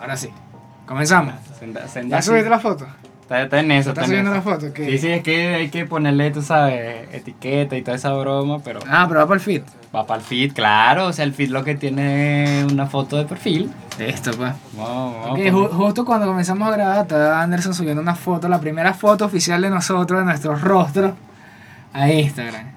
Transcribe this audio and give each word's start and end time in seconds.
Ahora 0.00 0.16
sí. 0.16 0.28
Comenzamos. 0.86 1.34
Senda- 1.58 1.88
senda 1.88 2.16
¿Ya 2.16 2.18
así. 2.18 2.28
subiste 2.28 2.50
la 2.50 2.58
foto? 2.58 2.86
Está, 3.22 3.42
está 3.42 3.60
en 3.60 3.70
eso. 3.70 3.90
¿Estás 3.90 4.04
está 4.04 4.04
en 4.04 4.06
subiendo 4.26 4.30
la 4.34 4.42
foto? 4.42 4.72
¿Qué? 4.74 4.84
Sí, 4.90 4.98
sí, 4.98 5.08
es 5.10 5.22
que 5.22 5.54
hay 5.54 5.70
que 5.70 5.86
ponerle, 5.86 6.30
tú 6.30 6.42
sabes, 6.42 7.08
etiqueta 7.12 7.74
y 7.74 7.80
toda 7.82 7.96
esa 7.96 8.12
broma, 8.12 8.58
pero 8.62 8.80
Ah, 8.86 9.06
pero 9.08 9.20
va 9.20 9.26
para 9.26 9.36
el 9.36 9.40
feed. 9.40 9.62
va 9.96 10.06
para 10.06 10.20
el 10.20 10.26
feed, 10.26 10.52
claro. 10.52 11.06
O 11.06 11.12
sea, 11.14 11.24
el 11.24 11.32
feed 11.32 11.48
lo 11.48 11.64
que 11.64 11.74
tiene 11.74 12.60
es 12.60 12.70
una 12.70 12.86
foto 12.86 13.16
de 13.16 13.24
perfil. 13.24 13.70
Listo, 13.98 14.30
pues. 14.32 14.52
Vamos, 14.76 15.14
vamos 15.22 15.30
Ok, 15.30 15.38
a 15.38 15.40
ju- 15.40 15.52
poner- 15.52 15.70
justo 15.72 16.04
cuando 16.04 16.26
comenzamos 16.26 16.68
a 16.68 16.72
grabar, 16.72 16.98
estaba 17.02 17.40
Anderson 17.40 17.72
subiendo 17.72 18.02
una 18.02 18.14
foto, 18.14 18.46
la 18.48 18.60
primera 18.60 18.92
foto 18.92 19.24
oficial 19.24 19.62
de 19.62 19.70
nosotros, 19.70 20.18
de 20.20 20.26
nuestros 20.26 20.60
rostros, 20.60 21.12
a 21.94 22.10
Instagram. 22.10 22.73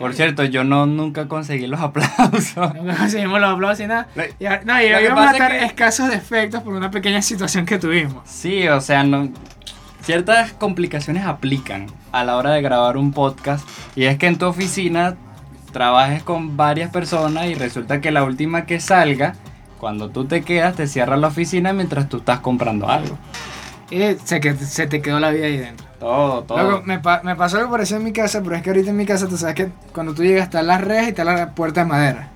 Por 0.00 0.14
cierto, 0.14 0.42
yo 0.44 0.64
no 0.64 0.86
nunca 0.86 1.28
conseguí 1.28 1.66
los 1.66 1.80
aplausos. 1.82 2.74
Nunca 2.74 2.96
conseguimos 2.96 3.40
los 3.40 3.50
aplausos 3.54 3.84
y 3.84 3.86
nada. 3.86 4.08
Y, 4.40 4.44
no, 4.64 4.80
y 4.82 4.86
íbamos 4.86 5.26
a 5.26 5.28
es 5.28 5.32
estar 5.34 5.50
que- 5.52 5.64
escasos 5.66 6.08
de 6.08 6.16
efectos 6.16 6.62
por 6.62 6.72
una 6.74 6.90
pequeña 6.90 7.22
situación 7.22 7.66
que 7.66 7.78
tuvimos. 7.78 8.22
Sí, 8.28 8.66
o 8.66 8.80
sea, 8.80 9.04
no, 9.04 9.28
ciertas 10.02 10.52
complicaciones 10.54 11.24
aplican 11.26 11.86
a 12.12 12.24
la 12.24 12.36
hora 12.36 12.52
de 12.52 12.62
grabar 12.62 12.96
un 12.96 13.12
podcast. 13.12 13.68
Y 13.94 14.04
es 14.04 14.16
que 14.18 14.26
en 14.26 14.38
tu 14.38 14.46
oficina 14.46 15.16
trabajes 15.72 16.22
con 16.22 16.56
varias 16.56 16.90
personas 16.90 17.46
y 17.46 17.54
resulta 17.54 18.00
que 18.00 18.10
la 18.10 18.24
última 18.24 18.64
que 18.66 18.80
salga, 18.80 19.34
cuando 19.78 20.08
tú 20.08 20.24
te 20.24 20.42
quedas, 20.42 20.74
te 20.76 20.86
cierra 20.86 21.16
la 21.18 21.28
oficina 21.28 21.72
mientras 21.72 22.08
tú 22.08 22.16
estás 22.16 22.40
comprando 22.40 22.88
algo. 22.88 23.18
Y 23.90 24.00
se, 24.24 24.40
que, 24.40 24.54
se 24.54 24.86
te 24.86 25.02
quedó 25.02 25.20
la 25.20 25.30
vida 25.30 25.44
ahí 25.46 25.58
dentro. 25.58 25.86
Todo, 26.00 26.42
todo. 26.44 26.58
Luego, 26.62 26.82
me, 26.84 26.98
pa- 26.98 27.20
me 27.22 27.36
pasó 27.36 27.58
algo 27.58 27.70
parecido 27.70 27.98
en 27.98 28.04
mi 28.04 28.12
casa, 28.12 28.40
pero 28.42 28.56
es 28.56 28.62
que 28.62 28.70
ahorita 28.70 28.90
en 28.90 28.96
mi 28.96 29.06
casa 29.06 29.28
tú 29.28 29.36
sabes 29.36 29.54
que 29.54 29.68
cuando 29.92 30.14
tú 30.14 30.24
llegas 30.24 30.44
están 30.44 30.66
las 30.66 30.80
rejas 30.80 31.06
y 31.06 31.08
está 31.10 31.24
la 31.24 31.50
puerta 31.54 31.82
de 31.82 31.86
madera. 31.86 32.28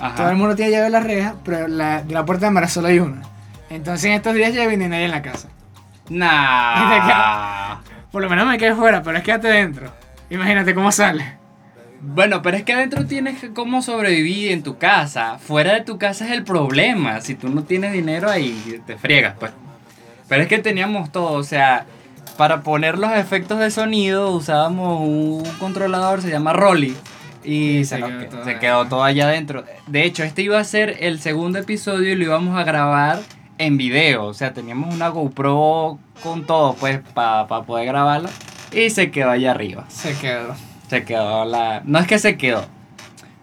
Ajá. 0.00 0.14
Todo 0.16 0.30
el 0.30 0.36
mundo 0.36 0.56
tiene 0.56 0.70
llave 0.72 0.84
de 0.84 0.90
la 0.90 1.00
reja, 1.00 1.34
pero 1.44 1.68
la, 1.68 2.02
de 2.02 2.14
la 2.14 2.24
puerta 2.24 2.46
de 2.46 2.52
madera 2.52 2.70
solo 2.70 2.88
hay 2.88 2.98
una. 2.98 3.22
Entonces 3.68 4.06
en 4.06 4.12
estos 4.12 4.34
días 4.34 4.52
ya 4.54 4.66
viene 4.66 4.88
nadie 4.88 5.04
en 5.04 5.10
la 5.10 5.22
casa. 5.22 5.48
Nah. 6.08 7.76
Por 8.10 8.22
lo 8.22 8.28
menos 8.30 8.46
me 8.46 8.58
quedé 8.58 8.74
fuera, 8.74 9.02
pero 9.02 9.18
es 9.18 9.22
quédate 9.22 9.48
dentro. 9.48 9.92
Imagínate 10.30 10.74
cómo 10.74 10.90
sale. 10.90 11.38
Bueno, 12.00 12.40
pero 12.40 12.56
es 12.56 12.64
que 12.64 12.72
adentro 12.72 13.04
tienes 13.06 13.38
que 13.40 13.52
cómo 13.52 13.82
sobrevivir 13.82 14.52
en 14.52 14.62
tu 14.62 14.78
casa. 14.78 15.38
Fuera 15.38 15.74
de 15.74 15.82
tu 15.82 15.98
casa 15.98 16.24
es 16.24 16.32
el 16.32 16.42
problema. 16.44 17.20
Si 17.20 17.34
tú 17.34 17.48
no 17.50 17.62
tienes 17.64 17.92
dinero 17.92 18.30
ahí 18.30 18.80
te 18.86 18.96
friegas, 18.96 19.34
pues. 19.38 19.52
Pero 20.28 20.42
es 20.42 20.48
que 20.48 20.58
teníamos 20.58 21.12
todo, 21.12 21.32
o 21.32 21.42
sea, 21.42 21.84
para 22.40 22.62
poner 22.62 22.96
los 22.98 23.12
efectos 23.12 23.58
de 23.58 23.70
sonido 23.70 24.30
usábamos 24.30 25.02
un 25.02 25.42
controlador, 25.58 26.22
se 26.22 26.30
llama 26.30 26.54
Rolly. 26.54 26.96
Y 27.44 27.84
se 27.84 27.96
quedó 27.98 28.18
que- 28.18 28.24
todo 28.24 28.44
se 28.44 28.50
ahí. 28.52 28.58
quedó 28.58 28.86
todo 28.86 29.04
allá 29.04 29.26
adentro. 29.28 29.62
De 29.86 30.04
hecho, 30.04 30.22
este 30.24 30.40
iba 30.40 30.58
a 30.58 30.64
ser 30.64 30.96
el 31.00 31.20
segundo 31.20 31.58
episodio 31.58 32.10
y 32.10 32.16
lo 32.16 32.24
íbamos 32.24 32.58
a 32.58 32.64
grabar 32.64 33.18
en 33.58 33.76
video. 33.76 34.24
O 34.24 34.32
sea, 34.32 34.54
teníamos 34.54 34.94
una 34.94 35.08
GoPro 35.08 35.98
con 36.22 36.46
todo, 36.46 36.72
pues, 36.80 37.00
para 37.12 37.46
poder 37.46 37.84
grabarlo. 37.84 38.30
Y 38.72 38.88
se 38.88 39.10
quedó 39.10 39.32
allá 39.32 39.50
arriba. 39.50 39.84
Se 39.88 40.16
quedó. 40.16 40.54
Se 40.88 41.04
quedó 41.04 41.44
la... 41.44 41.82
No 41.84 41.98
es 41.98 42.06
que 42.06 42.18
se 42.18 42.38
quedó. 42.38 42.64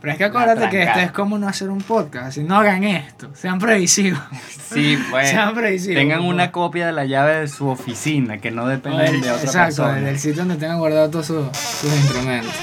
Pero 0.08 0.14
es 0.14 0.18
que 0.20 0.24
acuérdate 0.24 0.70
que 0.70 0.84
este 0.84 1.04
es 1.04 1.12
como 1.12 1.38
no 1.38 1.50
hacer 1.50 1.70
un 1.70 1.80
podcast. 1.82 2.28
Así 2.28 2.42
no 2.42 2.56
hagan 2.56 2.86
esto. 2.86 3.30
Sean 3.36 3.60
previsivos. 3.60 4.22
Sí, 4.68 4.98
pues. 5.10 5.30
Sean 5.30 5.54
previsivos. 5.54 5.96
Tengan 5.98 6.20
por 6.20 6.28
una 6.34 6.52
copia 6.52 6.86
de 6.88 6.92
la 6.94 7.04
llave 7.06 7.40
de 7.42 7.48
su 7.50 7.68
oficina, 7.68 8.38
que 8.38 8.52
no 8.52 8.68
del- 8.68 8.82
de 8.82 8.90
otra 8.92 9.36
Exacto, 9.44 9.84
persona. 9.84 9.94
del 9.96 10.18
sitio 10.20 10.40
donde 10.46 10.56
tengan 10.56 10.78
guardados 10.78 11.12
todos 11.12 11.26
sus, 11.26 11.58
sus 11.58 11.94
instrumentos. 11.94 12.54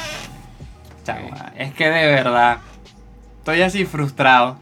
Chama, 1.04 1.52
es 1.56 1.72
que 1.74 1.84
de 1.88 2.06
verdad, 2.06 2.58
estoy 3.38 3.60
así 3.62 3.84
frustrado. 3.84 4.56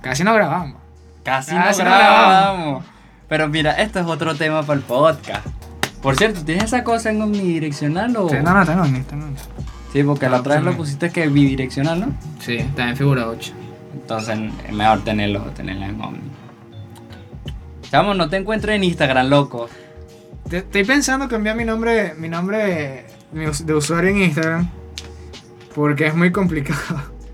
Casi 0.00 0.22
no 0.24 0.34
grabamos. 0.34 0.80
Casi, 1.24 1.52
Casi 1.54 1.82
no 1.82 1.90
no 1.90 1.96
grabamos. 1.96 2.84
Pero 3.28 3.48
mira, 3.48 3.72
esto 3.72 3.98
es 4.00 4.06
otro 4.06 4.34
tema 4.36 4.62
para 4.62 4.78
el 4.78 4.84
podcast. 4.84 5.46
Por 6.02 6.16
cierto, 6.16 6.44
¿tienes 6.44 6.64
esa 6.64 6.82
cosa 6.84 7.10
en 7.10 7.22
omnidireccional 7.22 8.16
o...? 8.16 8.28
Sí, 8.28 8.36
no, 8.42 8.52
no, 8.54 8.64
tengo 8.66 8.84
ni, 8.84 9.00
tengo 9.02 9.26
ni. 9.26 9.36
Sí, 9.92 10.02
porque 10.02 10.26
la 10.26 10.32
No, 10.32 10.40
otra 10.40 10.54
vez 10.56 10.64
lo 10.64 10.76
pusiste 10.76 11.10
que 11.10 11.28
bidireccional, 11.28 12.00
¿no? 12.00 12.06
Sí, 12.40 12.56
está 12.56 12.88
en 12.88 12.96
figura 12.96 13.28
8. 13.28 13.52
Entonces 13.94 14.38
es 14.66 14.72
mejor 14.72 15.04
tenerlo, 15.04 15.40
tenerlo 15.54 15.84
en 15.84 16.00
omni. 16.00 16.20
Chamo, 17.90 18.14
no 18.14 18.28
te 18.28 18.36
encuentro 18.38 18.72
en 18.72 18.84
Instagram, 18.84 19.28
loco. 19.28 19.68
Te- 20.48 20.58
Estoy 20.58 20.84
pensando 20.84 21.28
cambiar 21.28 21.56
mi 21.56 21.64
nombre, 21.64 22.14
mi 22.16 22.28
nombre 22.28 23.04
mi 23.32 23.46
us- 23.46 23.66
de 23.66 23.74
usuario 23.74 24.10
en 24.10 24.22
Instagram. 24.22 24.68
Porque 25.74 26.06
es 26.06 26.14
muy 26.14 26.32
complicado. 26.32 26.80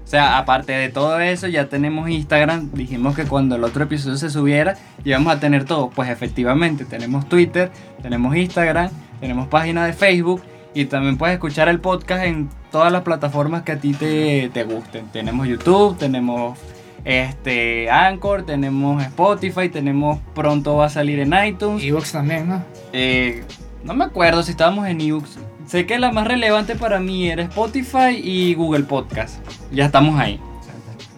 O 0.05 0.11
sea, 0.11 0.39
aparte 0.39 0.73
de 0.73 0.89
todo 0.89 1.21
eso, 1.21 1.49
ya 1.49 1.69
tenemos 1.69 2.09
Instagram. 2.09 2.71
Dijimos 2.73 3.15
que 3.15 3.25
cuando 3.25 3.57
el 3.57 3.65
otro 3.65 3.85
episodio 3.85 4.17
se 4.17 4.31
subiera, 4.31 4.75
íbamos 5.05 5.33
a 5.35 5.39
tener 5.39 5.65
todo. 5.65 5.91
Pues 5.91 6.09
efectivamente, 6.09 6.85
tenemos 6.87 7.29
Twitter, 7.29 7.71
tenemos 8.01 8.35
Instagram, 8.35 8.91
tenemos 9.21 9.49
página 9.49 9.85
de 9.85 9.93
Facebook 9.93 10.43
y 10.75 10.85
también 10.87 11.17
puedes 11.17 11.35
escuchar 11.35 11.69
el 11.69 11.81
podcast 11.81 12.25
en 12.25 12.49
todas 12.71 12.93
las 12.93 13.03
plataformas 13.03 13.63
que 13.63 13.73
a 13.73 13.79
ti 13.79 13.93
te, 13.93 14.51
te 14.53 14.65
gusten. 14.65 15.07
Tenemos 15.09 15.47
YouTube, 15.47 15.97
tenemos 15.99 16.59
este 17.05 17.91
Anchor, 17.91 18.45
tenemos 18.45 19.03
Spotify, 19.03 19.69
tenemos 19.69 20.19
pronto 20.35 20.77
va 20.77 20.87
a 20.87 20.91
salir 20.91 21.21
en 21.21 21.33
iTunes. 21.47 21.83
Evox 21.83 22.13
también, 22.13 22.49
¿no? 22.49 22.63
Eh, 22.93 23.45
no 23.85 23.95
me 23.95 24.05
acuerdo 24.05 24.43
si 24.43 24.51
estábamos 24.51 24.87
en 24.87 25.01
ebooks. 25.01 25.39
Sé 25.67 25.87
que 25.87 25.99
la 25.99 26.11
más 26.13 26.27
relevante 26.27 26.75
para 26.75 26.99
mí 26.99 27.29
era 27.29 27.43
Spotify 27.43 28.21
y 28.23 28.55
Google 28.55 28.85
Podcast. 28.85 29.39
Ya 29.71 29.87
estamos 29.87 30.19
ahí. 30.19 30.41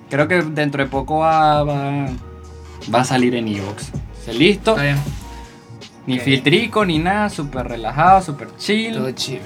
Creo 0.09 0.27
que 0.27 0.43
dentro 0.43 0.83
de 0.83 0.91
poco 0.91 1.19
va, 1.19 1.62
va, 1.62 2.06
va 2.93 3.00
a 3.00 3.05
salir 3.05 3.34
en 3.34 3.49
ebooks. 3.49 3.93
¿Listo? 4.33 4.72
Está 4.72 4.83
bien. 4.83 4.97
Ni 6.10 6.19
filtrico, 6.21 6.84
ni 6.84 6.98
nada. 6.98 7.28
Súper 7.31 7.66
relajado, 7.69 8.22
súper 8.22 8.48
chill. 8.56 8.94
Todo 8.94 9.10
chill. 9.12 9.41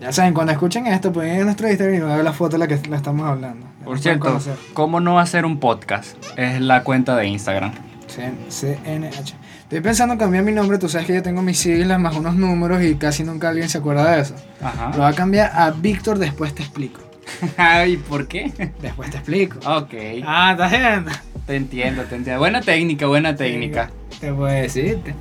Ya 0.00 0.12
saben, 0.12 0.32
cuando 0.32 0.52
escuchen 0.52 0.86
esto, 0.86 1.12
pueden 1.12 1.34
ir 1.36 1.42
a 1.42 1.44
nuestro 1.44 1.68
Instagram 1.68 1.96
y 1.96 2.00
van 2.00 2.10
a 2.12 2.16
ver 2.16 2.24
la 2.24 2.32
foto 2.32 2.52
de 2.56 2.58
la 2.58 2.66
que 2.68 2.88
la 2.88 2.96
estamos 2.96 3.26
hablando. 3.28 3.66
Ya 3.80 3.84
Por 3.84 3.98
cierto. 3.98 4.40
¿cómo 4.72 4.98
no 5.00 5.18
hacer 5.18 5.44
un 5.44 5.58
podcast? 5.60 6.16
Es 6.38 6.60
la 6.60 6.82
cuenta 6.84 7.14
de 7.16 7.26
Instagram. 7.26 7.72
C- 8.06 8.32
CNH. 8.48 9.34
Estoy 9.62 9.80
pensando 9.82 10.14
en 10.14 10.18
cambiar 10.18 10.42
mi 10.42 10.52
nombre. 10.52 10.78
Tú 10.78 10.88
sabes 10.88 11.06
que 11.06 11.14
yo 11.14 11.22
tengo 11.22 11.42
mis 11.42 11.58
siglas 11.58 12.00
más 12.00 12.16
unos 12.16 12.34
números 12.34 12.82
y 12.82 12.94
casi 12.96 13.24
nunca 13.24 13.50
alguien 13.50 13.68
se 13.68 13.78
acuerda 13.78 14.10
de 14.16 14.22
eso. 14.22 14.34
Lo 14.60 14.66
Ajá. 14.66 14.92
voy 14.96 15.04
a 15.06 15.12
cambiar 15.12 15.52
a 15.54 15.70
Víctor, 15.70 16.18
después 16.18 16.54
te 16.54 16.62
explico. 16.62 17.00
¿Y 17.86 17.96
por 17.98 18.26
qué? 18.26 18.72
Después 18.80 19.10
te 19.10 19.18
explico. 19.18 19.58
ok. 19.58 19.94
Ah, 20.24 20.52
¿estás 20.52 20.70
viendo? 20.72 21.10
Te 21.46 21.56
entiendo, 21.56 22.02
te 22.04 22.16
entiendo. 22.16 22.40
Buena 22.40 22.60
técnica, 22.62 23.06
buena 23.06 23.36
técnica. 23.36 23.90
Te 24.18 24.32
puedo 24.32 24.46
decirte. 24.52 25.14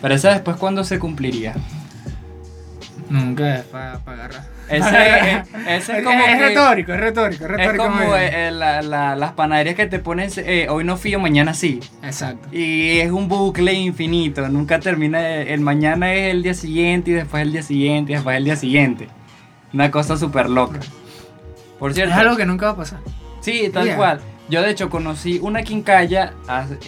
Pero 0.00 0.14
esa 0.14 0.30
después, 0.30 0.56
¿cuándo 0.56 0.84
se 0.84 0.98
cumpliría? 0.98 1.54
Nunca 3.08 3.56
es 3.56 3.64
para 3.64 3.94
agarrar. 4.06 4.48
Ese, 4.68 5.42
ese 5.76 5.98
es 5.98 6.04
como 6.04 6.20
es 6.20 6.36
que- 6.36 6.48
retórico, 6.48 6.92
es 6.92 7.00
retórico, 7.00 7.44
es 7.44 7.50
Es 7.50 7.56
retórico. 7.56 7.84
como 7.84 7.96
muy 7.96 8.06
bien. 8.06 8.20
eh, 8.22 8.48
eh, 8.48 8.50
la- 8.52 8.82
la- 8.82 9.16
las 9.16 9.32
panaderías 9.32 9.74
que 9.74 9.86
te 9.86 9.98
ponen 9.98 10.30
eh, 10.36 10.68
hoy 10.70 10.84
no 10.84 10.96
fío, 10.96 11.18
mañana 11.18 11.52
sí. 11.54 11.80
Exacto. 12.04 12.48
Y 12.52 12.98
es 13.00 13.10
un 13.10 13.26
bucle 13.28 13.72
infinito, 13.72 14.48
nunca 14.48 14.78
termina. 14.78 15.20
El 15.38 15.60
mañana 15.60 16.14
es 16.14 16.30
el 16.32 16.42
día 16.44 16.54
siguiente 16.54 17.10
y 17.10 17.14
después 17.14 17.42
el 17.42 17.50
día 17.52 17.62
siguiente 17.62 18.12
y 18.12 18.14
después 18.14 18.36
el 18.36 18.44
día 18.44 18.56
siguiente. 18.56 19.08
Una 19.74 19.90
cosa 19.90 20.16
súper 20.16 20.48
loca. 20.48 20.78
Por 21.80 21.90
Es 21.90 22.12
algo 22.12 22.36
que 22.36 22.46
nunca 22.46 22.66
va 22.66 22.72
a 22.72 22.76
pasar. 22.76 23.00
sí, 23.40 23.70
tal 23.72 23.86
Yeah. 23.86 23.96
cual. 23.96 24.20
Yo 24.50 24.62
de 24.62 24.70
hecho 24.70 24.90
conocí 24.90 25.38
una 25.40 25.62
quincalla, 25.62 26.32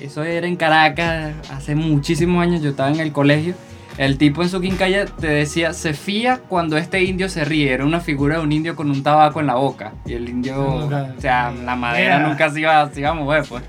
eso 0.00 0.24
era 0.24 0.46
en 0.46 0.56
Caracas, 0.56 1.32
hace 1.50 1.74
muchísimos 1.76 2.42
años, 2.42 2.60
yo 2.60 2.70
estaba 2.70 2.90
en 2.90 2.98
el 3.00 3.12
colegio. 3.12 3.54
El 3.98 4.16
tipo 4.18 4.42
en 4.42 4.48
su 4.48 4.60
quincalla 4.60 5.04
te 5.04 5.26
decía, 5.28 5.72
se 5.74 5.92
fía 5.92 6.40
cuando 6.48 6.76
este 6.78 7.04
indio 7.04 7.28
se 7.28 7.44
ríe. 7.44 7.72
Era 7.72 7.84
una 7.84 8.00
figura 8.00 8.38
de 8.38 8.42
un 8.42 8.50
indio 8.50 8.74
con 8.74 8.90
un 8.90 9.02
tabaco 9.02 9.38
en 9.40 9.46
la 9.46 9.54
boca. 9.54 9.92
Y 10.06 10.14
el 10.14 10.28
indio, 10.28 10.56
Nunca- 10.56 11.12
o 11.16 11.20
sea, 11.20 11.52
la 11.52 11.76
madera 11.76 12.16
Yeah. 12.18 12.28
nunca 12.28 12.50
se 12.50 12.60
iba, 12.60 12.90
se 12.90 13.00
iba 13.00 13.10
a 13.10 13.14
mover, 13.14 13.44
pues. 13.48 13.62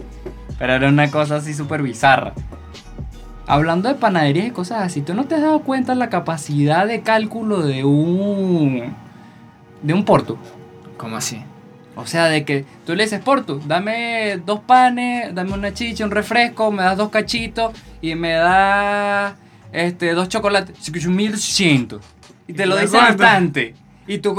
Pero 0.58 0.74
era 0.74 0.88
una 0.88 1.12
cosa 1.12 1.36
así 1.36 1.54
súper 1.54 1.82
bizarra. 1.84 2.34
Hablando 3.48 3.90
de 3.90 3.96
panaderías 3.96 4.48
y 4.48 4.52
cosas 4.52 4.82
así, 4.82 5.02
¿tú 5.02 5.14
no 5.14 5.26
te 5.26 5.36
has 5.36 5.42
dado 5.42 5.60
cuenta 5.64 5.94
la 5.94 6.10
capacidad 6.10 6.88
de 6.88 7.02
cálculo 7.02 7.62
de 7.62 7.84
un... 7.84 8.96
de 9.82 9.94
un 9.94 10.06
porto? 10.06 10.38
¿Cómo 10.98 11.18
así? 11.18 11.44
O 11.96 12.08
sea, 12.08 12.26
de 12.26 12.44
que 12.44 12.66
tú 12.86 12.96
le 12.96 13.04
dices, 13.04 13.20
Portu, 13.22 13.62
dame 13.66 14.38
dos 14.46 14.62
panes, 14.62 15.34
dame 15.36 15.54
una 15.54 15.74
chicha, 15.74 16.04
un 16.06 16.12
refresco, 16.12 16.72
me 16.72 16.82
das 16.84 16.98
dos 16.98 17.10
cachitos 17.10 17.72
y 18.02 18.16
me 18.16 18.32
das 18.32 19.36
este, 19.72 20.14
dos 20.14 20.28
chocolates. 20.30 20.76
1100. 20.92 22.00
Y 22.48 22.54
te 22.54 22.64
¿Y 22.64 22.66
lo 22.66 22.78
dice 22.78 22.98
instante. 22.98 23.76
Y 24.08 24.18
tú 24.18 24.36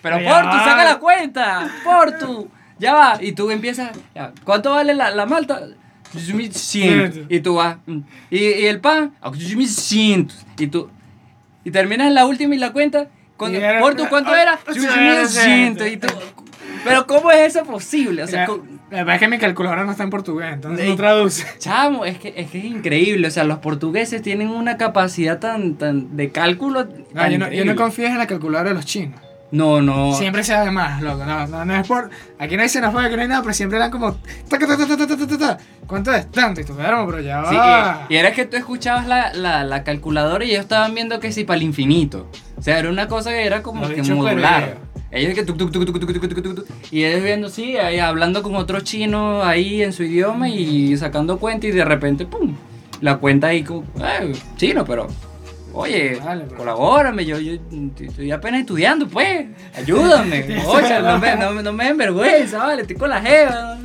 pero 0.00 0.20
Ya 0.20 0.30
Portu, 0.30 0.56
va. 0.56 0.64
saca 0.64 0.84
la 0.84 0.98
cuenta. 0.98 1.70
Portu, 1.84 2.48
ya 2.78 2.94
va. 2.94 3.18
Y 3.20 3.32
tú 3.32 3.50
empiezas, 3.50 3.90
ya, 4.14 4.32
¿cuánto 4.44 4.70
vale 4.70 4.94
la, 4.94 5.10
la 5.10 5.26
malta? 5.26 5.60
1100. 6.14 7.26
Y 7.28 7.40
tú 7.40 7.56
vas, 7.56 7.76
mm. 7.86 7.98
y, 8.30 8.38
y 8.38 8.66
el 8.66 8.80
pan, 8.80 9.12
1100. 9.30 10.28
Y 10.58 10.66
tú, 10.68 10.88
y 11.64 11.70
terminas 11.70 12.12
la 12.12 12.26
última 12.26 12.54
y 12.54 12.58
la 12.58 12.72
cuenta. 12.72 13.08
Cuando, 13.36 13.58
Y 13.58 13.62
era- 13.62 13.80
Portu, 13.80 14.08
¿cuánto 14.08 14.34
era? 14.34 14.58
1100. 14.66 15.78
Y 15.92 15.96
tú, 15.96 16.06
pero 16.84 17.06
¿cómo 17.06 17.30
es 17.30 17.54
eso 17.56 17.64
posible? 17.64 18.22
O 18.22 18.26
sea, 18.26 18.46
La 18.90 18.98
verdad 18.98 19.14
es 19.14 19.20
que 19.20 19.28
mi 19.28 19.38
calculadora 19.38 19.84
no 19.84 19.92
está 19.92 20.02
en 20.04 20.10
portugués, 20.10 20.52
entonces 20.52 20.86
no 20.88 20.96
traduce. 20.96 21.46
Chamo, 21.58 22.04
es 22.04 22.18
que, 22.18 22.32
es 22.36 22.50
que 22.50 22.58
es 22.58 22.64
increíble. 22.64 23.28
O 23.28 23.30
sea, 23.30 23.44
los 23.44 23.58
portugueses 23.58 24.22
tienen 24.22 24.48
una 24.48 24.76
capacidad 24.76 25.38
tan, 25.38 25.74
tan 25.74 26.16
de 26.16 26.30
cálculo. 26.30 26.86
No, 27.14 27.28
yo, 27.30 27.38
no, 27.38 27.50
yo 27.50 27.64
no 27.64 27.74
confío 27.76 28.06
en 28.06 28.18
la 28.18 28.26
calculadora 28.26 28.70
de 28.70 28.74
los 28.76 28.84
chinos. 28.86 29.20
No, 29.50 29.82
no. 29.82 30.14
Siempre 30.14 30.42
se 30.44 30.54
da 30.54 30.64
de 30.64 30.70
más, 30.70 31.02
loco. 31.02 31.26
No, 31.26 31.46
no, 31.46 31.64
no 31.66 31.76
es 31.76 31.86
por. 31.86 32.08
Aquí 32.38 32.56
no 32.56 32.62
hay 32.62 32.70
xenofobia, 32.70 33.08
aquí 33.08 33.16
no 33.16 33.22
hay 33.22 33.28
nada, 33.28 33.42
pero 33.42 33.52
siempre 33.52 33.78
dan 33.78 33.90
como. 33.90 34.16
¿Cuánto 35.86 36.12
es? 36.12 36.30
Tanto. 36.30 36.60
Y 36.60 36.64
tú, 36.64 36.74
pero, 36.76 37.20
ya 37.20 37.44
Sí, 37.48 37.56
va. 37.56 38.06
y, 38.08 38.14
y 38.14 38.16
era 38.16 38.32
que 38.32 38.46
tú 38.46 38.56
escuchabas 38.56 39.06
la, 39.06 39.32
la, 39.34 39.64
la 39.64 39.84
calculadora 39.84 40.44
y 40.44 40.50
ellos 40.52 40.62
estaban 40.62 40.94
viendo 40.94 41.20
que 41.20 41.32
sí 41.32 41.44
para 41.44 41.58
el 41.58 41.64
infinito. 41.64 42.28
O 42.56 42.62
sea, 42.62 42.78
era 42.78 42.88
una 42.88 43.08
cosa 43.08 43.30
que 43.30 43.44
era 43.44 43.62
como 43.62 43.86
que 43.88 44.02
modular. 44.02 44.78
Ellos 45.12 45.34
que 45.34 45.44
tuc, 45.44 45.58
tuc, 45.58 45.70
tuc, 45.70 46.66
y 46.90 47.04
ellos 47.04 47.22
viendo 47.22 47.50
sí, 47.50 47.76
ahí 47.76 47.98
hablando 47.98 48.42
con 48.42 48.54
otros 48.54 48.82
chinos 48.82 49.44
ahí 49.44 49.82
en 49.82 49.92
su 49.92 50.04
idioma 50.04 50.48
y 50.48 50.96
sacando 50.96 51.38
cuenta 51.38 51.66
y 51.66 51.70
de 51.70 51.84
repente 51.84 52.24
pum, 52.24 52.54
la 53.02 53.18
cuenta 53.18 53.48
ahí 53.48 53.62
como, 53.62 53.84
eh, 54.02 54.32
chino, 54.56 54.86
pero 54.86 55.08
Oye, 55.74 56.20
vale, 56.22 56.46
colabórame, 56.54 57.24
yo, 57.24 57.38
yo, 57.38 57.54
estoy 57.98 58.30
apenas 58.30 58.60
estudiando, 58.60 59.08
pues, 59.08 59.46
ayúdame, 59.74 60.62
oye, 60.66 61.02
no 61.02 61.18
me, 61.18 61.36
no, 61.36 61.62
no 61.62 61.72
me 61.72 61.88
envergüenza, 61.88 62.58
vale, 62.58 62.82
estoy 62.82 62.96
con 62.96 63.08
la 63.08 63.22
jeva, 63.22 63.78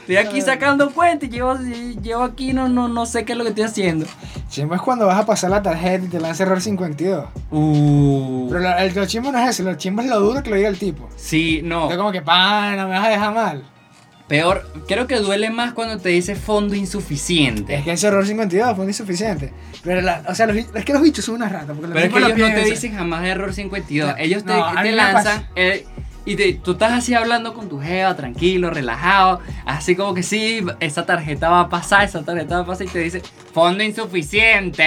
estoy 0.00 0.16
aquí 0.16 0.40
sacando 0.40 0.90
cuentas, 0.90 1.28
llevo, 1.28 1.58
llevo 2.02 2.22
aquí, 2.22 2.54
no, 2.54 2.66
no, 2.68 2.88
no 2.88 3.04
sé 3.04 3.26
qué 3.26 3.32
es 3.32 3.38
lo 3.38 3.44
que 3.44 3.50
estoy 3.50 3.64
haciendo. 3.64 4.06
Chimbo 4.52 4.74
es 4.74 4.82
cuando 4.82 5.06
vas 5.06 5.18
a 5.18 5.24
pasar 5.24 5.48
la 5.48 5.62
tarjeta 5.62 6.04
y 6.04 6.08
te 6.08 6.20
lanza 6.20 6.42
error 6.42 6.60
52. 6.60 7.24
Uh, 7.50 8.48
Pero 8.50 8.60
lo, 8.60 8.76
el, 8.76 8.94
lo 8.94 9.06
chimbo 9.06 9.32
no 9.32 9.38
es 9.38 9.48
eso, 9.48 9.62
lo 9.62 9.76
chimbo 9.76 10.02
es 10.02 10.08
lo 10.08 10.20
duro 10.20 10.42
que 10.42 10.50
lo 10.50 10.56
diga 10.56 10.68
el 10.68 10.78
tipo. 10.78 11.08
sí, 11.16 11.62
no. 11.64 11.76
Entonces, 11.76 11.96
como 11.96 12.12
que, 12.12 12.20
pana, 12.20 12.84
me 12.84 12.90
vas 12.90 13.06
a 13.06 13.08
dejar 13.08 13.34
mal. 13.34 13.64
Peor, 14.28 14.70
creo 14.86 15.06
que 15.06 15.16
duele 15.16 15.48
más 15.48 15.72
cuando 15.72 15.96
te 15.96 16.10
dice 16.10 16.36
fondo 16.36 16.74
insuficiente. 16.74 17.76
Es 17.76 17.84
que 17.84 17.92
ese 17.92 18.08
error 18.08 18.26
52 18.26 18.76
fue 18.76 18.84
insuficiente. 18.84 19.54
Pero, 19.82 20.02
la, 20.02 20.22
o 20.28 20.34
sea, 20.34 20.46
los, 20.46 20.56
es 20.56 20.84
que 20.84 20.92
los 20.92 21.00
bichos 21.00 21.24
son 21.24 21.36
unas 21.36 21.50
ratas. 21.50 21.68
Porque 21.68 21.86
los 21.86 21.94
Pero 21.94 22.06
es 22.06 22.12
que 22.12 22.18
ellos 22.18 22.38
lo 22.38 22.48
no 22.48 22.54
te 22.54 22.64
dicen 22.64 22.94
jamás 22.94 23.24
error 23.24 23.54
52. 23.54 24.10
No, 24.10 24.16
ellos 24.18 24.44
te, 24.44 24.52
no, 24.52 24.82
te 24.82 24.92
lanzan 24.92 25.24
pasa. 25.24 25.48
Y 26.24 26.36
te- 26.36 26.54
tú 26.54 26.72
estás 26.72 26.92
así 26.92 27.14
hablando 27.14 27.52
con 27.54 27.68
tu 27.68 27.80
jeva, 27.80 28.14
tranquilo, 28.16 28.70
relajado. 28.70 29.40
Así 29.66 29.96
como 29.96 30.14
que 30.14 30.22
sí, 30.22 30.64
esa 30.80 31.04
tarjeta 31.06 31.48
va 31.50 31.60
a 31.60 31.68
pasar, 31.68 32.04
esa 32.04 32.22
tarjeta 32.22 32.56
va 32.56 32.62
a 32.62 32.66
pasar 32.66 32.86
y 32.86 32.90
te 32.90 32.98
dice 33.00 33.22
fondo 33.52 33.82
insuficiente. 33.82 34.84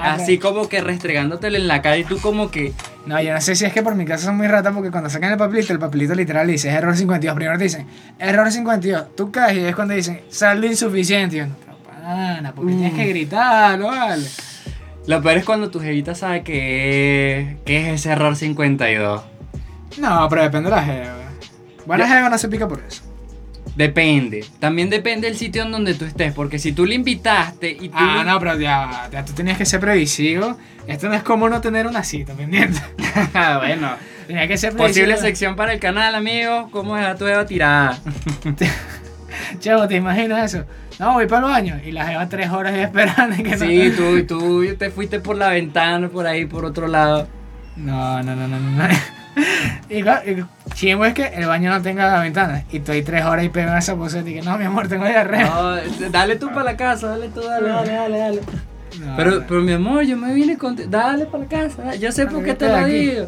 Así 0.00 0.38
como 0.38 0.68
que 0.68 0.80
restregándotele 0.80 1.58
en 1.58 1.68
la 1.68 1.82
cara 1.82 1.96
y 1.98 2.04
tú 2.04 2.18
como 2.20 2.50
que... 2.50 2.72
No, 3.06 3.20
yo 3.20 3.32
no 3.32 3.40
sé 3.40 3.54
si 3.56 3.64
es 3.64 3.72
que 3.72 3.82
por 3.82 3.94
mi 3.94 4.04
casa 4.04 4.26
son 4.26 4.36
muy 4.36 4.46
ratas 4.46 4.72
porque 4.74 4.90
cuando 4.90 5.08
sacan 5.10 5.32
el 5.32 5.38
papelito, 5.38 5.72
el 5.72 5.78
papelito 5.78 6.14
literal 6.14 6.46
dice 6.46 6.68
error 6.68 6.96
52. 6.96 7.34
Primero 7.34 7.56
te 7.58 7.64
dicen 7.64 7.86
error 8.18 8.50
52. 8.52 9.16
Tú 9.16 9.30
caes 9.32 9.56
y 9.58 9.64
es 9.64 9.74
cuando 9.74 9.94
dicen 9.94 10.20
saldo 10.28 10.66
insuficiente. 10.66 11.36
Y 11.36 11.38
yo, 11.40 11.46
no, 11.46 11.54
pana, 11.86 12.52
porque 12.54 12.72
tienes 12.72 12.92
Mm. 12.92 12.96
que 12.96 13.06
gritarlo, 13.06 13.86
vale. 13.88 14.26
Lo 15.06 15.22
peor 15.22 15.38
es 15.38 15.44
cuando 15.44 15.70
tu 15.70 15.80
jevita 15.80 16.14
sabe 16.14 16.42
que, 16.42 17.56
que 17.64 17.80
es 17.94 18.00
ese 18.00 18.10
error 18.12 18.36
52. 18.36 19.22
No, 19.98 20.28
pero 20.28 20.42
depende 20.42 20.70
de 20.70 20.76
la 20.76 20.82
jeva. 20.82 21.14
Buena 21.86 22.06
Yo- 22.06 22.14
jeva 22.14 22.28
no 22.30 22.38
se 22.38 22.48
pica 22.48 22.68
por 22.68 22.80
eso. 22.86 23.02
Depende. 23.76 24.44
También 24.58 24.90
depende 24.90 25.28
del 25.28 25.36
sitio 25.36 25.62
en 25.62 25.70
donde 25.72 25.94
tú 25.94 26.04
estés. 26.04 26.32
Porque 26.34 26.58
si 26.58 26.72
tú 26.72 26.84
le 26.84 26.94
invitaste 26.96 27.70
y 27.70 27.88
tú... 27.88 27.94
Ah, 27.96 28.24
no, 28.26 28.38
pero 28.38 28.58
ya, 28.58 29.08
ya 29.12 29.24
tú 29.24 29.32
tenías 29.32 29.56
que 29.56 29.64
ser 29.64 29.80
previsivo. 29.80 30.58
Esto 30.86 31.08
no 31.08 31.14
es 31.14 31.22
como 31.22 31.48
no 31.48 31.60
tener 31.60 31.86
una 31.86 32.02
cita, 32.04 32.34
pendiente. 32.34 32.80
bueno. 33.58 33.92
Tenía 34.26 34.46
que 34.48 34.56
ser 34.58 34.72
Posible 34.76 35.02
previsivo. 35.14 35.20
sección 35.26 35.56
para 35.56 35.72
el 35.72 35.80
canal, 35.80 36.14
amigos. 36.14 36.68
¿Cómo 36.70 36.96
dejar 36.96 37.16
tu 37.16 37.24
jeva 37.26 37.46
tirada? 37.46 37.98
Chavo, 39.60 39.88
¿te 39.88 39.96
imaginas 39.96 40.54
eso? 40.54 40.64
No, 40.98 41.14
voy 41.14 41.26
para 41.26 41.46
el 41.46 41.52
baño. 41.52 41.80
Y 41.84 41.92
la 41.92 42.06
jeva 42.06 42.28
tres 42.28 42.50
horas 42.50 42.74
ahí 42.74 42.80
esperando. 42.80 43.36
y 43.36 43.42
Que 43.42 43.56
no- 43.56 43.64
Sí, 43.66 43.92
tú, 43.96 44.26
tú 44.26 44.74
te 44.76 44.90
fuiste 44.90 45.20
por 45.20 45.36
la 45.36 45.48
ventana, 45.48 46.08
por 46.08 46.26
ahí, 46.26 46.44
por 46.44 46.64
otro 46.64 46.86
lado. 46.88 47.28
No, 47.76 48.22
no, 48.22 48.36
no, 48.36 48.46
no, 48.48 48.58
no. 48.58 48.70
no. 48.88 48.94
Y 49.90 50.02
claro, 50.02 50.22
es 50.24 51.14
que 51.14 51.26
el 51.34 51.46
baño 51.46 51.70
no 51.70 51.82
tenga 51.82 52.20
ventanas. 52.20 52.62
Y 52.70 52.76
estoy 52.76 53.02
tres 53.02 53.24
horas 53.24 53.44
y 53.44 53.48
pego 53.48 53.72
en 53.72 53.78
esa 53.78 53.96
poseta 53.96 54.30
y 54.30 54.34
que 54.34 54.42
no, 54.42 54.56
mi 54.56 54.64
amor, 54.64 54.86
tengo 54.86 55.04
diarrea. 55.04 55.46
No, 55.46 56.10
dale 56.10 56.36
tú 56.36 56.46
para 56.48 56.62
la 56.62 56.76
casa, 56.76 57.08
dale 57.08 57.28
tú, 57.28 57.40
dale, 57.40 57.68
dale, 57.68 57.92
dale, 57.92 58.18
dale. 58.18 58.40
No, 59.00 59.16
Pero, 59.16 59.30
no. 59.32 59.46
pero 59.48 59.60
mi 59.62 59.72
amor, 59.72 60.04
yo 60.04 60.16
me 60.16 60.32
vine 60.32 60.56
con... 60.56 60.76
Dale 60.88 61.26
para 61.26 61.42
la 61.42 61.48
casa, 61.48 61.94
yo 61.96 62.12
sé 62.12 62.26
por 62.26 62.44
qué 62.44 62.54
te 62.54 62.68
lo 62.68 62.76
Aquí. 62.76 62.92
digo. 62.92 63.26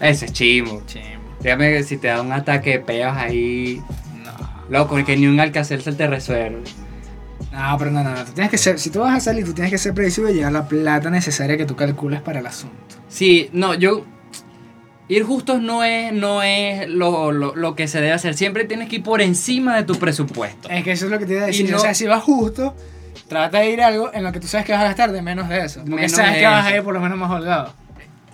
Ese 0.00 0.26
es 0.26 0.32
chimo. 0.32 0.82
Chimbo. 0.86 1.24
Dígame 1.40 1.70
que 1.72 1.82
si 1.82 1.96
te 1.96 2.08
da 2.08 2.20
un 2.20 2.32
ataque 2.32 2.70
de 2.70 2.80
peos 2.80 3.16
ahí... 3.16 3.82
No. 4.22 4.32
Loco, 4.68 5.02
que 5.04 5.16
ni 5.16 5.26
un 5.26 5.40
alcacer 5.40 5.80
se 5.80 5.92
te 5.92 6.06
resuelve. 6.06 6.62
No, 7.52 7.78
pero 7.78 7.90
no, 7.90 8.02
no, 8.04 8.10
no. 8.10 8.24
Tú 8.24 8.32
tienes 8.32 8.50
que 8.50 8.58
ser, 8.58 8.78
si 8.78 8.90
tú 8.90 9.00
vas 9.00 9.16
a 9.16 9.20
salir, 9.20 9.44
tú 9.44 9.52
tienes 9.54 9.70
que 9.70 9.78
ser 9.78 9.94
previsivo 9.94 10.28
y 10.28 10.34
llevar 10.34 10.52
la 10.52 10.68
plata 10.68 11.08
necesaria 11.08 11.56
que 11.56 11.64
tú 11.66 11.76
calcules 11.76 12.20
para 12.20 12.40
el 12.40 12.46
asunto. 12.46 12.76
Sí, 13.08 13.48
no, 13.52 13.72
yo... 13.74 14.04
Ir 15.08 15.22
justos 15.22 15.60
no 15.60 15.84
es, 15.84 16.12
no 16.12 16.42
es 16.42 16.88
lo, 16.88 17.30
lo, 17.30 17.54
lo 17.54 17.74
que 17.74 17.88
se 17.88 18.00
debe 18.00 18.12
hacer. 18.12 18.34
Siempre 18.34 18.64
tienes 18.64 18.88
que 18.88 18.96
ir 18.96 19.02
por 19.02 19.20
encima 19.20 19.76
de 19.76 19.82
tu 19.82 19.96
presupuesto. 19.96 20.68
Es 20.70 20.82
que 20.82 20.92
eso 20.92 21.04
es 21.06 21.10
lo 21.10 21.18
que 21.18 21.26
te 21.26 21.34
iba 21.34 21.42
a 21.42 21.46
decir. 21.46 21.70
no- 21.70 21.76
O 21.76 21.80
sea, 21.80 21.92
si 21.94 22.06
vas 22.06 22.22
justo, 22.22 22.74
trata 23.28 23.58
de 23.58 23.70
ir 23.70 23.82
a 23.82 23.88
algo 23.88 24.10
en 24.14 24.24
lo 24.24 24.32
que 24.32 24.40
tú 24.40 24.46
sabes 24.46 24.64
que 24.66 24.72
vas 24.72 24.80
a 24.80 24.84
gastar 24.84 25.12
de 25.12 25.20
menos 25.20 25.48
de 25.48 25.60
eso. 25.64 25.80
Porque 25.80 25.96
Menos 25.96 26.12
sabes 26.12 26.38
que 26.38 26.46
vas 26.46 26.66
a 26.66 26.76
ir 26.76 26.82
por 26.82 26.94
lo 26.94 27.00
menos 27.00 27.18
más 27.18 27.30
holgado. 27.30 27.74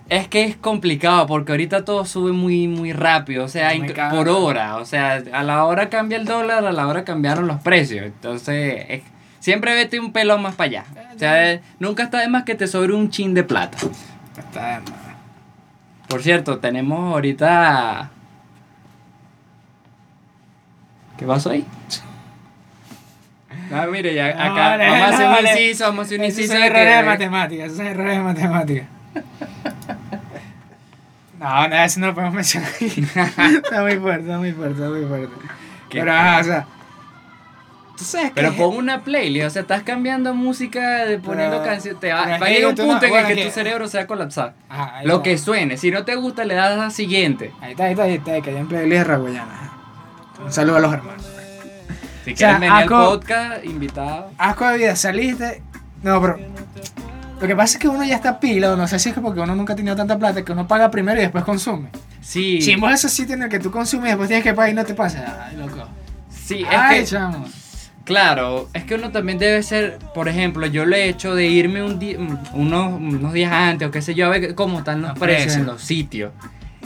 Es 0.09 0.27
que 0.29 0.45
es 0.45 0.57
complicado 0.57 1.27
porque 1.29 1.53
ahorita 1.53 1.85
todo 1.85 2.05
sube 2.05 2.33
muy 2.33 2.67
muy 2.67 2.93
rápido, 2.93 3.45
o 3.45 3.49
sea, 3.49 3.71
por 4.11 4.29
hora, 4.29 4.77
o 4.79 4.85
sea, 4.85 5.23
a 5.33 5.43
la 5.45 5.65
hora 5.65 5.89
cambia 5.89 6.19
el 6.19 6.25
dólar, 6.25 6.65
a 6.67 6.73
la 6.73 6.87
hora 6.89 7.05
cambiaron 7.05 7.47
los 7.47 7.61
precios, 7.61 8.07
entonces 8.07 8.87
es- 8.89 9.03
siempre 9.39 9.73
vete 9.75 10.01
un 10.01 10.13
pelón 10.13 10.43
más 10.43 10.57
para 10.57 10.67
allá. 10.69 10.85
O 11.15 11.19
sea, 11.19 11.53
eh, 11.53 11.61
nunca 11.79 12.03
está 12.03 12.19
de 12.19 12.29
más 12.29 12.43
que 12.43 12.57
te 12.57 12.67
sobre 12.67 12.93
un 12.93 13.09
chin 13.11 13.35
de 13.35 13.45
plata. 13.45 13.79
Está 14.37 14.81
de 14.81 14.91
más. 14.91 15.10
Por 16.11 16.23
cierto, 16.25 16.59
tenemos 16.59 17.15
ahorita 17.15 18.11
¿Qué 21.17 21.25
pasó 21.25 21.51
ahí? 21.51 21.65
Ah, 23.73 23.87
mire, 23.87 24.13
ya 24.13 24.35
No, 24.35 24.43
acá 24.43 24.71
vale, 24.71 24.89
vamos 24.89 25.03
a 25.03 25.07
hacer 25.07 25.21
no, 25.21 25.27
un 25.27 25.33
vale. 25.35 25.51
inciso, 25.53 25.85
vamos 25.85 25.99
a 26.01 26.03
hacer 26.03 26.19
un 26.19 26.25
Esos 26.25 26.39
inciso 26.39 26.53
son 26.55 26.63
de 26.63 26.67
errores 26.67 26.97
de 26.97 27.03
matemáticas, 27.05 27.65
esos 27.67 27.77
son 27.77 27.87
errores 27.87 28.17
de 28.17 28.23
matemáticas. 28.23 28.87
No, 31.39 31.69
no, 31.69 31.77
eso 31.77 32.01
no 32.01 32.07
lo 32.09 32.15
podemos 32.15 32.35
mencionar 32.35 32.71
aquí. 32.75 32.87
está 33.65 33.83
muy 33.83 33.97
fuerte, 33.97 34.23
está 34.23 34.39
muy 34.39 34.53
fuerte, 34.53 34.75
está 34.75 34.89
muy 34.91 35.05
fuerte. 35.07 35.35
Pero, 35.91 36.13
ajá, 36.13 36.41
o 36.41 36.45
sea. 36.45 36.67
Sabes 38.05 38.29
que. 38.29 38.35
Pero 38.35 38.53
pon 38.55 38.77
una 38.77 39.03
playlist, 39.03 39.47
o 39.47 39.51
sea, 39.51 39.63
estás 39.63 39.83
cambiando 39.83 40.35
música, 40.35 41.05
de- 41.05 41.19
poniendo 41.19 41.59
Pero- 41.59 41.71
canciones. 41.71 42.01
Te 42.01 42.09
pero 42.09 42.17
va, 42.19 42.35
es 42.35 42.43
va 42.43 42.47
a 42.47 42.49
llegar 42.49 42.71
un 42.71 42.75
tú 42.77 42.83
no- 42.83 42.89
punto 42.93 43.05
en 43.07 43.09
el 43.09 43.11
bueno, 43.13 43.29
que 43.29 43.35
que- 43.37 43.45
tu 43.47 43.51
cerebro 43.51 43.89
se 43.89 43.99
va 43.99 44.05
a 44.05 44.07
colapsar. 44.07 44.55
Ajá, 44.69 44.97
ahí 44.99 45.07
Lo 45.07 45.15
está. 45.17 45.23
que 45.25 45.39
suene, 45.39 45.77
si 45.77 45.91
no 45.91 46.05
te 46.05 46.15
gusta, 46.17 46.45
le 46.45 46.55
das 46.55 46.79
a 46.79 46.91
siguiente. 46.91 47.53
Ahí 47.61 47.73
está, 47.73 47.85
ahí 47.85 47.91
está, 47.93 48.03
ahí 48.05 48.15
está, 48.15 48.41
que 48.41 48.51
hay 48.51 48.57
en 48.57 48.69
playlist 48.69 48.99
de 48.99 49.05
Raguayana. 49.05 49.73
Un 50.45 50.53
saludo 50.53 50.77
a 50.77 50.81
los 50.81 50.93
hermanos. 50.93 51.27
Si 52.25 52.33
O 52.33 52.37
sea, 52.37 52.59
quieren 52.59 52.61
venir 52.61 52.73
al 52.75 52.87
podcast, 52.89 53.65
invitado. 53.65 54.31
Asco 54.39 54.67
de 54.69 54.79
vida, 54.79 54.97
saliste. 54.97 55.63
No, 56.03 56.21
pero. 56.21 56.39
Lo 57.41 57.47
que 57.47 57.57
pasa 57.57 57.79
es 57.79 57.81
que 57.81 57.89
uno 57.89 58.05
ya 58.05 58.17
está 58.17 58.39
pila, 58.39 58.73
o 58.73 58.77
no 58.77 58.87
sé 58.87 58.99
si 58.99 59.09
es 59.09 59.15
que 59.15 59.21
porque 59.23 59.41
uno 59.41 59.55
nunca 59.55 59.73
ha 59.73 59.77
tenido 59.77 59.97
tanta 59.97 60.19
plata 60.19 60.45
que 60.45 60.53
uno 60.53 60.67
paga 60.69 60.91
primero 60.91 61.19
y 61.19 61.23
después 61.23 61.43
consume. 61.45 61.89
Sí, 62.21 62.61
Si 62.61 62.77
vos 62.77 62.93
esos 62.93 63.11
sitios 63.11 63.39
en 63.39 63.45
el 63.45 63.49
que 63.49 63.59
tú 63.59 63.71
consumes 63.71 64.07
y 64.07 64.09
después 64.09 64.29
tienes 64.29 64.45
que 64.45 64.53
pagar 64.53 64.71
y 64.71 64.75
no 64.75 64.85
te 64.85 64.93
pasa. 64.93 65.47
Ay, 65.49 65.57
loco. 65.57 65.89
sí, 66.29 66.61
es 66.61 66.69
Ay, 66.71 67.01
que, 67.01 67.07
chamo. 67.07 67.47
Claro, 68.05 68.69
es 68.75 68.85
que 68.85 68.95
uno 68.95 69.11
también 69.11 69.39
debe 69.39 69.63
ser, 69.63 69.99
por 70.15 70.29
ejemplo, 70.29 70.67
yo 70.67 70.85
le 70.87 71.05
he 71.05 71.09
hecho 71.09 71.35
de 71.35 71.47
irme 71.47 71.83
un 71.83 71.99
día, 71.99 72.17
unos, 72.53 72.95
unos 73.01 73.33
días 73.33 73.53
antes 73.53 73.89
o 73.89 73.91
qué 73.91 74.03
sé 74.03 74.15
yo, 74.15 74.27
a 74.27 74.31
ver 74.31 74.55
cómo 74.55 74.79
están 74.79 75.03
los 75.03 75.19
precios 75.19 75.55
en 75.57 75.67
los 75.67 75.83
sitios. 75.83 76.33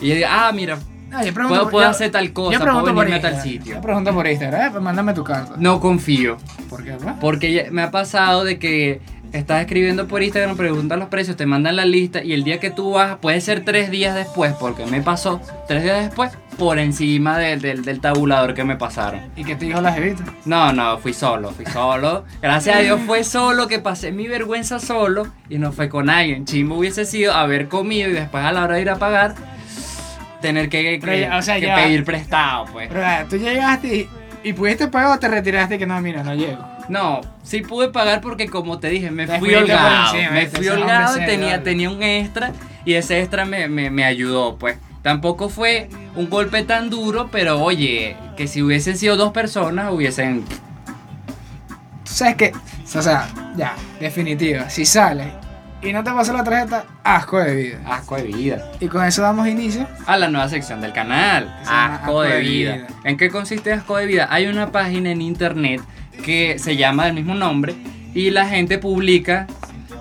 Y 0.00 0.08
yo 0.08 0.14
digo, 0.16 0.26
ah, 0.30 0.50
mira, 0.54 0.76
No, 1.10 1.24
yo 1.24 1.32
pregunto 1.32 1.54
puedo, 1.60 1.70
puedo 1.70 1.86
yo- 1.86 1.90
hacer 1.90 2.10
tal 2.10 2.32
cosa, 2.32 2.58
puedo 2.58 2.82
venirme 2.84 3.14
a 3.14 3.20
tal 3.20 3.40
sitio. 3.40 3.74
Yo 3.76 3.80
pregunto 3.80 4.12
por 4.12 4.26
Instagram, 4.26 4.60
eh, 4.66 4.68
pues 4.72 4.82
mándame 4.82 5.14
tu 5.14 5.22
carta. 5.24 5.54
No 5.56 5.78
confío. 5.80 6.36
¿Por 6.68 6.82
qué, 6.84 6.92
pues? 6.92 7.14
Porque 7.20 7.68
me 7.70 7.82
ha 7.82 7.90
pasado 7.90 8.42
de 8.44 8.58
que 8.58 9.00
estás 9.38 9.60
escribiendo 9.62 10.06
por 10.08 10.22
Instagram, 10.22 10.56
preguntan 10.56 10.98
los 11.00 11.08
precios, 11.08 11.36
te 11.36 11.44
mandan 11.46 11.76
la 11.76 11.84
lista 11.84 12.22
y 12.22 12.32
el 12.32 12.44
día 12.44 12.60
que 12.60 12.70
tú 12.70 12.92
vas, 12.92 13.16
puede 13.18 13.40
ser 13.40 13.64
tres 13.64 13.90
días 13.90 14.14
después, 14.14 14.52
porque 14.60 14.86
me 14.86 15.00
pasó 15.02 15.40
tres 15.68 15.82
días 15.82 16.04
después, 16.04 16.30
por 16.56 16.78
encima 16.78 17.36
de- 17.38 17.56
del- 17.56 17.84
del 17.84 18.00
tabulador 18.00 18.54
que 18.54 18.62
me 18.62 18.76
pasaron. 18.76 19.20
¿Y 19.36 19.42
qué 19.44 19.56
te 19.56 19.64
dijo 19.64 19.80
la 19.80 19.92
jevita? 19.92 20.22
No, 20.44 20.72
no, 20.72 20.98
fui 20.98 21.12
solo, 21.12 21.50
fui 21.50 21.66
solo. 21.66 22.24
Gracias 22.40 22.76
a 22.76 22.78
Dios 22.78 23.00
fue 23.06 23.24
solo, 23.24 23.66
que 23.66 23.80
pasé 23.80 24.12
mi 24.12 24.28
vergüenza 24.28 24.78
solo 24.78 25.26
y 25.48 25.58
no 25.58 25.72
fue 25.72 25.88
con 25.88 26.08
alguien. 26.10 26.44
Chimbo 26.44 26.76
hubiese 26.78 27.04
sido 27.04 27.32
haber 27.34 27.66
comido 27.68 28.08
y 28.08 28.12
después 28.12 28.44
a 28.44 28.52
la 28.52 28.62
hora 28.64 28.76
de 28.76 28.82
ir 28.82 28.90
a 28.90 28.96
pagar, 28.96 29.34
tener 30.40 30.68
que, 30.68 31.00
que- 31.00 31.20
ya, 31.22 31.36
o 31.38 31.42
sea, 31.42 31.56
que 31.58 31.66
ya- 31.66 31.74
pedir 31.76 32.04
prestado, 32.04 32.66
pues. 32.72 32.88
Pero 32.92 33.28
tú 33.28 33.36
llegaste 33.36 33.96
y, 33.96 34.08
y 34.44 34.52
pudiste 34.52 34.88
pagar 34.88 35.16
o 35.16 35.18
te 35.18 35.26
retiraste 35.26 35.74
y 35.74 35.78
que 35.78 35.86
no, 35.86 36.00
mira, 36.00 36.22
no 36.22 36.34
llego. 36.34 36.64
No, 36.88 37.20
sí 37.42 37.62
pude 37.62 37.88
pagar 37.88 38.20
porque 38.20 38.48
como 38.48 38.78
te 38.78 38.88
dije, 38.88 39.10
me 39.10 39.26
Te 39.26 39.38
fui 39.38 39.54
holgado. 39.54 40.14
encima, 40.14 40.32
me 40.32 40.46
fui 40.46 40.68
holgado, 40.68 41.16
tenía, 41.16 41.62
tenía 41.62 41.90
un 41.90 42.02
extra 42.02 42.52
y 42.84 42.94
ese 42.94 43.20
extra 43.20 43.44
me, 43.44 43.68
me, 43.68 43.90
me 43.90 44.04
ayudó, 44.04 44.56
pues. 44.56 44.78
Tampoco 45.02 45.50
fue 45.50 45.88
un 46.16 46.30
golpe 46.30 46.62
tan 46.62 46.88
duro, 46.88 47.28
pero 47.30 47.60
oye, 47.62 48.16
que 48.36 48.46
si 48.46 48.62
hubiesen 48.62 48.96
sido 48.96 49.16
dos 49.16 49.32
personas 49.32 49.92
hubiesen... 49.92 50.44
Tú 52.04 52.12
sabes 52.12 52.36
que, 52.36 52.52
o 52.94 53.02
sea, 53.02 53.28
ya, 53.56 53.74
definitiva, 54.00 54.70
si 54.70 54.86
sales 54.86 55.28
y 55.84 55.92
no 55.92 56.02
te 56.02 56.10
pasa 56.12 56.32
la 56.32 56.42
tarjeta, 56.42 56.86
asco 57.04 57.38
de 57.40 57.54
vida. 57.54 57.78
Asco 57.86 58.16
de 58.16 58.22
vida. 58.22 58.72
Y 58.80 58.88
con 58.88 59.04
eso 59.04 59.20
damos 59.20 59.46
inicio. 59.46 59.86
A 60.06 60.16
la 60.16 60.28
nueva 60.28 60.48
sección 60.48 60.80
del 60.80 60.94
canal. 60.94 61.54
Llama 61.64 61.94
Asco 61.96 62.22
de 62.22 62.40
vida. 62.40 62.76
vida. 62.76 62.86
¿En 63.04 63.18
qué 63.18 63.28
consiste 63.28 63.70
Asco 63.70 63.98
de 63.98 64.06
vida? 64.06 64.26
Hay 64.30 64.46
una 64.46 64.72
página 64.72 65.10
en 65.10 65.20
internet 65.20 65.82
que 66.22 66.58
se 66.58 66.76
llama 66.76 67.06
del 67.06 67.14
mismo 67.14 67.34
nombre 67.34 67.74
y 68.14 68.30
la 68.30 68.46
gente 68.46 68.78
publica 68.78 69.46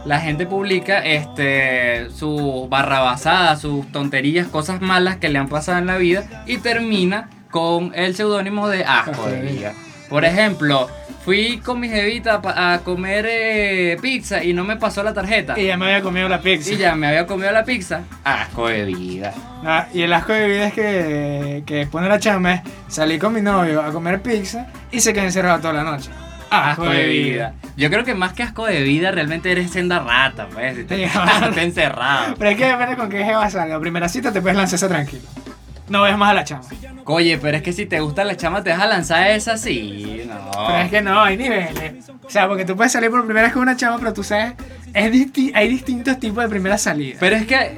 la 0.05 0.19
gente 0.19 0.45
publica 0.45 0.99
este 0.99 2.09
sus 2.09 2.67
barrabasadas, 2.67 3.61
sus 3.61 3.89
tonterías, 3.91 4.47
cosas 4.47 4.81
malas 4.81 5.17
que 5.17 5.29
le 5.29 5.39
han 5.39 5.47
pasado 5.47 5.77
en 5.77 5.85
la 5.85 5.97
vida 5.97 6.43
y 6.45 6.57
termina 6.57 7.29
con 7.49 7.93
el 7.95 8.15
seudónimo 8.15 8.67
de 8.67 8.83
Asco 8.83 9.27
de 9.27 9.41
vida. 9.41 9.73
Por 10.09 10.25
ejemplo, 10.25 10.89
fui 11.23 11.59
con 11.59 11.79
mi 11.79 11.89
jevita 11.89 12.41
a 12.43 12.79
comer 12.83 13.25
eh, 13.29 13.97
pizza 14.01 14.43
y 14.43 14.53
no 14.53 14.63
me 14.63 14.77
pasó 14.77 15.03
la 15.03 15.13
tarjeta. 15.13 15.59
Y 15.59 15.67
ya 15.67 15.77
me 15.77 15.85
había 15.85 16.01
comido 16.01 16.27
la 16.27 16.41
pizza. 16.41 16.71
Y 16.71 16.77
ya 16.77 16.95
me 16.95 17.07
había 17.07 17.25
comido 17.25 17.51
la 17.51 17.63
pizza. 17.63 18.01
Asco 18.23 18.67
de 18.67 18.85
vida. 18.85 19.33
Ah, 19.65 19.87
y 19.93 20.01
el 20.01 20.13
asco 20.13 20.33
de 20.33 20.47
vida 20.47 20.67
es 20.67 20.73
que, 20.73 21.63
que 21.65 21.75
después 21.75 22.03
de 22.03 22.09
la 22.09 22.19
chama 22.19 22.55
es 22.55 22.61
salí 22.87 23.17
con 23.19 23.33
mi 23.33 23.41
novio 23.41 23.81
a 23.81 23.91
comer 23.91 24.21
pizza 24.21 24.67
y 24.91 24.99
se 24.99 25.13
quedó 25.13 25.23
encerrado 25.23 25.59
toda 25.59 25.73
la 25.73 25.83
noche. 25.83 26.09
Asco 26.49 26.85
de 26.85 27.07
vida. 27.07 27.53
Yo 27.75 27.89
creo 27.89 28.03
que 28.03 28.13
más 28.13 28.33
que 28.33 28.43
asco 28.43 28.67
de 28.67 28.83
vida, 28.83 29.11
realmente 29.11 29.51
eres 29.51 29.71
senda 29.71 29.99
rata, 29.99 30.47
pues. 30.53 30.75
si 30.75 30.83
Te, 30.83 31.07
Sí, 31.07 31.13
te 31.55 31.63
encerrado. 31.63 32.35
Pero 32.37 32.51
es 32.51 32.57
que 32.57 32.65
depende 32.65 32.95
con 32.95 33.09
qué 33.09 33.23
jeva 33.23 33.49
salga. 33.49 33.79
Primera 33.79 34.07
cita 34.07 34.31
te 34.31 34.41
puedes 34.41 34.57
lanzar 34.57 34.75
esa 34.75 34.87
tranquilo. 34.87 35.23
No 35.89 36.03
ves 36.03 36.17
más 36.17 36.31
a 36.31 36.33
la 36.33 36.43
chama. 36.43 36.63
Oye, 37.05 37.37
pero 37.37 37.57
es 37.57 37.63
que 37.63 37.73
si 37.73 37.85
te 37.85 37.99
gusta 37.99 38.23
la 38.23 38.37
chama, 38.37 38.63
te 38.63 38.69
vas 38.71 38.79
a 38.81 38.87
lanzar 38.87 39.27
esa, 39.31 39.57
sí. 39.57 40.23
No. 40.27 40.51
Pero 40.67 40.77
es 40.79 40.89
que 40.89 41.01
no, 41.01 41.21
hay 41.21 41.35
niveles. 41.37 42.09
O 42.23 42.29
sea, 42.29 42.47
porque 42.47 42.63
tú 42.65 42.75
puedes 42.75 42.91
salir 42.93 43.09
por 43.11 43.23
primera 43.25 43.47
vez 43.47 43.53
con 43.53 43.61
una 43.63 43.75
chama, 43.75 43.97
pero 43.99 44.13
tú 44.13 44.23
sabes, 44.23 44.53
es 44.93 45.11
disti- 45.11 45.51
hay 45.53 45.67
distintos 45.67 46.19
tipos 46.19 46.41
de 46.43 46.49
primera 46.49 46.77
salida. 46.77 47.17
Pero 47.19 47.35
es 47.35 47.45
que. 47.45 47.77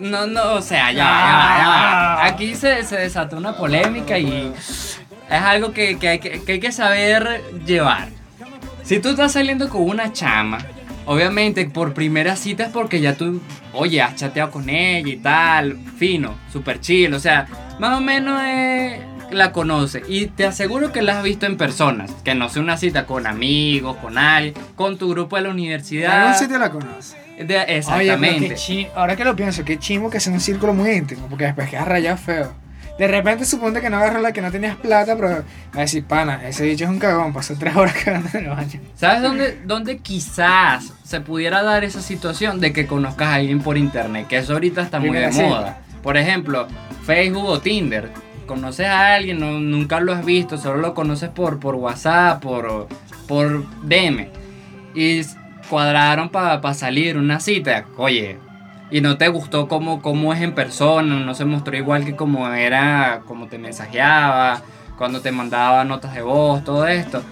No, 0.00 0.26
no, 0.26 0.54
o 0.54 0.60
sea, 0.62 0.92
ya, 0.92 1.04
Ah. 1.06 2.16
ya, 2.18 2.24
ya. 2.26 2.34
Aquí 2.34 2.54
se, 2.56 2.82
se 2.84 2.96
desató 2.96 3.36
una 3.38 3.56
polémica 3.56 4.18
y 4.18 4.52
es 4.56 4.98
algo 5.30 5.72
que, 5.72 5.98
que 5.98 6.08
hay 6.08 6.18
que, 6.18 6.42
que 6.42 6.52
hay 6.52 6.60
que 6.60 6.72
saber 6.72 7.42
llevar. 7.64 8.08
Si 8.82 8.98
tú 8.98 9.10
estás 9.10 9.32
saliendo 9.32 9.68
con 9.70 9.82
una 9.88 10.12
chama, 10.12 10.58
obviamente 11.06 11.64
por 11.66 11.94
primera 11.94 12.36
cita 12.36 12.64
es 12.64 12.70
porque 12.70 13.00
ya 13.00 13.14
tú, 13.16 13.40
oye, 13.72 14.02
has 14.02 14.16
chateado 14.16 14.50
con 14.50 14.68
ella 14.68 15.08
y 15.08 15.16
tal, 15.16 15.78
fino, 15.98 16.34
super 16.52 16.80
chill, 16.80 17.12
o 17.14 17.20
sea, 17.20 17.46
más 17.78 17.96
o 17.98 18.00
menos 18.00 18.40
eh, 18.44 19.00
la 19.30 19.52
conoce. 19.52 20.02
Y 20.08 20.26
te 20.26 20.46
aseguro 20.46 20.92
que 20.92 21.02
la 21.02 21.18
has 21.18 21.24
visto 21.24 21.46
en 21.46 21.56
personas, 21.56 22.10
que 22.24 22.34
no 22.34 22.48
sea 22.48 22.62
una 22.62 22.76
cita 22.76 23.06
con 23.06 23.26
amigos, 23.26 23.96
con 23.96 24.18
alguien, 24.18 24.54
con 24.76 24.98
tu 24.98 25.10
grupo 25.10 25.36
de 25.36 25.42
la 25.42 25.48
universidad. 25.50 26.22
algún 26.22 26.38
sitio 26.38 26.58
la 26.58 26.70
conoces. 26.70 27.16
De- 27.36 27.42
Oye, 27.42 27.64
pero 27.66 27.78
exactamente. 27.78 28.56
qué 28.66 28.88
ahora 28.94 29.16
que 29.16 29.24
lo 29.24 29.34
pienso, 29.34 29.64
qué 29.64 29.76
chimo 29.78 30.08
que 30.08 30.20
sea 30.20 30.32
un 30.32 30.38
círculo 30.40 30.72
muy 30.72 30.90
íntimo, 30.92 31.26
porque 31.28 31.46
después 31.46 31.68
quedas 31.68 31.88
rayado 31.88 32.16
feo. 32.16 32.52
De 32.98 33.08
repente 33.08 33.44
suponte 33.44 33.80
que 33.80 33.90
no 33.90 33.96
agarras 33.96 34.22
la 34.22 34.32
que 34.32 34.40
no 34.40 34.52
tenías 34.52 34.76
plata, 34.76 35.16
pero 35.16 35.42
a 35.72 35.78
decir, 35.80 36.04
pana, 36.04 36.46
ese 36.46 36.64
bicho 36.64 36.84
es 36.84 36.90
un 36.90 37.00
cagón, 37.00 37.32
pasó 37.32 37.54
tres 37.58 37.74
horas 37.74 37.92
cagando 38.04 38.28
en 38.34 38.44
el 38.44 38.50
baño. 38.50 38.80
¿Sabes 38.94 39.20
dónde, 39.22 39.58
dónde 39.64 39.98
quizás 39.98 40.92
se 41.02 41.20
pudiera 41.20 41.62
dar 41.64 41.82
esa 41.82 42.00
situación 42.00 42.60
de 42.60 42.72
que 42.72 42.86
conozcas 42.86 43.28
a 43.28 43.34
alguien 43.34 43.60
por 43.60 43.76
internet? 43.76 44.28
Que 44.28 44.36
eso 44.38 44.52
ahorita 44.52 44.82
está 44.82 45.00
muy 45.00 45.10
de 45.18 45.28
moda. 45.32 45.78
Por 46.04 46.16
ejemplo, 46.16 46.68
Facebook 47.04 47.44
o 47.46 47.60
Tinder. 47.60 48.10
Conoces 48.46 48.86
a 48.86 49.14
alguien, 49.14 49.40
no- 49.40 49.58
nunca 49.58 49.98
lo 50.00 50.12
has 50.12 50.24
visto, 50.24 50.58
solo 50.58 50.78
lo 50.78 50.92
conoces 50.94 51.30
por, 51.30 51.58
por 51.58 51.74
WhatsApp, 51.76 52.42
por, 52.42 52.86
por 53.26 53.64
DM. 53.82 54.28
Y 54.94 55.22
cuadraron 55.68 56.28
para 56.28 56.74
salir 56.74 57.16
una 57.16 57.40
cita. 57.40 57.86
Oye, 57.96 58.38
y 58.90 59.00
no 59.00 59.16
te 59.16 59.28
gustó 59.28 59.68
cómo, 59.68 60.02
cómo 60.02 60.32
es 60.32 60.40
en 60.40 60.54
persona, 60.54 61.20
no 61.20 61.34
se 61.34 61.44
mostró 61.44 61.76
igual 61.76 62.04
que 62.04 62.16
como 62.16 62.48
era, 62.48 63.22
como 63.26 63.46
te 63.46 63.58
mensajeaba, 63.58 64.62
cuando 64.96 65.20
te 65.20 65.32
mandaba 65.32 65.84
notas 65.84 66.14
de 66.14 66.22
voz, 66.22 66.62
todo 66.64 66.86
esto 66.86 67.22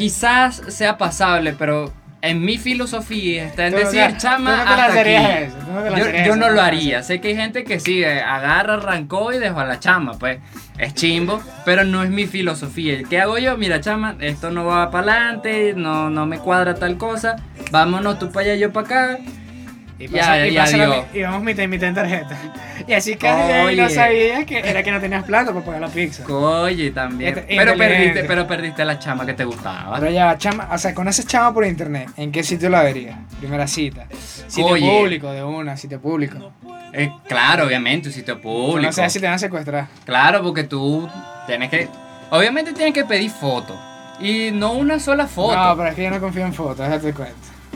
quizás 0.00 0.62
sea 0.68 0.96
pasable, 0.96 1.54
pero 1.58 1.92
en 2.22 2.42
mi 2.42 2.56
filosofía 2.56 3.44
está 3.44 3.66
en 3.66 3.74
decir, 3.74 4.16
chama, 4.16 4.50
tú 4.52 4.56
no 4.56 4.64
te 4.64 4.70
hasta 4.70 4.76
lanzarías 4.76 5.24
aquí". 5.24 5.42
eso, 5.44 5.56
tú 5.58 5.72
no 5.72 6.04
te 6.04 6.24
Yo, 6.24 6.36
no 6.36 6.48
lo 6.48 6.62
haría. 6.62 7.02
Sé 7.02 7.20
que 7.20 7.28
hay 7.28 7.36
gente 7.36 7.64
que 7.64 7.80
sí, 7.80 8.02
eh, 8.02 8.22
agarra, 8.22 8.74
arrancó 8.74 9.30
y 9.30 9.38
dejó 9.38 9.60
a 9.60 9.66
la 9.66 9.78
chama, 9.78 10.12
pues 10.18 10.38
es 10.78 10.94
chimbo, 10.94 11.42
pero 11.66 11.84
no 11.84 12.02
es 12.02 12.08
mi 12.08 12.26
filosofía. 12.26 13.02
¿Qué 13.10 13.20
hago 13.20 13.36
yo? 13.36 13.58
Mira, 13.58 13.82
chama, 13.82 14.16
esto 14.20 14.50
no 14.50 14.64
va 14.64 14.90
para 14.90 15.12
adelante, 15.12 15.74
no, 15.76 16.08
no 16.08 16.24
me 16.24 16.38
cuadra 16.38 16.76
tal 16.76 16.96
cosa, 16.96 17.36
vámonos 17.70 18.18
tú 18.18 18.32
para 18.32 18.46
allá, 18.46 18.54
yo 18.56 18.72
para 18.72 18.86
acá. 18.86 19.18
Y, 20.00 20.08
Ya, 20.08 20.20
pasa- 20.20 20.46
y 20.46 20.52
ya 20.54 20.66
la 20.78 21.04
y 21.12 21.22
vamos 21.22 21.42
mitad 21.42 21.62
y 21.62 21.68
mitad 21.68 21.88
en 21.90 21.94
tarjeta. 21.94 22.38
Y 22.86 22.94
así 22.94 23.14
casi 23.16 23.52
ahí 23.52 23.76
no 23.76 23.90
sabías 23.90 24.46
que 24.46 24.58
era 24.58 24.82
que 24.82 24.90
no 24.90 24.98
tenías 25.00 25.22
plata 25.24 25.52
para 25.52 25.64
pagar 25.64 25.80
la 25.82 25.88
pizza. 25.88 26.24
Oye, 26.26 26.90
también. 26.90 27.36
Este- 27.38 27.54
Pero 27.54 27.76
perdiste, 27.76 28.24
pero 28.24 28.46
perdiste 28.46 28.84
la 28.86 28.98
chama 28.98 29.26
que 29.26 29.34
te 29.34 29.44
gustaba. 29.44 29.98
Pero 30.00 30.10
ya, 30.10 30.36
chama, 30.38 30.66
o 30.72 30.78
sea, 30.78 30.94
conoces 30.94 31.26
chama 31.26 31.52
por 31.52 31.66
internet, 31.66 32.08
¿en 32.16 32.32
qué 32.32 32.42
sitio 32.42 32.70
la 32.70 32.82
verías? 32.82 33.18
Primera 33.38 33.66
cita. 33.66 34.06
Sitio 34.48 34.72
Oye. 34.72 34.88
público, 34.88 35.30
de 35.30 35.44
una, 35.44 35.76
sitio 35.76 36.00
público. 36.00 36.52
Eh, 36.94 37.12
claro, 37.28 37.66
obviamente, 37.66 38.08
un 38.08 38.14
sitio 38.14 38.40
público. 38.40 38.86
No 38.86 38.92
sé 38.92 39.08
si 39.10 39.20
te 39.20 39.26
van 39.26 39.34
a 39.34 39.38
secuestrar. 39.38 39.86
Claro, 40.06 40.42
porque 40.42 40.64
tú 40.64 41.06
tienes 41.46 41.68
que. 41.68 41.86
Obviamente 42.30 42.72
tienes 42.72 42.94
que 42.94 43.04
pedir 43.04 43.30
foto. 43.30 43.78
Y 44.20 44.50
no 44.52 44.72
una 44.72 44.98
sola 44.98 45.26
foto. 45.26 45.54
No, 45.54 45.76
pero 45.76 45.90
es 45.90 45.94
que 45.94 46.02
yo 46.04 46.10
no 46.10 46.18
confío 46.18 46.44
en 46.46 46.54
fotos, 46.54 46.78
déjate 46.78 47.12
cuenta. 47.12 47.34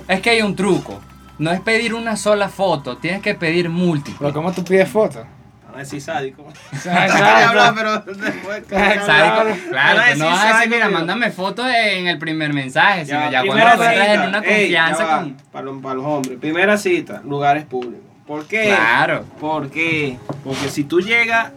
Es 0.08 0.20
que 0.20 0.30
hay 0.30 0.42
un 0.42 0.56
truco. 0.56 1.00
No 1.38 1.50
es 1.50 1.60
pedir 1.60 1.94
una 1.94 2.16
sola 2.16 2.48
foto, 2.48 2.96
tienes 2.96 3.20
que 3.22 3.34
pedir 3.34 3.68
múltiples. 3.68 4.16
Pero 4.18 4.32
¿cómo 4.32 4.52
tú 4.52 4.62
pides 4.64 4.88
fotos? 4.88 5.24
A 5.72 5.76
ver 5.78 5.86
si 5.86 6.00
sádico. 6.00 6.42
O 6.44 6.76
sea, 6.76 7.06
Voy 7.08 7.20
a 7.20 7.48
hablar, 7.48 7.74
pero 7.74 7.98
después. 7.98 8.62
Claro, 8.68 9.00
que 9.02 10.14
no 10.16 10.26
vas 10.26 10.40
a 10.40 10.44
decir, 10.44 10.52
sádico, 10.52 10.74
mira, 10.76 10.88
mándame 10.88 11.30
fotos 11.32 11.66
en 11.68 12.06
el 12.06 12.18
primer 12.18 12.52
mensaje, 12.52 13.04
sino 13.06 13.18
Ya, 13.18 13.30
ya 13.30 13.44
cuando 13.44 13.52
primera 13.64 13.76
tú 13.76 13.82
entras 13.82 14.06
en 14.08 14.14
cita. 14.14 14.28
una 14.28 14.42
confianza 14.42 15.06
con. 15.18 15.36
Para, 15.50 15.64
los- 15.64 15.82
para 15.82 15.94
los 15.96 16.04
hombres. 16.06 16.38
Primera 16.38 16.76
cita, 16.76 17.20
lugares 17.24 17.64
públicos. 17.64 18.06
¿Por 18.24 18.46
qué? 18.46 18.66
Claro. 18.66 19.24
¿Por 19.40 19.68
qué? 19.70 20.16
Porque 20.44 20.68
si 20.68 20.84
tú 20.84 21.00
llegas, 21.00 21.50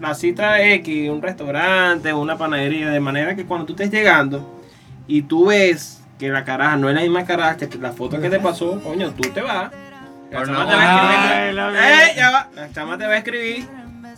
la 0.00 0.14
cita 0.14 0.62
X, 0.62 1.10
un 1.10 1.20
restaurante, 1.20 2.12
una 2.12 2.38
panadería, 2.38 2.90
de 2.90 3.00
manera 3.00 3.34
que 3.34 3.44
cuando 3.44 3.66
tú 3.66 3.72
estés 3.72 3.90
llegando 3.90 4.62
y 5.08 5.22
tú 5.22 5.46
ves 5.46 6.00
que 6.18 6.28
la 6.28 6.44
caraja 6.44 6.76
no 6.76 6.88
es 6.88 6.94
la 6.94 7.00
misma 7.02 7.24
caraja 7.24 7.56
que 7.56 7.68
la 7.78 7.92
foto 7.92 8.20
que 8.20 8.30
te 8.30 8.38
pasó, 8.40 8.80
coño, 8.82 9.10
tú 9.10 9.28
te 9.30 9.40
vas. 9.42 9.70
La 10.30 10.40
Pero 10.40 10.46
chama 10.46 10.58
no. 10.64 10.66
te 10.70 10.74
va 10.76 10.82
a 10.82 11.38
Ay, 11.42 11.48
escribir. 11.48 11.72
vi. 11.72 11.78
¡Ey, 12.10 12.16
ya 12.16 12.30
va! 12.30 12.48
La 12.54 12.72
chama 12.72 12.98
te 12.98 13.06
va 13.06 13.12
a 13.12 13.16
escribir. 13.18 13.68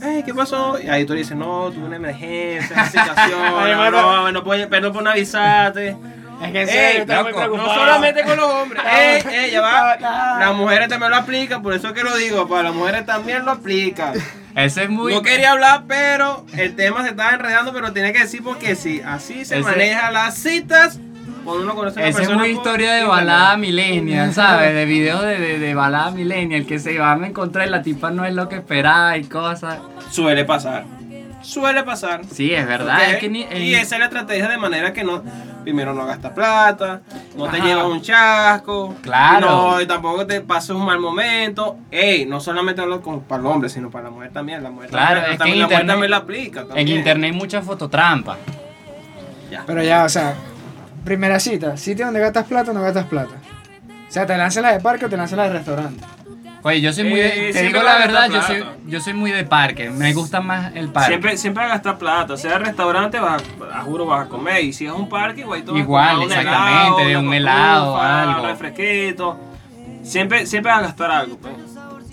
Ey, 0.02 0.22
¿qué 0.24 0.34
pasó? 0.34 0.78
Y 0.80 0.88
ahí 0.88 1.04
tú 1.06 1.14
le 1.14 1.20
dices, 1.20 1.36
no, 1.36 1.70
tuve 1.70 1.84
una 1.86 1.96
emergencia, 1.96 2.74
una 2.76 2.86
situación, 2.86 3.40
Ay, 3.58 3.72
no, 3.72 3.90
no, 3.90 4.32
no, 4.32 4.44
puedo, 4.44 4.68
perdón 4.68 4.92
por 4.92 5.02
no 5.02 5.10
avisarte. 5.10 5.96
Es 6.42 6.52
que 6.52 6.62
en 6.62 6.68
Ey, 6.68 7.06
muy 7.06 7.56
No 7.56 7.74
solamente 7.74 8.22
con 8.22 8.36
los 8.36 8.46
hombres. 8.46 8.82
¡Ey, 8.84 9.22
ey, 9.32 9.50
ya 9.52 9.62
va! 9.62 9.96
Las 10.38 10.54
mujeres 10.54 10.88
también 10.88 11.10
lo 11.10 11.16
aplican, 11.16 11.62
por 11.62 11.72
eso 11.72 11.88
es 11.88 11.92
que 11.94 12.02
lo 12.02 12.14
digo, 12.16 12.46
para 12.46 12.64
las 12.64 12.74
mujeres 12.74 13.06
también 13.06 13.44
lo 13.46 13.52
aplican. 13.52 14.12
Ese 14.54 14.84
es 14.84 14.90
muy. 14.90 15.14
No 15.14 15.22
quería 15.22 15.52
hablar, 15.52 15.84
pero 15.88 16.44
el 16.56 16.76
tema 16.76 17.02
se 17.02 17.10
estaba 17.10 17.30
enredando, 17.30 17.72
pero 17.72 17.92
tenía 17.92 18.12
que 18.12 18.20
decir 18.20 18.42
porque 18.42 18.74
sí, 18.74 19.02
así 19.04 19.44
se 19.46 19.58
Ese- 19.58 19.62
manejan 19.68 20.12
las 20.14 20.34
citas 20.34 20.98
cuando 21.46 21.64
uno 21.64 21.74
conoce 21.74 22.00
a 22.00 22.02
una 22.02 22.08
Esa 22.10 22.20
es 22.22 22.28
persona. 22.28 22.38
muy 22.44 22.54
por 22.54 22.58
historia 22.66 22.92
de 22.94 23.04
balada 23.04 23.56
millennial, 23.56 24.34
¿sabes? 24.34 24.74
De 24.74 24.84
videos 24.84 25.22
de, 25.22 25.38
de, 25.40 25.58
de 25.58 25.74
balada 25.74 26.10
millennial 26.10 26.66
que 26.66 26.78
se 26.78 26.98
van 26.98 27.24
a 27.24 27.26
encontrar 27.28 27.66
y 27.66 27.70
la 27.70 27.80
tipa 27.82 28.10
no 28.10 28.24
es 28.26 28.34
lo 28.34 28.48
que 28.48 28.56
esperaba 28.56 29.16
y 29.16 29.24
cosas. 29.24 29.78
Suele 30.10 30.44
pasar. 30.44 30.84
Suele 31.42 31.84
pasar. 31.84 32.22
Sí, 32.30 32.52
es 32.52 32.66
verdad. 32.66 32.96
¿ok? 32.96 33.08
Es 33.12 33.16
que 33.18 33.28
ni, 33.28 33.42
en- 33.42 33.62
Y 33.62 33.74
esa 33.74 33.94
es 33.96 34.00
la 34.00 34.06
estrategia 34.06 34.48
de 34.48 34.58
manera 34.58 34.92
que 34.92 35.04
no, 35.04 35.22
primero 35.62 35.94
no 35.94 36.04
gastas 36.04 36.32
plata, 36.32 37.02
no 37.36 37.46
te 37.48 37.60
llevas 37.60 37.84
un 37.86 38.02
chasco, 38.02 38.96
Claro. 39.00 39.46
no, 39.48 39.80
y 39.80 39.86
tampoco 39.86 40.26
te 40.26 40.40
pases 40.40 40.70
un 40.70 40.84
mal 40.84 40.98
momento. 40.98 41.76
Ey, 41.92 42.26
no 42.26 42.40
solamente 42.40 42.80
hablo 42.82 43.00
con, 43.00 43.20
para 43.20 43.40
el 43.42 43.46
hombre, 43.46 43.68
sino 43.68 43.90
para 43.92 44.04
la 44.04 44.10
mujer 44.10 44.32
también. 44.32 44.60
La 44.64 44.70
mujer 44.70 44.90
Claro, 44.90 45.20
también, 45.20 45.32
es 45.32 45.38
también, 45.38 45.58
la 45.60 45.66
mujer 45.66 45.86
también 45.86 46.10
la 46.10 46.16
aplica. 46.16 46.64
en 46.74 46.88
internet 46.88 47.30
hay 47.32 47.36
mucha 47.38 47.62
fototrampa. 47.62 48.36
Ya. 49.48 49.62
Pero 49.66 49.84
ya, 49.84 50.02
o 50.04 50.08
sea, 50.08 50.34
primera 51.06 51.40
cita, 51.40 51.76
sitio 51.78 52.04
donde 52.04 52.20
gastas 52.20 52.44
plata 52.44 52.72
o 52.72 52.74
no 52.74 52.82
gastas 52.82 53.06
plata. 53.06 53.36
O 54.08 54.12
sea, 54.12 54.26
te 54.26 54.36
lanzas 54.36 54.62
la 54.62 54.72
de 54.72 54.80
parque 54.80 55.06
o 55.06 55.08
te 55.08 55.16
lanzas 55.16 55.38
la 55.38 55.44
de 55.44 55.50
restaurante. 55.54 56.04
Oye, 56.62 56.80
yo 56.80 56.92
soy 56.92 57.04
muy 57.04 57.20
de, 57.20 57.50
Eh, 57.50 57.52
te 57.52 57.62
digo 57.62 57.80
la 57.80 57.96
verdad, 57.96 58.28
yo 58.28 58.42
soy, 58.42 58.64
yo 58.86 59.00
soy 59.00 59.14
muy 59.14 59.30
de 59.30 59.44
parque. 59.44 59.88
Me 59.88 60.12
gusta 60.12 60.40
más 60.40 60.74
el 60.74 60.88
parque. 60.88 61.08
Siempre, 61.10 61.36
siempre 61.36 61.62
vas 61.62 61.70
a 61.70 61.74
gastar 61.76 61.98
plata, 61.98 62.36
sea 62.36 62.58
restaurante, 62.58 63.20
vas 63.20 63.42
a, 63.72 63.78
a 63.78 63.82
juro 63.82 64.04
vas 64.04 64.26
a 64.26 64.28
comer. 64.28 64.64
Y 64.64 64.72
si 64.72 64.84
es 64.86 64.92
un 64.92 65.08
parque, 65.08 65.42
igual 65.42 65.62
tú 65.62 65.72
vas 65.72 65.80
a 65.80 65.82
Igual, 65.84 66.16
comprar 66.18 66.26
un 66.26 66.32
exactamente, 66.46 67.02
helado, 67.02 67.08
de 67.08 67.16
un 67.16 67.34
helado, 67.34 67.92
cotufa, 67.92 68.22
algo. 68.22 68.42
Un 68.42 68.48
refresquito. 68.48 69.38
Siempre, 70.02 70.46
siempre 70.46 70.72
vas 70.72 70.80
a 70.80 70.86
gastar 70.86 71.10
algo, 71.12 71.36
pues. 71.36 71.54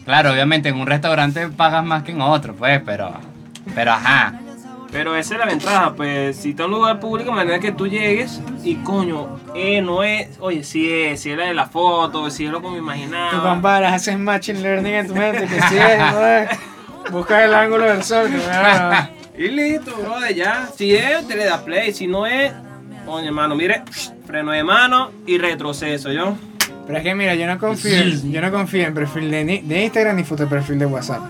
Claro, 0.05 0.31
obviamente 0.31 0.69
en 0.69 0.75
un 0.75 0.85
restaurante 0.85 1.47
pagas 1.47 1.83
más 1.83 2.03
que 2.03 2.11
en 2.11 2.21
otro, 2.21 2.55
pues, 2.55 2.79
pero. 2.85 3.11
Pero 3.73 3.91
ajá. 3.93 4.33
Pero 4.93 5.15
esa 5.15 5.33
es 5.33 5.39
la 5.39 5.45
ventaja, 5.47 5.93
pues 5.95 6.37
si 6.37 6.51
está 6.51 6.63
en 6.65 6.69
un 6.69 6.75
lugar 6.75 6.99
público, 6.99 7.31
de 7.31 7.35
manera 7.35 7.59
que 7.59 7.71
tú 7.71 7.87
llegues 7.87 8.39
y 8.63 8.75
coño, 8.75 9.39
eh, 9.55 9.81
no 9.81 10.03
es, 10.03 10.27
oye, 10.39 10.63
si 10.63 10.87
es, 10.91 11.19
si 11.19 11.31
es 11.31 11.37
la 11.37 11.45
de 11.47 11.55
la 11.55 11.65
foto, 11.65 12.29
si 12.29 12.45
es 12.45 12.51
lo 12.51 12.61
que 12.61 12.67
me 12.67 12.73
Tú 12.77 12.83
imaginaba. 12.83 13.41
comparas, 13.49 13.93
haces 13.93 14.19
machine 14.19 14.59
learning 14.61 14.93
en 14.93 15.07
tu 15.07 15.15
mente, 15.15 15.47
que 15.47 15.61
sí 15.63 15.75
es, 15.77 15.99
no 16.13 16.25
es. 16.27 16.49
Buscas 17.11 17.43
el 17.43 17.53
ángulo 17.55 17.85
del 17.85 18.03
sol, 18.03 18.29
que 18.29 18.37
bueno, 18.37 19.09
Y 19.35 19.47
listo, 19.47 19.95
brother, 19.97 20.33
ya. 20.35 20.69
Si 20.77 20.93
es, 20.95 21.27
te 21.27 21.35
le 21.35 21.45
das 21.45 21.61
play, 21.61 21.91
si 21.91 22.05
no 22.05 22.27
es, 22.27 22.53
oye, 23.07 23.25
hermano, 23.27 23.55
mire, 23.55 23.81
freno 24.27 24.51
de 24.51 24.63
mano 24.63 25.11
y 25.25 25.39
retroceso, 25.39 26.11
¿yo? 26.11 26.37
Pero 26.85 26.97
es 26.99 27.03
que 27.03 27.15
mira, 27.15 27.33
yo 27.33 27.47
no 27.47 27.57
confío, 27.57 28.03
yo 28.29 28.41
no 28.41 28.51
confío 28.51 28.85
en 28.85 28.93
perfil 28.93 29.31
de, 29.31 29.43
ni- 29.43 29.61
de 29.61 29.83
Instagram 29.85 30.17
ni 30.17 30.23
foto 30.23 30.43
de 30.43 30.49
perfil 30.49 30.77
de 30.77 30.85
WhatsApp. 30.85 31.23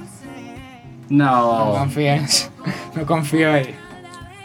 No 1.09 1.65
No. 1.67 1.71
confío 1.79 2.07
en 2.13 2.23
eso. 2.23 2.49
No 2.95 3.05
confío 3.05 3.53
ahí. 3.53 3.75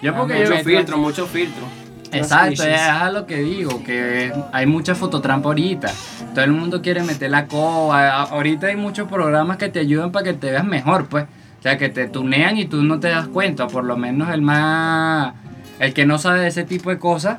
Yo 0.02 0.14
porque 0.14 0.34
Ah, 0.34 0.44
yo. 0.44 0.50
Mucho 0.50 0.64
filtro, 0.64 0.98
mucho 0.98 1.26
filtro. 1.26 1.64
Exacto, 2.10 2.62
es 2.64 2.80
a 2.80 3.10
lo 3.10 3.26
que 3.26 3.36
digo, 3.36 3.82
que 3.84 4.32
hay 4.52 4.64
mucha 4.66 4.94
fototrampa 4.94 5.48
ahorita. 5.48 5.90
Todo 6.34 6.42
el 6.44 6.52
mundo 6.52 6.80
quiere 6.80 7.02
meter 7.02 7.30
la 7.30 7.46
coba. 7.46 8.08
a- 8.08 8.22
Ahorita 8.22 8.68
hay 8.68 8.76
muchos 8.76 9.08
programas 9.08 9.58
que 9.58 9.68
te 9.68 9.80
ayudan 9.80 10.10
para 10.10 10.24
que 10.24 10.32
te 10.32 10.50
veas 10.50 10.64
mejor, 10.64 11.06
pues. 11.08 11.24
O 11.58 11.62
sea, 11.62 11.76
que 11.76 11.88
te 11.90 12.06
tunean 12.08 12.56
y 12.56 12.64
tú 12.66 12.82
no 12.82 12.98
te 13.00 13.08
das 13.08 13.28
cuenta. 13.28 13.66
Por 13.66 13.84
lo 13.84 13.96
menos 13.96 14.30
el 14.32 14.40
más. 14.40 15.34
El 15.80 15.92
que 15.92 16.06
no 16.06 16.18
sabe 16.18 16.40
de 16.40 16.48
ese 16.48 16.64
tipo 16.64 16.88
de 16.90 16.98
cosas, 16.98 17.38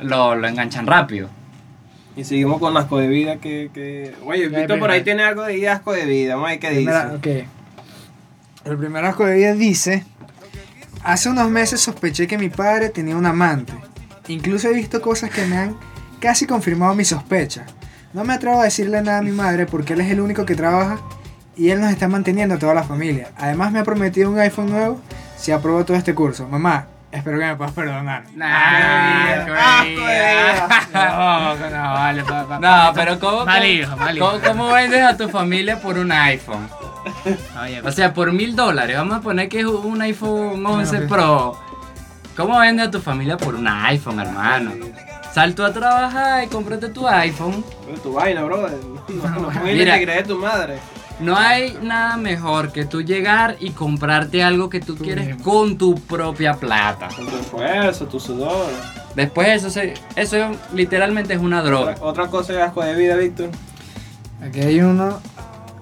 lo, 0.00 0.34
lo 0.34 0.46
enganchan 0.46 0.86
rápido. 0.86 1.28
Y 2.16 2.24
seguimos 2.24 2.58
con 2.60 2.76
asco 2.76 2.98
de 2.98 3.08
vida 3.08 3.36
que, 3.36 3.70
que... 3.72 4.14
Oye, 4.26 4.50
Ya, 4.50 4.58
Víctor 4.58 4.78
por 4.78 4.90
ahí 4.90 5.02
tiene 5.02 5.22
algo 5.22 5.44
de 5.44 5.66
asco 5.68 5.92
de 5.94 6.04
vida, 6.04 6.34
¿no? 6.36 6.44
¿Qué 6.44 6.68
dice? 6.70 6.74
Primera- 6.74 7.12
ok. 7.16 7.26
El 8.64 8.76
primer 8.78 9.04
asco 9.04 9.24
de 9.26 9.34
vida 9.36 9.54
dice: 9.54 10.04
Hace 11.04 11.28
unos 11.28 11.50
meses 11.50 11.80
sospeché 11.80 12.26
que 12.26 12.38
mi 12.38 12.48
padre 12.48 12.88
tenía 12.90 13.16
un 13.16 13.26
amante. 13.26 13.72
Incluso 14.28 14.68
he 14.68 14.72
visto 14.72 15.00
cosas 15.02 15.30
que 15.30 15.44
me 15.46 15.56
han 15.58 15.76
casi 16.20 16.46
confirmado 16.46 16.94
mi 16.94 17.04
sospecha. 17.04 17.64
No 18.12 18.24
me 18.24 18.34
atrevo 18.34 18.60
a 18.60 18.64
decirle 18.64 19.02
nada 19.02 19.18
a 19.18 19.22
mi 19.22 19.32
madre 19.32 19.66
porque 19.66 19.94
él 19.94 20.00
es 20.02 20.10
el 20.10 20.20
único 20.20 20.44
que 20.44 20.54
trabaja 20.54 20.98
y 21.56 21.70
él 21.70 21.80
nos 21.80 21.90
está 21.90 22.08
manteniendo 22.08 22.54
a 22.54 22.58
toda 22.58 22.74
la 22.74 22.84
familia. 22.84 23.30
Además 23.36 23.72
me 23.72 23.80
ha 23.80 23.84
prometido 23.84 24.30
un 24.30 24.38
iPhone 24.38 24.70
nuevo 24.70 25.00
si 25.36 25.50
apruebo 25.50 25.84
todo 25.84 25.96
este 25.96 26.14
curso. 26.14 26.46
Mamá, 26.46 26.86
espero 27.10 27.38
que 27.38 27.46
me 27.46 27.56
puedas 27.56 27.72
perdonar. 27.72 28.24
Nah. 28.36 29.36
No, 30.92 31.54
no, 31.56 31.92
vale, 31.94 32.22
pa- 32.24 32.46
pa- 32.46 32.58
No, 32.60 32.92
pero 32.94 33.18
¿cómo, 33.18 33.44
Mal 33.44 33.56
cómo- 33.60 33.66
hijo, 33.72 33.96
mal 33.96 34.18
cómo- 34.18 34.36
hijo. 34.36 34.46
cómo 34.46 34.72
vendes 34.72 35.02
a 35.02 35.16
tu 35.16 35.28
familia 35.28 35.80
por 35.80 35.98
un 35.98 36.12
iPhone? 36.12 36.68
Oye, 37.62 37.80
O 37.82 37.92
sea, 37.92 38.12
por 38.14 38.32
mil 38.32 38.54
dólares, 38.56 38.96
vamos 38.96 39.16
a 39.16 39.20
poner 39.20 39.48
que 39.48 39.60
es 39.60 39.66
un 39.66 40.00
iPhone 40.02 40.64
11 40.64 40.98
ok. 40.98 41.08
Pro. 41.08 41.56
¿Cómo 42.36 42.58
vendes 42.58 42.88
a 42.88 42.90
tu 42.90 43.00
familia 43.00 43.36
por 43.36 43.54
un 43.54 43.68
iPhone, 43.68 44.20
hermano? 44.20 44.72
Sal 45.32 45.54
tú 45.54 45.64
a 45.64 45.72
trabajar 45.72 46.44
y 46.44 46.46
cómprate 46.48 46.88
tu 46.88 47.06
iPhone. 47.08 47.64
Tu 48.02 48.12
vaina, 48.12 48.42
brother. 48.44 48.78
No, 49.08 49.28
no 49.40 49.48
puedes 49.48 49.76
Mira. 49.76 50.22
tu 50.24 50.38
madre. 50.38 50.78
No 51.20 51.36
hay 51.36 51.78
nada 51.82 52.16
mejor 52.16 52.72
que 52.72 52.84
tú 52.84 53.02
llegar 53.02 53.56
y 53.60 53.70
comprarte 53.70 54.42
algo 54.42 54.68
que 54.70 54.80
tú 54.80 54.96
Tú 54.96 55.04
quieres 55.04 55.26
mismo. 55.26 55.44
con 55.44 55.76
tu 55.78 55.94
propia 55.94 56.54
plata. 56.54 57.08
Con 57.14 57.26
tu 57.26 57.36
esfuerzo, 57.36 58.06
tu 58.06 58.18
sudor. 58.18 58.70
Después 59.14 59.48
eso 59.48 59.70
se, 59.70 59.94
eso 60.16 60.36
literalmente 60.74 61.34
es 61.34 61.40
una 61.40 61.62
droga. 61.62 61.92
Otra, 61.92 62.06
otra 62.06 62.26
cosa 62.28 62.52
de 62.54 62.62
asco 62.62 62.82
de 62.82 62.94
vida, 62.94 63.14
Víctor. 63.16 63.50
Aquí 64.42 64.60
hay 64.60 64.80
uno. 64.80 65.20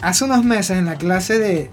Hace 0.03 0.25
unos 0.25 0.45
meses 0.45 0.79
en 0.79 0.87
la 0.87 0.97
clase 0.97 1.39
de 1.39 1.71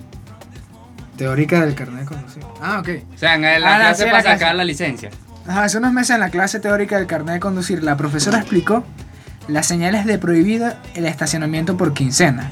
teórica 1.17 1.61
del 1.65 1.75
carnet 1.75 2.01
de 2.01 2.05
conducir. 2.05 2.43
Ah, 2.61 2.79
ok. 2.79 2.89
O 3.13 3.17
sea, 3.17 3.35
en 3.35 3.41
la 3.41 3.55
Ah, 3.55 3.59
la- 3.59 3.77
clase 3.79 3.95
sí, 4.03 4.05
la 4.05 4.11
para 4.11 4.23
clase. 4.23 4.39
sacar 4.39 4.55
la 4.55 4.63
licencia. 4.63 5.09
Ajá, 5.47 5.63
hace 5.63 5.77
unos 5.77 5.93
meses 5.93 6.11
en 6.11 6.19
la 6.19 6.29
clase 6.29 6.59
teórica 6.59 6.97
del 6.97 7.07
carnet 7.07 7.35
de 7.35 7.39
conducir, 7.39 7.83
la 7.83 7.95
profesora 7.95 8.39
explicó 8.39 8.83
las 9.47 9.65
señales 9.65 10.05
de 10.05 10.17
prohibido 10.17 10.73
el 10.93 11.05
estacionamiento 11.05 11.77
por 11.77 11.93
quincena. 11.93 12.51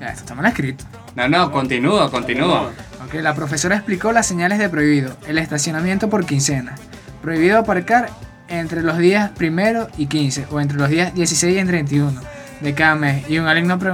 Ya, 0.00 0.08
esto 0.08 0.20
está 0.22 0.34
mal 0.34 0.46
escrito. 0.46 0.84
No, 1.14 1.28
no, 1.28 1.52
continúa, 1.52 2.10
continúa. 2.10 2.70
Ok, 3.06 3.14
la 3.14 3.34
profesora 3.34 3.76
explicó 3.76 4.10
las 4.12 4.26
señales 4.26 4.58
de 4.58 4.68
prohibido 4.68 5.16
el 5.28 5.38
estacionamiento 5.38 6.10
por 6.10 6.26
quincena. 6.26 6.74
Prohibido 7.22 7.58
aparcar 7.58 8.08
entre 8.48 8.82
los 8.82 8.98
días 8.98 9.30
primero 9.30 9.88
y 9.96 10.06
15 10.06 10.46
o 10.50 10.60
entre 10.60 10.78
los 10.78 10.88
días 10.88 11.14
16 11.14 11.62
y 11.62 11.64
31 11.64 12.20
de 12.60 12.74
cada 12.74 12.96
mes. 12.96 13.28
Y 13.30 13.38
un 13.38 13.46
alumno, 13.46 13.78
pre- 13.78 13.92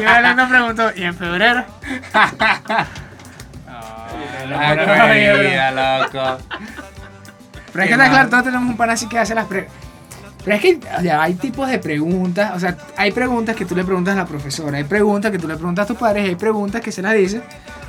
y 0.00 0.04
alumno 0.04 0.48
preguntó, 0.48 0.90
¿y 0.94 1.02
en 1.02 1.14
febrero? 1.14 1.64
La 4.48 5.12
vida, 5.12 5.70
loco. 5.70 6.38
Pero 7.72 7.84
es 7.84 7.88
que 7.88 7.94
está 7.94 8.08
claro, 8.08 8.28
todos 8.28 8.44
tenemos 8.44 8.68
un 8.68 8.76
pan 8.76 8.90
así 8.90 9.08
que 9.08 9.18
hace 9.18 9.34
las 9.34 9.46
preguntas. 9.46 9.76
Pero 10.44 10.56
es 10.56 10.62
que 10.62 10.80
o 10.98 11.02
sea, 11.02 11.22
hay 11.22 11.34
tipos 11.34 11.68
de 11.68 11.78
preguntas, 11.78 12.52
o 12.54 12.60
sea, 12.60 12.76
hay 12.96 13.12
preguntas 13.12 13.54
que 13.54 13.66
tú 13.66 13.76
le 13.76 13.84
preguntas 13.84 14.14
a 14.14 14.18
la 14.18 14.26
profesora, 14.26 14.78
hay 14.78 14.84
preguntas 14.84 15.30
que 15.30 15.38
tú 15.38 15.46
le 15.46 15.56
preguntas 15.56 15.84
a 15.84 15.86
tus 15.86 15.98
padres 15.98 16.28
hay 16.28 16.36
preguntas 16.36 16.80
que 16.80 16.92
se 16.92 17.02
las 17.02 17.14
dices 17.14 17.42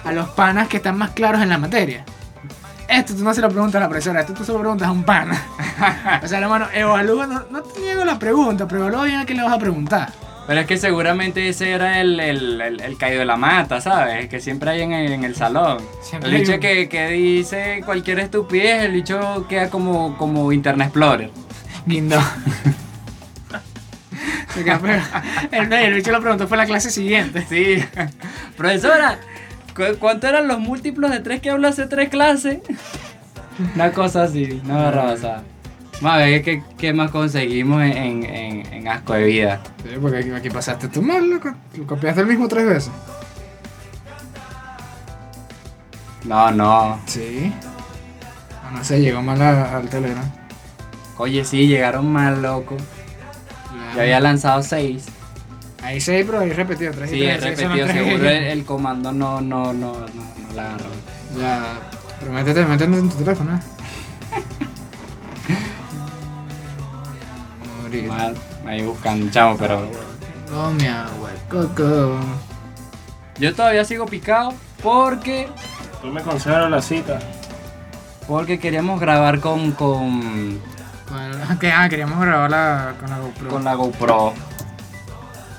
a 0.04 0.12
los 0.12 0.30
panas 0.30 0.68
que 0.68 0.78
están 0.78 0.98
más 0.98 1.12
claros 1.12 1.42
en 1.42 1.50
la 1.50 1.58
materia. 1.58 2.04
Esto 2.88 3.16
tú 3.16 3.24
no 3.24 3.34
se 3.34 3.42
lo 3.42 3.50
preguntas 3.50 3.76
a 3.76 3.82
la 3.82 3.90
profesora, 3.90 4.22
esto 4.22 4.34
tú 4.34 4.44
se 4.44 4.52
lo 4.52 4.60
preguntas 4.60 4.88
a 4.88 4.92
un 4.92 5.04
pana. 5.04 5.42
o 6.24 6.28
sea, 6.28 6.40
hermano, 6.40 6.68
evalúa, 6.74 7.28
no, 7.28 7.44
no 7.50 7.62
te 7.62 7.80
niego 7.80 8.04
la 8.04 8.18
pregunta, 8.18 8.68
pero 8.68 8.82
evalúa 8.82 9.06
bien 9.06 9.20
a 9.20 9.26
qué 9.26 9.36
le 9.36 9.44
vas 9.44 9.54
a 9.54 9.60
preguntar. 9.60 10.12
Pero 10.50 10.62
es 10.62 10.66
que 10.68 10.78
seguramente 10.78 11.48
ese 11.48 11.70
era 11.70 12.02
el, 12.02 12.20
el, 12.20 12.60
el, 12.60 12.82
el 12.82 12.98
caído 12.98 13.20
de 13.20 13.26
la 13.26 13.38
mata, 13.38 13.82
¿sabes? 13.82 14.28
Que 14.30 14.40
siempre 14.40 14.72
hay 14.72 14.82
en 14.82 14.94
el, 14.94 15.12
en 15.12 15.24
el 15.24 15.36
salón. 15.36 15.78
Siempre 16.02 16.32
el 16.32 16.38
bicho 16.42 16.54
un- 16.56 16.60
que, 16.60 16.90
que 16.90 17.08
dice 17.10 17.84
cualquier 17.86 18.18
estupidez, 18.20 18.84
el 18.86 18.94
bicho 18.94 19.46
queda 19.48 19.70
como, 19.70 20.18
como 20.18 20.52
Internet 20.52 20.88
Explorer. 20.88 21.30
Guindo. 21.86 22.20
El, 25.52 25.72
el 25.72 25.94
bicho 25.94 26.12
lo 26.12 26.20
preguntó 26.20 26.48
fue 26.48 26.58
la 26.58 26.66
clase 26.66 26.90
siguiente. 26.90 27.46
Sí. 27.48 27.84
Profesora, 28.58 29.20
¿cu- 29.76 29.98
¿cuánto 30.00 30.28
eran 30.28 30.48
los 30.48 30.60
múltiplos 30.60 31.12
de 31.12 31.20
tres 31.20 31.40
que 31.42 31.50
habló 31.52 31.68
hace 31.68 31.86
tres 31.86 32.10
clases? 32.10 32.58
Una 33.76 33.92
cosa 33.92 34.24
así, 34.24 34.62
no 34.66 34.78
agarraba. 34.80 35.44
Vamos 36.02 36.22
a 36.22 36.26
ver 36.26 36.42
qué, 36.44 36.64
qué 36.78 36.94
más 36.94 37.12
conseguimos 37.12 37.82
en, 37.84 38.24
en, 38.24 38.74
en- 38.74 38.88
asco 38.88 39.14
de 39.14 39.24
vida. 39.26 39.62
Sí, 39.84 39.90
porque 40.02 40.18
aquí, 40.20 40.32
aquí 40.32 40.50
pasaste 40.50 40.88
tú 40.88 41.02
mal, 41.02 41.30
loco. 41.30 41.52
Lo 41.76 41.86
copiaste 41.86 42.22
el 42.22 42.28
mismo 42.28 42.48
tres 42.48 42.66
veces. 42.66 42.92
No, 46.26 46.52
no. 46.52 47.00
Sí. 47.06 47.52
Ah, 48.64 48.72
no 48.74 48.84
sé, 48.84 49.00
llegó 49.02 49.22
mal 49.22 49.42
a- 49.42 49.78
al 49.78 49.90
Telegram. 49.90 50.24
Oye, 51.18 51.44
sí, 51.44 51.68
llegaron 51.68 52.12
mal, 52.12 52.42
loco. 52.42 52.78
Yo 53.96 54.02
había 54.02 54.20
lanzado 54.20 54.62
seis. 54.64 55.06
Ahí 55.82 56.00
seis, 56.00 56.26
pero 56.26 56.40
ahí 56.40 56.52
repetido. 56.52 56.92
Tres 56.94 57.10
Sí, 57.10 57.20
tres, 57.20 57.42
repetido, 57.44 57.86
tres. 57.88 57.92
seguro 57.92 58.30
el, 58.30 58.44
el 58.44 58.66
comando 58.66 59.12
no, 59.12 59.42
no, 59.42 59.74
no, 59.74 59.94
no, 60.04 60.08
no 60.48 60.54
la 60.56 60.66
agarró. 60.70 60.86
Ya. 61.40 61.64
Pero 62.20 62.32
métete, 62.34 62.66
métete 62.66 62.98
en 62.98 63.10
tu 63.10 63.16
teléfono, 63.18 63.56
¿eh? 63.56 63.60
Morir. 67.90 68.08
Mal, 68.08 68.36
ahí 68.66 68.82
buscando, 68.84 69.30
chamo, 69.32 69.58
pero 69.58 69.80
agua, 70.52 71.30
coco. 71.50 72.20
yo 73.38 73.54
todavía 73.56 73.86
sigo 73.86 74.06
picado 74.06 74.54
porque 74.82 75.48
Tú 76.02 76.08
me 76.08 76.22
conservas 76.22 76.72
la 76.72 76.82
cita. 76.82 77.20
porque 78.28 78.60
queríamos 78.60 79.00
grabar 79.00 79.40
con 79.40 79.72
con, 79.72 80.60
que, 81.60 81.72
ah, 81.72 81.88
queríamos 81.90 82.20
grabarla 82.20 82.94
con 83.00 83.10
la 83.10 83.20
GoPro. 83.20 83.50
con 83.50 83.64
la 83.64 83.74
GoPro 83.76 84.34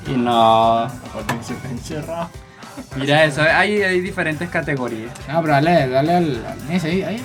y 0.07 0.13
no. 0.13 0.89
Porque 1.13 1.35
se 1.43 1.55
encerrado. 1.69 2.29
Mira 2.97 3.25
eso, 3.25 3.43
hay, 3.43 3.83
hay 3.83 4.01
diferentes 4.01 4.49
categorías. 4.49 5.13
No, 5.29 5.41
pero 5.43 5.55
dale, 5.55 5.89
dale 5.89 6.15
al, 6.15 6.43
ahí, 6.71 6.81
ahí, 6.83 7.03
ahí. 7.03 7.23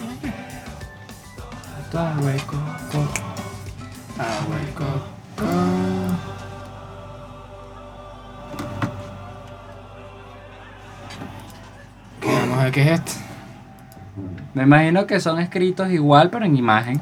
Todo 1.92 2.10
hueco, 2.22 2.58
Ah, 4.18 4.40
hueco, 4.50 4.86
coco. 5.36 5.52
¿Qué? 12.22 12.30
A 12.30 12.64
ver 12.64 12.72
qué 12.72 12.82
es 12.82 12.88
esto. 13.00 13.12
Me 14.54 14.64
imagino 14.64 15.06
que 15.06 15.20
son 15.20 15.40
escritos 15.40 15.92
igual, 15.92 16.30
pero 16.30 16.46
en 16.46 16.56
imagen. 16.56 17.02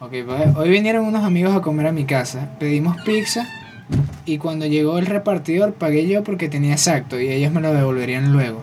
Ok, 0.00 0.12
pues 0.24 0.56
hoy 0.56 0.70
vinieron 0.70 1.04
unos 1.04 1.24
amigos 1.24 1.54
a 1.54 1.60
comer 1.60 1.88
a 1.88 1.92
mi 1.92 2.04
casa. 2.04 2.48
Pedimos 2.58 2.96
pizza 3.02 3.46
y 4.24 4.38
cuando 4.38 4.64
llegó 4.64 4.98
el 4.98 5.04
repartidor 5.04 5.74
pagué 5.74 6.08
yo 6.08 6.24
porque 6.24 6.48
tenía 6.48 6.72
exacto 6.72 7.20
y 7.20 7.28
ellos 7.28 7.52
me 7.52 7.60
lo 7.60 7.74
devolverían 7.74 8.32
luego. 8.32 8.62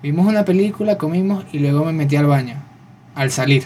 Vimos 0.00 0.26
una 0.26 0.44
película, 0.44 0.96
comimos 0.96 1.44
y 1.50 1.58
luego 1.58 1.84
me 1.86 1.92
metí 1.92 2.14
al 2.14 2.26
baño. 2.26 2.54
Al 3.16 3.32
salir. 3.32 3.64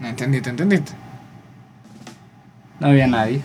No 0.00 0.08
entendiste, 0.08 0.50
¿entendiste? 0.50 0.92
No 2.80 2.88
había 2.88 3.06
nadie. 3.06 3.42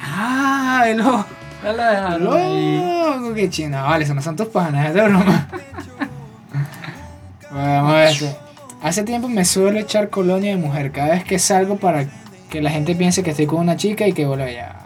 Ah, 0.00 0.80
Ay, 0.82 0.94
loco. 0.94 1.26
Ya 1.62 1.72
la 1.72 1.90
dejaron. 1.90 2.24
Loco, 2.24 3.34
qué 3.34 3.50
chino. 3.50 3.82
Vale, 3.82 4.04
eso 4.04 4.14
no 4.14 4.22
son 4.22 4.36
tus 4.36 4.48
panas, 4.48 4.88
es 4.88 4.94
de 4.94 5.02
broma. 5.02 5.48
Vamos 7.50 7.92
a 7.92 7.96
ver 7.96 8.08
este. 8.08 8.36
Hace 8.82 9.02
tiempo 9.02 9.28
me 9.28 9.44
suelo 9.44 9.78
echar 9.78 10.10
colonia 10.10 10.50
de 10.50 10.56
mujer 10.56 10.92
cada 10.92 11.14
vez 11.14 11.24
que 11.24 11.38
salgo 11.38 11.76
para 11.76 12.06
que 12.50 12.62
la 12.62 12.70
gente 12.70 12.94
piense 12.94 13.22
que 13.22 13.30
estoy 13.30 13.46
con 13.46 13.60
una 13.60 13.76
chica 13.76 14.06
y 14.06 14.12
que 14.12 14.26
vuelva 14.26 14.44
allá. 14.44 14.76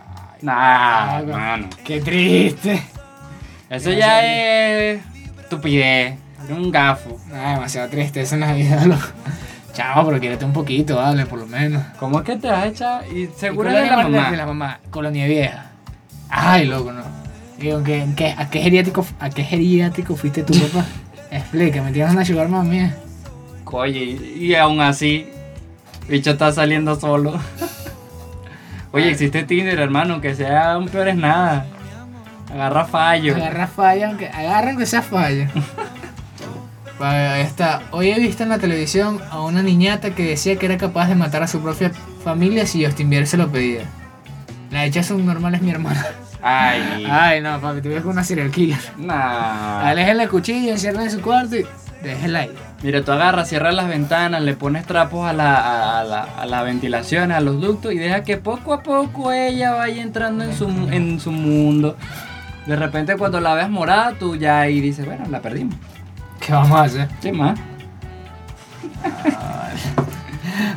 Nah, 0.42 1.22
mano. 1.22 1.68
Qué 1.84 2.00
triste. 2.00 2.82
Eso 3.68 3.92
ya 3.92 4.24
es 4.24 5.00
estupidez. 5.40 6.14
Es 6.44 6.50
un 6.50 6.70
gafo. 6.70 7.18
Ah, 7.34 7.54
demasiado 7.54 7.88
tristeza 7.88 8.36
en 8.36 8.40
la 8.40 8.52
vida, 8.52 8.86
loco. 8.86 9.06
Chavo, 9.72 10.06
pero 10.08 10.20
quiérete 10.20 10.44
un 10.44 10.52
poquito, 10.52 10.96
vale, 10.96 11.26
por 11.26 11.38
lo 11.38 11.46
menos. 11.46 11.82
¿Cómo 11.98 12.18
es 12.18 12.24
que 12.24 12.36
te 12.36 12.48
vas 12.48 12.64
a 12.64 12.66
echar? 12.66 13.04
Y 13.12 13.26
seguro 13.36 13.70
de 13.70 13.86
la 13.86 13.96
mamá. 14.08 14.30
De 14.30 14.36
la 14.36 14.46
mamá, 14.46 14.80
colonia 14.90 15.26
vieja. 15.26 15.66
Ay, 16.28 16.66
loco, 16.66 16.92
no. 16.92 17.02
Digo, 17.58 17.78
¿en 17.86 18.14
qué- 18.14 18.34
¿a, 18.36 18.48
qué 18.50 18.60
geriátrico, 18.62 19.06
¿a 19.20 19.30
qué 19.30 19.44
geriátrico 19.44 20.16
fuiste 20.16 20.42
tú, 20.42 20.54
papá? 20.54 20.86
Explícame, 21.30 21.92
tienes 21.92 22.12
una 22.12 22.24
sugar 22.24 22.48
mami. 22.48 22.90
Oye, 23.66 23.98
y 24.36 24.54
aún 24.56 24.80
así, 24.80 25.28
bicho 26.08 26.30
está 26.32 26.50
saliendo 26.52 26.98
solo. 26.98 27.38
Oye, 28.92 29.10
existe 29.10 29.44
Tinder, 29.44 29.78
hermano, 29.78 30.14
aunque 30.14 30.34
sea 30.34 30.76
un 30.76 30.88
peor 30.88 31.08
es 31.08 31.16
nada. 31.16 31.66
Agarra 32.52 32.84
fallo. 32.84 33.36
Agarra 33.36 33.68
falla, 33.68 34.08
aunque 34.08 34.26
agarra 34.28 34.70
aunque 34.70 34.86
sea 34.86 35.02
falla. 35.02 35.48
Ahí 37.00 37.40
está. 37.42 37.82
Hoy 37.92 38.10
he 38.10 38.18
visto 38.20 38.42
en 38.42 38.50
la 38.50 38.58
televisión 38.58 39.20
a 39.30 39.40
una 39.40 39.62
niñata 39.62 40.14
que 40.14 40.22
decía 40.24 40.56
que 40.56 40.66
era 40.66 40.76
capaz 40.76 41.08
de 41.08 41.14
matar 41.14 41.42
a 41.42 41.46
su 41.46 41.60
propia 41.60 41.90
familia 42.22 42.66
si 42.66 42.84
Justin 42.84 43.08
Bieber 43.08 43.26
se 43.26 43.36
lo 43.38 43.48
pedía. 43.50 43.84
La 44.70 44.84
hecha 44.84 45.02
subnormal 45.02 45.54
es 45.54 45.62
mi 45.62 45.70
hermana. 45.70 46.04
Ay. 46.42 47.06
Ay, 47.10 47.40
no, 47.40 47.60
papi, 47.60 47.80
tú 47.80 47.88
ves 47.88 48.02
con 48.02 48.12
una 48.12 48.24
serial 48.24 48.50
killer. 48.50 48.78
Nah. 48.98 49.88
Aléjenle 49.88 50.24
el 50.24 50.28
cuchillo, 50.28 50.72
encierren 50.72 51.02
en 51.02 51.10
su 51.10 51.20
cuarto 51.20 51.56
y 51.56 51.66
déjenla 52.02 52.40
ahí. 52.40 52.50
Mira, 52.82 53.02
tú 53.02 53.12
agarras, 53.12 53.48
cierras 53.48 53.74
las 53.74 53.88
ventanas, 53.88 54.42
le 54.42 54.54
pones 54.54 54.86
trapos 54.86 55.26
a 55.28 55.32
la, 55.32 55.56
a, 55.56 56.00
a 56.00 56.04
la, 56.04 56.22
a 56.22 56.46
la 56.46 56.62
ventilación, 56.62 57.32
a 57.32 57.40
los 57.40 57.60
ductos 57.60 57.92
y 57.92 57.98
deja 57.98 58.22
que 58.22 58.36
poco 58.36 58.72
a 58.72 58.82
poco 58.82 59.32
ella 59.32 59.72
vaya 59.72 60.02
entrando 60.02 60.44
en 60.44 60.54
su, 60.54 60.68
en 60.90 61.18
su 61.20 61.32
mundo. 61.32 61.96
De 62.66 62.76
repente 62.76 63.16
cuando 63.16 63.40
la 63.40 63.54
veas 63.54 63.70
morada, 63.70 64.12
tú 64.18 64.36
ya 64.36 64.60
ahí 64.60 64.80
dices, 64.80 65.04
bueno, 65.06 65.24
la 65.30 65.40
perdimos. 65.40 65.76
¿Qué 66.40 66.52
vamos 66.52 66.78
a 66.78 66.82
hacer? 66.84 67.08
¿Qué 67.20 67.32
más? 67.32 67.58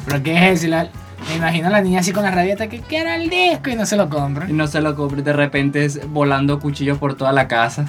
¿Pero 0.06 0.24
qué 0.24 0.52
es 0.52 0.60
eso? 0.64 0.68
La- 0.70 0.90
Me 1.30 1.38
imagino 1.38 1.68
a 1.68 1.72
la 1.72 1.82
niña 1.82 2.02
así 2.02 2.12
con 2.12 2.24
la 2.24 2.32
rabieta 2.32 2.68
que 2.68 2.82
quiero 2.82 3.10
el 3.12 3.30
disco 3.30 3.70
y 3.70 3.76
no 3.76 3.86
se 3.86 3.96
lo 3.96 4.06
Y 4.06 4.10
compran. 4.10 4.56
no 4.58 4.68
se 4.68 4.82
lo 4.82 4.94
compres, 4.96 5.24
de 5.24 5.32
repente 5.34 5.86
es 5.86 6.06
volando 6.12 6.60
cuchillos 6.60 6.98
por 6.98 7.16
toda 7.16 7.32
la 7.32 7.48
casa. 7.48 7.86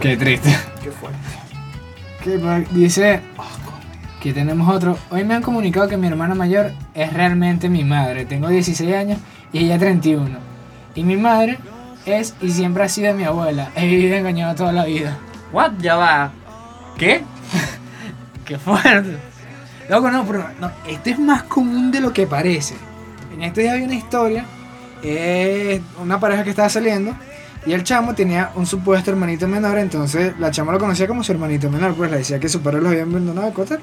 Qué 0.00 0.16
triste. 0.18 0.54
Qué 0.82 0.90
fuerte. 0.90 1.18
Que 2.22 2.66
dice 2.78 3.20
que 4.22 4.34
tenemos 4.34 4.68
otro. 4.68 4.98
Hoy 5.10 5.24
me 5.24 5.32
han 5.34 5.42
comunicado 5.42 5.88
que 5.88 5.96
mi 5.96 6.06
hermana 6.08 6.34
mayor 6.34 6.72
es 6.94 7.10
realmente 7.14 7.70
mi 7.70 7.82
madre. 7.84 8.26
Tengo 8.26 8.48
16 8.48 8.94
años 8.94 9.18
y 9.54 9.60
ella 9.60 9.78
31. 9.78 10.36
Y 10.94 11.02
mi 11.04 11.16
madre 11.16 11.58
es 12.04 12.34
y 12.42 12.50
siempre 12.50 12.82
ha 12.84 12.88
sido 12.90 13.14
mi 13.14 13.24
abuela. 13.24 13.70
He 13.74 13.86
vivido 13.86 14.16
engañado 14.16 14.54
toda 14.54 14.72
la 14.72 14.84
vida. 14.84 15.16
What? 15.52 15.72
Ya 15.78 15.96
va. 15.96 16.30
¿Qué? 16.96 17.24
Qué 18.44 18.58
fuerte. 18.58 19.16
Loco, 19.88 20.10
no, 20.10 20.24
pero 20.24 20.46
no, 20.60 20.70
esto 20.86 21.10
es 21.10 21.18
más 21.18 21.42
común 21.44 21.90
de 21.90 22.00
lo 22.00 22.12
que 22.12 22.26
parece. 22.26 22.76
En 23.34 23.42
este 23.42 23.62
día 23.62 23.72
había 23.72 23.86
una 23.86 23.94
historia. 23.94 24.44
eh, 25.02 25.80
una 26.00 26.20
pareja 26.20 26.44
que 26.44 26.50
estaba 26.50 26.68
saliendo. 26.68 27.14
Y 27.66 27.72
el 27.72 27.84
chamo 27.84 28.14
tenía 28.14 28.52
un 28.54 28.66
supuesto 28.66 29.10
hermanito 29.10 29.46
menor. 29.48 29.78
Entonces 29.78 30.34
la 30.38 30.50
chama 30.50 30.72
lo 30.72 30.78
conocía 30.78 31.06
como 31.06 31.22
su 31.24 31.32
hermanito 31.32 31.68
menor. 31.70 31.94
Pues 31.94 32.10
le 32.10 32.18
decía 32.18 32.38
que 32.38 32.48
su 32.48 32.60
padre 32.62 32.80
lo 32.80 32.88
había 32.88 33.02
abandonado 33.02 33.46
de 33.48 33.52
cosas. 33.52 33.78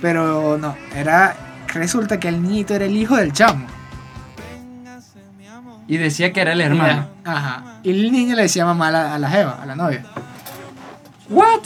Pero 0.00 0.58
no, 0.58 0.76
era. 0.94 1.34
Resulta 1.74 2.18
que 2.20 2.28
el 2.28 2.42
niñito 2.42 2.74
era 2.74 2.84
el 2.84 2.96
hijo 2.96 3.16
del 3.16 3.32
chamo. 3.32 3.66
Y 5.88 5.96
decía 5.96 6.32
que 6.32 6.40
era 6.40 6.52
el 6.52 6.60
hermano. 6.60 7.06
Ajá. 7.24 7.80
Y 7.82 7.90
el 7.90 8.12
niño 8.12 8.36
le 8.36 8.42
decía 8.42 8.64
mamá 8.64 8.88
a 8.88 8.90
la, 8.90 9.14
a 9.14 9.18
la 9.18 9.28
jeva, 9.30 9.58
a 9.60 9.66
la 9.66 9.74
novia. 9.74 10.04
What? 11.30 11.60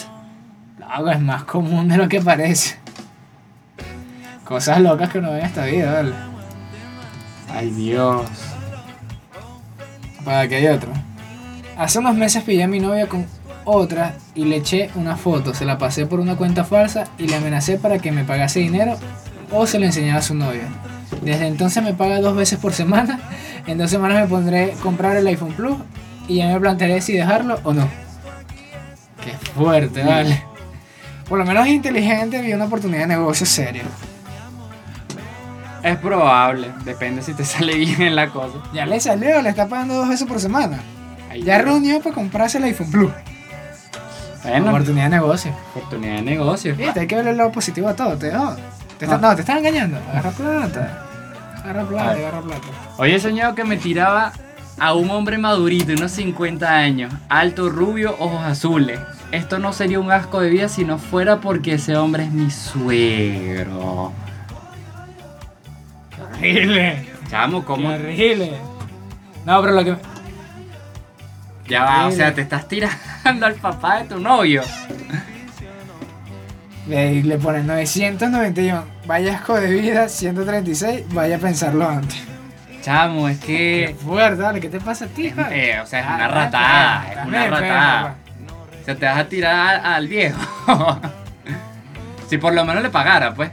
Loco, 0.79 1.11
es 1.11 1.21
más 1.21 1.45
común 1.45 1.89
de 1.89 1.97
lo 1.97 2.07
que 2.07 2.21
parece. 2.21 2.77
Cosas 4.45 4.79
locas 4.81 5.09
que 5.09 5.19
uno 5.19 5.33
ve 5.33 5.39
en 5.39 5.47
esta 5.47 5.65
vida, 5.65 5.93
¿vale? 5.95 6.13
Ay, 7.51 7.71
Dios. 7.71 8.27
Para 10.23 10.47
que 10.47 10.57
hay 10.57 10.67
otro. 10.67 10.93
Hace 11.79 11.99
unos 11.99 12.15
meses 12.15 12.43
pillé 12.45 12.65
a 12.65 12.69
mi 12.69 12.79
novia 12.79 13.09
con 13.09 13.27
otra 13.65 14.17
y 14.35 14.45
le 14.45 14.57
eché 14.57 14.91
una 14.97 15.17
foto. 15.17 15.55
Se 15.55 15.65
la 15.65 15.79
pasé 15.79 16.05
por 16.05 16.21
una 16.21 16.37
cuenta 16.37 16.65
falsa 16.65 17.05
y 17.17 17.27
le 17.27 17.37
amenacé 17.37 17.79
para 17.79 17.99
que 17.99 18.13
me 18.13 18.25
pagase 18.25 18.61
dinero 18.61 18.99
o 19.51 19.67
se 19.67 19.79
lo 19.79 19.87
enseñaba 19.87 20.19
a 20.19 20.23
su 20.23 20.35
novia. 20.35 20.69
Desde 21.23 21.47
entonces 21.47 21.83
me 21.83 21.95
paga 21.95 22.21
dos 22.21 22.37
veces 22.37 22.59
por 22.59 22.75
semana. 22.75 23.19
En 23.67 23.79
dos 23.79 23.91
semanas 23.91 24.21
me 24.21 24.29
pondré 24.29 24.73
a 24.73 24.77
comprar 24.77 25.17
el 25.17 25.27
iPhone 25.27 25.55
Plus 25.55 25.79
y 26.29 26.37
ya 26.37 26.49
me 26.49 26.61
plantearé 26.61 27.01
si 27.01 27.15
dejarlo 27.15 27.59
o 27.65 27.73
no. 27.73 28.04
Fuerte, 29.55 30.03
vale. 30.03 30.43
Por 31.29 31.39
lo 31.39 31.45
menos 31.47 31.67
es 31.67 31.73
inteligente 31.73 32.41
vi 32.43 32.53
una 32.53 32.65
oportunidad 32.67 33.01
de 33.03 33.07
negocio 33.09 33.47
serio. 33.47 33.83
Es 35.83 35.97
probable, 35.99 36.71
depende 36.85 37.23
si 37.23 37.35
te 37.35 37.45
sale 37.45 37.75
bien 37.77 38.01
en 38.03 38.17
la 38.17 38.29
cosa. 38.31 38.59
Ya 38.73 38.87
le 38.87 39.01
salió, 39.01 39.41
le 39.43 39.51
está 39.51 39.69
pagando 39.69 39.95
dos 39.95 40.09
veces 40.09 40.27
por 40.27 40.41
semana. 40.41 40.79
Ya 41.45 41.57
Dios. 41.57 41.65
reunió 41.65 42.01
para 42.01 42.15
comprarse 42.15 42.59
el 42.59 42.65
iPhone 42.65 42.91
Plus. 42.91 43.13
Bueno, 44.45 44.69
Oportunidad 44.71 45.05
de 45.05 45.11
negocio. 45.11 45.53
oportunidad 45.75 46.17
de 46.17 46.23
negocio. 46.23 46.77
Viste, 46.77 47.01
hay 47.01 47.07
que 47.07 47.17
ver 47.17 47.27
el 47.29 47.37
lado 47.37 47.51
positivo 47.51 47.89
a 47.89 47.97
todo. 47.97 48.17
Te, 48.19 48.31
te 48.99 49.05
está- 49.07 49.19
No. 49.19 49.35
te 49.35 49.41
están 49.41 49.59
engañando. 49.59 49.99
Agarra 50.11 50.31
plata. 50.31 51.05
Agarra 51.63 51.85
plata, 51.85 52.11
agarra 52.13 52.41
plata. 52.43 52.67
Hoy 52.99 53.13
he 53.13 53.19
soñado 53.21 53.55
que 53.55 53.65
me 53.65 53.77
tiraba 53.79 54.33
a 54.79 54.93
un 54.95 55.11
hombre 55.11 55.39
madurito, 55.39 55.93
unos 55.95 56.13
50 56.13 56.69
años, 56.69 57.13
alto, 57.31 57.71
rubio, 57.71 58.15
ojos 58.19 58.43
azules. 58.45 59.01
Esto 59.35 59.59
no 59.59 59.73
sería 59.73 59.99
un 60.01 60.11
asco 60.13 60.41
de 60.41 60.49
vida 60.51 60.69
si 60.69 60.85
no 60.85 60.99
fuera 60.99 61.41
porque 61.41 61.75
ese 61.75 61.97
hombre 61.97 62.25
es 62.25 62.31
mi 62.31 62.51
suegro. 62.51 64.13
Horrible. 66.33 67.07
Chamo, 67.29 67.65
¿cómo? 67.65 67.89
Qué 67.89 67.95
horrible. 67.95 68.53
No, 69.45 69.61
pero 69.61 69.73
lo 69.75 69.85
que. 69.85 69.97
Ya 71.69 71.83
va, 71.85 72.07
o 72.07 72.13
sea, 72.13 72.35
te 72.35 72.43
estás 72.43 72.69
tirando 72.69 73.47
al 73.47 73.55
papá 73.55 74.03
de 74.03 74.09
tu 74.09 74.21
novio. 74.21 74.63
Le, 76.87 77.23
le 77.23 77.39
ponen 77.39 77.67
991. 77.67 78.85
Vaya 79.07 79.35
asco 79.37 79.59
de 79.59 79.71
vida, 79.73 80.09
136. 80.09 81.05
Vaya 81.15 81.37
a 81.37 81.39
pensarlo 81.39 81.89
antes. 81.89 82.23
Chamo, 82.83 83.29
es 83.29 83.39
Qué 83.41 83.87
que. 83.89 83.95
fuerte, 83.95 84.43
dale. 84.43 84.61
¿Qué 84.61 84.69
te 84.69 84.79
pasa 84.81 85.07
a 85.07 85.09
ti, 85.09 85.29
es- 85.29 85.35
eh, 85.51 85.81
o 85.83 85.87
sea, 85.87 86.01
es 86.01 86.07
Ah, 86.07 86.15
una 86.17 86.25
estás 86.27 86.35
ratada. 86.35 87.07
Es 87.23 87.27
una 87.27 87.47
ratada. 87.49 88.15
O 88.85 88.87
sea, 88.87 88.97
te 88.97 89.07
vas 89.07 89.17
a 89.17 89.29
tirar 89.29 89.77
al, 89.83 89.95
al 89.95 90.09
viejo. 90.09 90.39
si 92.29 92.37
por 92.37 92.53
lo 92.53 92.67
menos 92.67 92.83
le 92.83 92.91
pagara, 92.91 93.35
pues. 93.35 93.51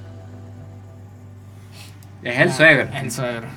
Es 2.21 2.37
el 2.37 2.49
Ah, 2.49 2.51
suegro. 2.51 2.89
El 2.93 3.11
suegro. 3.11 3.47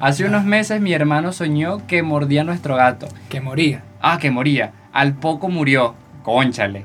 Hace 0.00 0.26
unos 0.26 0.44
meses 0.44 0.80
mi 0.82 0.92
hermano 0.92 1.32
soñó 1.32 1.86
que 1.86 2.02
mordía 2.02 2.42
a 2.42 2.44
nuestro 2.44 2.76
gato. 2.76 3.08
Que 3.30 3.40
moría. 3.40 3.82
Ah, 4.02 4.18
que 4.20 4.30
moría. 4.30 4.72
Al 4.92 5.14
poco 5.14 5.48
murió. 5.48 5.94
Conchale. 6.22 6.84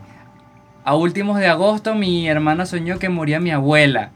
A 0.85 0.95
últimos 0.95 1.37
de 1.37 1.47
agosto 1.47 1.95
mi 1.95 2.27
hermana 2.27 2.65
soñó 2.65 2.97
que 2.97 3.09
moría 3.09 3.39
mi 3.41 3.51
abuela. 3.51 4.11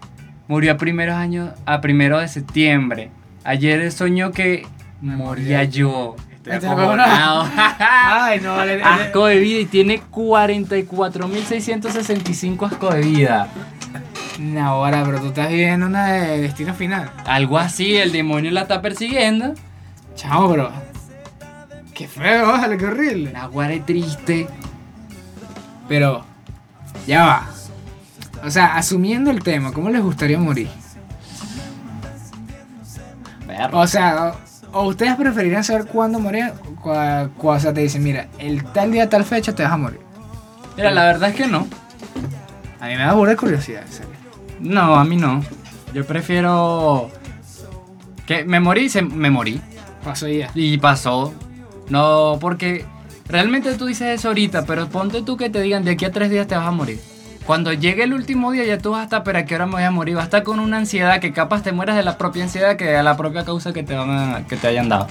Murió 0.48 0.72
a 0.72 0.78
primeros 0.78 1.16
años, 1.16 1.52
a 1.66 1.82
primero 1.82 2.20
de 2.20 2.30
septiembre. 2.30 3.12
Ayer 3.44 3.92
soñó 3.92 4.32
que 4.32 4.66
moría 5.02 5.66
yo. 5.66 6.16
Estoy 6.50 6.70
Este. 6.70 7.46
Ay, 7.80 8.40
no, 8.40 8.56
vale. 8.56 8.82
asco 8.82 9.26
de 9.26 9.40
vida 9.40 9.60
y 9.60 9.66
tiene 9.66 10.02
44.665 10.02 12.72
asco 12.72 12.94
de 12.94 13.02
vida. 13.02 13.50
No, 14.40 14.68
ahora, 14.68 15.04
pero 15.04 15.20
tú 15.20 15.28
estás 15.28 15.50
viviendo 15.50 15.88
una 15.88 16.08
de 16.08 16.42
destino 16.42 16.74
final. 16.74 17.12
Algo 17.26 17.58
así, 17.58 17.98
el 17.98 18.12
demonio 18.12 18.52
la 18.52 18.62
está 18.62 18.82
persiguiendo. 18.82 19.54
Chamo, 20.16 20.48
bro. 20.50 20.72
Qué 21.94 22.08
feo, 22.08 22.48
vale, 22.48 22.78
qué 22.78 22.86
horrible. 22.86 23.32
La 23.32 23.48
guare 23.48 23.80
triste. 23.80 24.48
Pero, 25.88 26.24
ya 27.08 27.26
va. 27.26 27.48
O 28.46 28.52
sea, 28.52 28.76
asumiendo 28.76 29.32
el 29.32 29.42
tema, 29.42 29.74
¿cómo 29.74 29.90
les 29.90 30.02
gustaría 30.02 30.38
morir? 30.38 30.70
O 33.72 33.88
sea, 33.88 34.34
o, 34.72 34.84
ustedes 34.84 35.16
preferirían 35.16 35.64
saber 35.64 35.86
cuándo 35.86 36.20
morir, 36.20 36.54
o 36.84 37.60
sea, 37.60 37.74
te 37.74 37.82
dicen, 37.82 38.04
mira, 38.04 38.28
el 38.40 38.64
tal 38.64 38.92
día, 38.92 39.10
tal 39.10 39.24
fecha 39.24 39.54
te 39.54 39.64
vas 39.64 39.72
a 39.72 39.78
morir. 39.78 40.00
Mira, 40.76 40.92
la 40.92 41.06
verdad 41.06 41.30
es 41.30 41.36
que 41.36 41.48
no. 41.48 41.68
A 42.80 42.88
mí 42.88 42.96
me 42.96 43.00
da 43.00 43.14
burda 43.14 43.32
de 43.32 43.38
curiosidad, 43.38 43.82
en 43.82 43.92
serio. 43.92 44.12
No, 44.60 44.96
a 44.96 45.04
mí 45.04 45.16
no. 45.18 45.44
Yo 45.94 46.06
prefiero 46.06 47.10
Que 48.26 48.44
me 48.44 48.60
morí, 48.60 48.90
se, 48.90 49.02
me 49.02 49.30
morí. 49.30 49.62
Pasó 50.04 50.28
ya. 50.28 50.52
Y 50.54 50.78
pasó. 50.78 51.34
No, 51.90 52.38
porque 52.40 52.86
realmente 53.28 53.74
tú 53.76 53.88
dices 53.88 54.20
eso 54.20 54.28
ahorita, 54.30 54.66
pero 54.66 54.88
ponte 54.88 55.22
tú 55.22 55.38
que 55.38 55.50
te 55.50 55.62
digan 55.62 55.84
de 55.84 55.92
aquí 55.92 56.06
a 56.06 56.12
tres 56.12 56.30
días 56.30 56.48
te 56.48 56.56
vas 56.56 56.68
a 56.68 56.72
morir. 56.72 57.00
Cuando 57.48 57.72
llegue 57.72 58.04
el 58.04 58.14
último 58.14 58.52
día 58.52 58.66
ya 58.66 58.78
tú 58.78 58.92
vas 58.92 59.00
a 59.00 59.04
estar, 59.06 59.24
pero 59.24 59.40
a 59.40 59.44
qué 59.46 59.56
hora 59.56 59.66
me 59.66 59.72
voy 59.74 59.84
a 59.84 59.90
morir. 59.90 60.16
Vas 60.16 60.24
a 60.24 60.26
estar 60.26 60.44
con 60.44 60.60
una 60.60 60.78
ansiedad 60.78 61.22
que 61.22 61.32
capaz 61.32 61.64
te 61.64 61.72
mueras 61.72 61.96
de 61.96 62.04
la 62.04 62.18
propia 62.18 62.44
ansiedad 62.44 62.76
que 62.76 62.84
de 62.86 63.02
la 63.02 63.16
propia 63.16 63.46
causa 63.46 63.72
que 63.72 63.84
te, 63.84 63.96
van 63.96 64.10
a- 64.10 64.46
que 64.46 64.58
te 64.58 64.68
hayan 64.68 64.90
dado. 64.90 65.08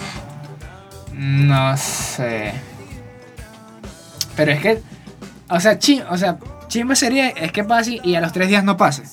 No 1.15 1.75
sé. 1.79 2.53
Pero 4.37 4.53
es 4.53 4.61
que. 4.61 4.83
O 5.49 5.59
sea, 5.61 5.79
chim, 5.79 6.03
o 6.11 6.19
sea, 6.19 6.37
chimba 6.69 6.95
sería 6.95 7.29
es 7.31 7.53
que 7.53 7.65
pase 7.65 8.01
y 8.03 8.15
a 8.17 8.21
los 8.21 8.33
tres 8.33 8.49
días 8.49 8.63
no 8.65 8.77
pase. 8.77 9.05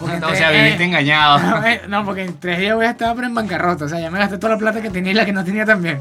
Porque 0.00 0.16
o 0.16 0.34
sea, 0.34 0.50
viviste 0.50 0.82
eh, 0.82 0.86
engañado. 0.86 1.38
No, 1.60 1.64
eh, 1.64 1.82
no, 1.88 2.04
porque 2.04 2.24
en 2.24 2.36
tres 2.40 2.58
días 2.58 2.74
voy 2.74 2.86
a 2.86 2.90
estar 2.90 3.14
pero 3.14 3.28
en 3.28 3.34
bancarrota. 3.34 3.84
O 3.84 3.88
sea, 3.88 4.00
ya 4.00 4.10
me 4.10 4.18
gasté 4.18 4.38
toda 4.38 4.54
la 4.54 4.58
plata 4.58 4.82
que 4.82 4.90
tenía 4.90 5.12
y 5.12 5.14
la 5.14 5.24
que 5.24 5.32
no 5.32 5.44
tenía 5.44 5.64
también. 5.64 6.00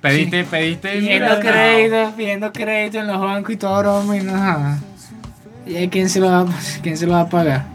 Pediste, 0.00 0.42
pediste. 0.42 0.90
Pidiendo 0.92 1.38
crédito, 1.38 2.12
pidiendo 2.16 2.52
crédito 2.52 2.98
en 2.98 3.06
los 3.06 3.20
bancos 3.20 3.52
y 3.52 3.56
todo 3.58 3.78
broma 3.78 4.16
y 4.16 4.20
nada. 4.24 4.78
¿Y 5.66 5.76
ahí 5.76 5.88
quién 5.88 6.08
se 6.08 6.20
lo 6.20 6.30
va, 6.30 6.46
quién 6.82 6.96
se 6.96 7.06
lo 7.06 7.12
va 7.12 7.20
a 7.22 7.28
pagar? 7.28 7.66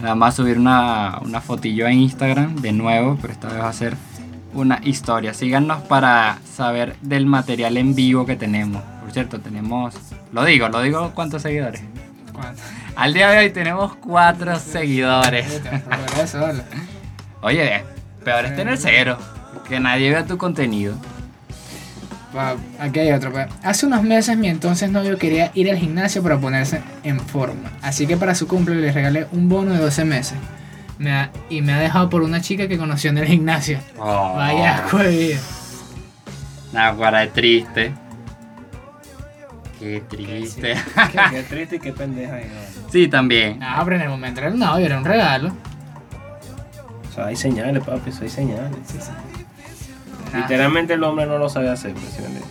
Nada 0.00 0.14
más 0.16 0.34
subir 0.34 0.58
una, 0.58 1.18
una 1.22 1.40
fotillo 1.40 1.86
en 1.86 2.00
Instagram 2.00 2.56
de 2.56 2.72
nuevo, 2.72 3.16
pero 3.20 3.32
esta 3.32 3.48
vez 3.48 3.60
va 3.60 3.68
a 3.68 3.72
ser 3.72 3.96
una 4.52 4.80
historia. 4.82 5.32
Síganos 5.32 5.82
para 5.82 6.38
saber 6.44 6.96
del 7.02 7.26
material 7.26 7.76
en 7.76 7.94
vivo 7.94 8.26
que 8.26 8.34
tenemos. 8.34 8.82
Por 9.00 9.12
cierto, 9.12 9.40
tenemos, 9.40 9.94
lo 10.32 10.44
digo, 10.44 10.68
lo 10.68 10.80
digo, 10.80 11.12
¿cuántos 11.14 11.42
seguidores? 11.42 11.82
¿Cuánto? 12.32 12.60
Al 12.96 13.14
día 13.14 13.30
de 13.30 13.38
hoy 13.38 13.50
tenemos 13.50 13.94
cuatro 13.96 14.58
seguidores. 14.58 15.62
Oye, 17.40 17.84
peor 18.24 18.44
es 18.44 18.56
tener 18.56 18.78
cero, 18.78 19.16
que 19.68 19.80
nadie 19.80 20.10
vea 20.10 20.26
tu 20.26 20.36
contenido. 20.36 20.94
Aquí 22.78 23.00
hay 23.00 23.12
otro. 23.12 23.30
pues. 23.32 23.46
Hace 23.62 23.86
unos 23.86 24.02
meses 24.02 24.36
mi 24.36 24.48
entonces 24.48 24.90
novio 24.90 25.18
quería 25.18 25.50
ir 25.54 25.70
al 25.70 25.76
gimnasio 25.76 26.22
para 26.22 26.38
ponerse 26.38 26.80
en 27.02 27.20
forma. 27.20 27.70
Así 27.82 28.06
que 28.06 28.16
para 28.16 28.34
su 28.34 28.46
cumple 28.48 28.74
le 28.76 28.90
regalé 28.92 29.26
un 29.32 29.48
bono 29.48 29.72
de 29.74 29.78
12 29.80 30.04
meses. 30.04 30.38
Me 30.98 31.12
ha- 31.12 31.30
y 31.48 31.62
me 31.62 31.72
ha 31.72 31.78
dejado 31.80 32.08
por 32.08 32.22
una 32.22 32.40
chica 32.40 32.68
que 32.68 32.78
conoció 32.78 33.10
en 33.10 33.18
el 33.18 33.26
gimnasio. 33.26 33.78
Oh, 33.98 34.34
Vaya 34.36 34.76
asco 34.76 34.98
de 34.98 35.08
vida. 35.08 35.38
Nah, 36.72 36.92
guara, 36.92 37.24
es 37.24 37.32
triste. 37.32 37.92
Qué 39.78 40.02
triste. 40.08 40.74
Qué 41.30 41.42
triste 41.42 41.76
y 41.76 41.78
qué 41.80 41.92
pendeja. 41.92 42.40
y 42.40 42.44
no. 42.44 42.90
Sí, 42.92 43.08
también. 43.08 43.58
No, 43.58 43.66
pero 43.84 43.96
en 43.96 44.02
el 44.02 44.08
momento 44.08 44.40
era 44.40 44.48
el 44.48 44.58
novio, 44.58 44.86
era 44.86 44.96
un 44.96 45.04
regalo. 45.04 45.52
O 47.10 47.14
sea, 47.14 47.26
hay 47.26 47.36
señales, 47.36 47.82
papi, 47.84 48.10
eso 48.10 48.22
hay 48.22 48.28
señales. 48.30 48.70
Nah. 48.94 49.31
Literalmente 50.40 50.94
el 50.94 51.02
hombre 51.04 51.26
no 51.26 51.38
lo 51.38 51.48
sabe 51.48 51.68
hacer, 51.70 51.92
pues, 51.94 52.06
¿sí 52.06 52.20
me 52.22 52.26
entiendes? 52.26 52.50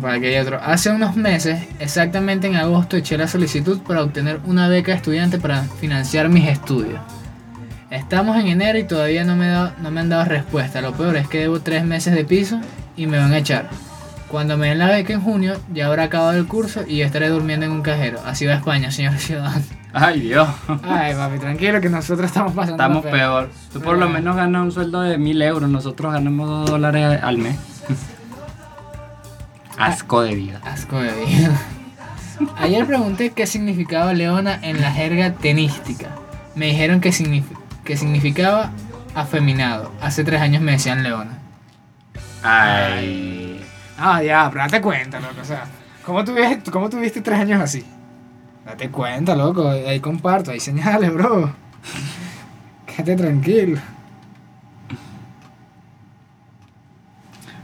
Por 0.00 0.10
aquí 0.10 0.26
hay 0.26 0.36
otro. 0.38 0.58
Hace 0.62 0.90
unos 0.90 1.16
meses, 1.16 1.62
exactamente 1.78 2.46
en 2.46 2.56
agosto, 2.56 2.96
eché 2.96 3.16
la 3.18 3.28
solicitud 3.28 3.80
para 3.82 4.02
obtener 4.02 4.40
una 4.46 4.68
beca 4.68 4.92
de 4.92 4.96
estudiante 4.96 5.38
para 5.38 5.62
financiar 5.62 6.28
mis 6.28 6.48
estudios. 6.48 7.00
Estamos 7.90 8.36
en 8.38 8.46
enero 8.48 8.78
y 8.78 8.84
todavía 8.84 9.22
no 9.24 9.36
me, 9.36 9.48
dado- 9.48 9.72
no 9.82 9.90
me 9.90 10.00
han 10.00 10.08
dado 10.08 10.24
respuesta. 10.24 10.80
Lo 10.80 10.92
peor 10.92 11.16
es 11.16 11.28
que 11.28 11.38
debo 11.40 11.60
tres 11.60 11.84
meses 11.84 12.14
de 12.14 12.24
piso 12.24 12.58
y 12.96 13.06
me 13.06 13.18
van 13.18 13.32
a 13.32 13.38
echar. 13.38 13.68
Cuando 14.32 14.56
me 14.56 14.68
den 14.68 14.78
la 14.78 14.86
beca 14.86 15.12
en 15.12 15.20
junio, 15.20 15.60
ya 15.74 15.88
habrá 15.88 16.04
acabado 16.04 16.32
el 16.32 16.46
curso 16.46 16.84
y 16.88 16.96
ya 16.96 17.04
estaré 17.04 17.28
durmiendo 17.28 17.66
en 17.66 17.72
un 17.72 17.82
cajero. 17.82 18.18
Así 18.24 18.46
va 18.46 18.54
España, 18.54 18.90
señor 18.90 19.18
ciudadano. 19.18 19.62
Ay, 19.92 20.20
Dios. 20.20 20.48
Ay, 20.84 21.14
papi, 21.14 21.38
tranquilo 21.38 21.82
que 21.82 21.90
nosotros 21.90 22.28
estamos 22.28 22.54
pasando. 22.54 22.82
Estamos 22.82 23.04
peor. 23.04 23.50
Tú 23.74 23.82
por 23.82 23.98
lo 23.98 24.08
menos 24.08 24.34
ganas 24.34 24.62
un 24.62 24.72
sueldo 24.72 25.02
de 25.02 25.18
mil 25.18 25.42
euros, 25.42 25.68
nosotros 25.68 26.14
ganamos 26.14 26.48
dos 26.48 26.70
dólares 26.70 27.20
al 27.22 27.36
mes. 27.36 27.56
Asco 29.76 30.22
de 30.22 30.34
vida. 30.34 30.60
Asco 30.64 30.98
de 30.98 31.12
vida. 31.26 31.50
Ayer 32.56 32.86
pregunté 32.86 33.32
qué 33.32 33.46
significaba 33.46 34.14
leona 34.14 34.58
en 34.62 34.80
la 34.80 34.92
jerga 34.92 35.34
tenística. 35.34 36.08
Me 36.54 36.68
dijeron 36.68 37.02
que, 37.02 37.12
que 37.84 37.96
significaba 37.98 38.70
afeminado. 39.14 39.92
Hace 40.00 40.24
tres 40.24 40.40
años 40.40 40.62
me 40.62 40.72
decían 40.72 41.02
leona. 41.02 41.38
Ay. 42.42 43.41
Ah, 43.98 44.22
ya, 44.22 44.48
pero 44.50 44.64
date 44.64 44.80
cuenta, 44.80 45.20
loco. 45.20 45.40
O 45.40 45.44
sea, 45.44 45.64
¿cómo 46.04 46.24
tuviste, 46.24 46.70
¿cómo 46.70 46.88
tuviste 46.88 47.20
tres 47.20 47.38
años 47.38 47.60
así? 47.60 47.84
Date 48.64 48.90
cuenta, 48.90 49.34
loco. 49.34 49.68
Ahí 49.68 50.00
comparto, 50.00 50.50
hay 50.50 50.60
señales, 50.60 51.12
bro. 51.12 51.52
Quédate 52.86 53.16
tranquilo. 53.16 53.80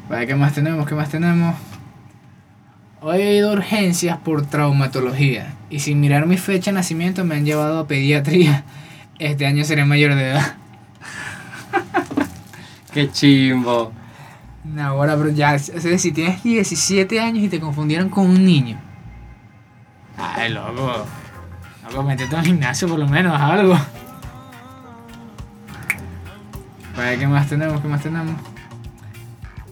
Vale, 0.09 0.27
¿qué 0.27 0.35
más 0.35 0.55
tenemos? 0.55 0.87
¿Qué 0.87 0.95
más 0.95 1.11
tenemos? 1.11 1.55
Hoy 3.01 3.21
he 3.21 3.37
ido 3.37 3.51
a 3.51 3.53
urgencias 3.53 4.19
por 4.19 4.47
traumatología 4.47 5.55
y 5.71 5.81
sin 5.81 6.01
mirar 6.01 6.27
mi 6.27 6.37
fecha 6.37 6.71
de 6.71 6.77
nacimiento 6.77 7.25
me 7.25 7.37
han 7.37 7.45
llevado 7.45 7.81
a 7.81 7.87
pediatría. 7.87 8.65
Este 9.19 9.47
año 9.47 9.65
seré 9.65 9.85
mayor 9.85 10.15
de 10.15 10.31
edad. 10.31 10.55
Qué 12.93 13.11
chimbo. 13.11 13.93
No, 14.75 14.83
ahora, 14.83 15.17
pero 15.17 15.31
ya, 15.31 15.55
o 15.55 15.59
sea, 15.59 15.99
si 15.99 16.13
tienes 16.13 16.43
17 16.43 17.21
años 17.21 17.45
y 17.45 17.49
te 17.49 17.59
confundieron 17.61 18.09
con 18.09 18.27
un 18.27 18.45
niño. 18.45 18.79
Ay, 20.17 20.53
loco. 20.53 21.07
Loco, 21.85 22.03
métete 22.03 22.37
al 22.37 22.45
gimnasio 22.45 22.89
por 22.89 22.99
lo 22.99 23.09
menos, 23.09 23.41
algo. 23.41 23.79
Pues, 26.95 27.19
¿qué 27.19 27.27
más 27.27 27.49
tenemos? 27.49 27.81
¿Qué 27.81 27.89
más 27.89 28.03
tenemos? 28.03 28.35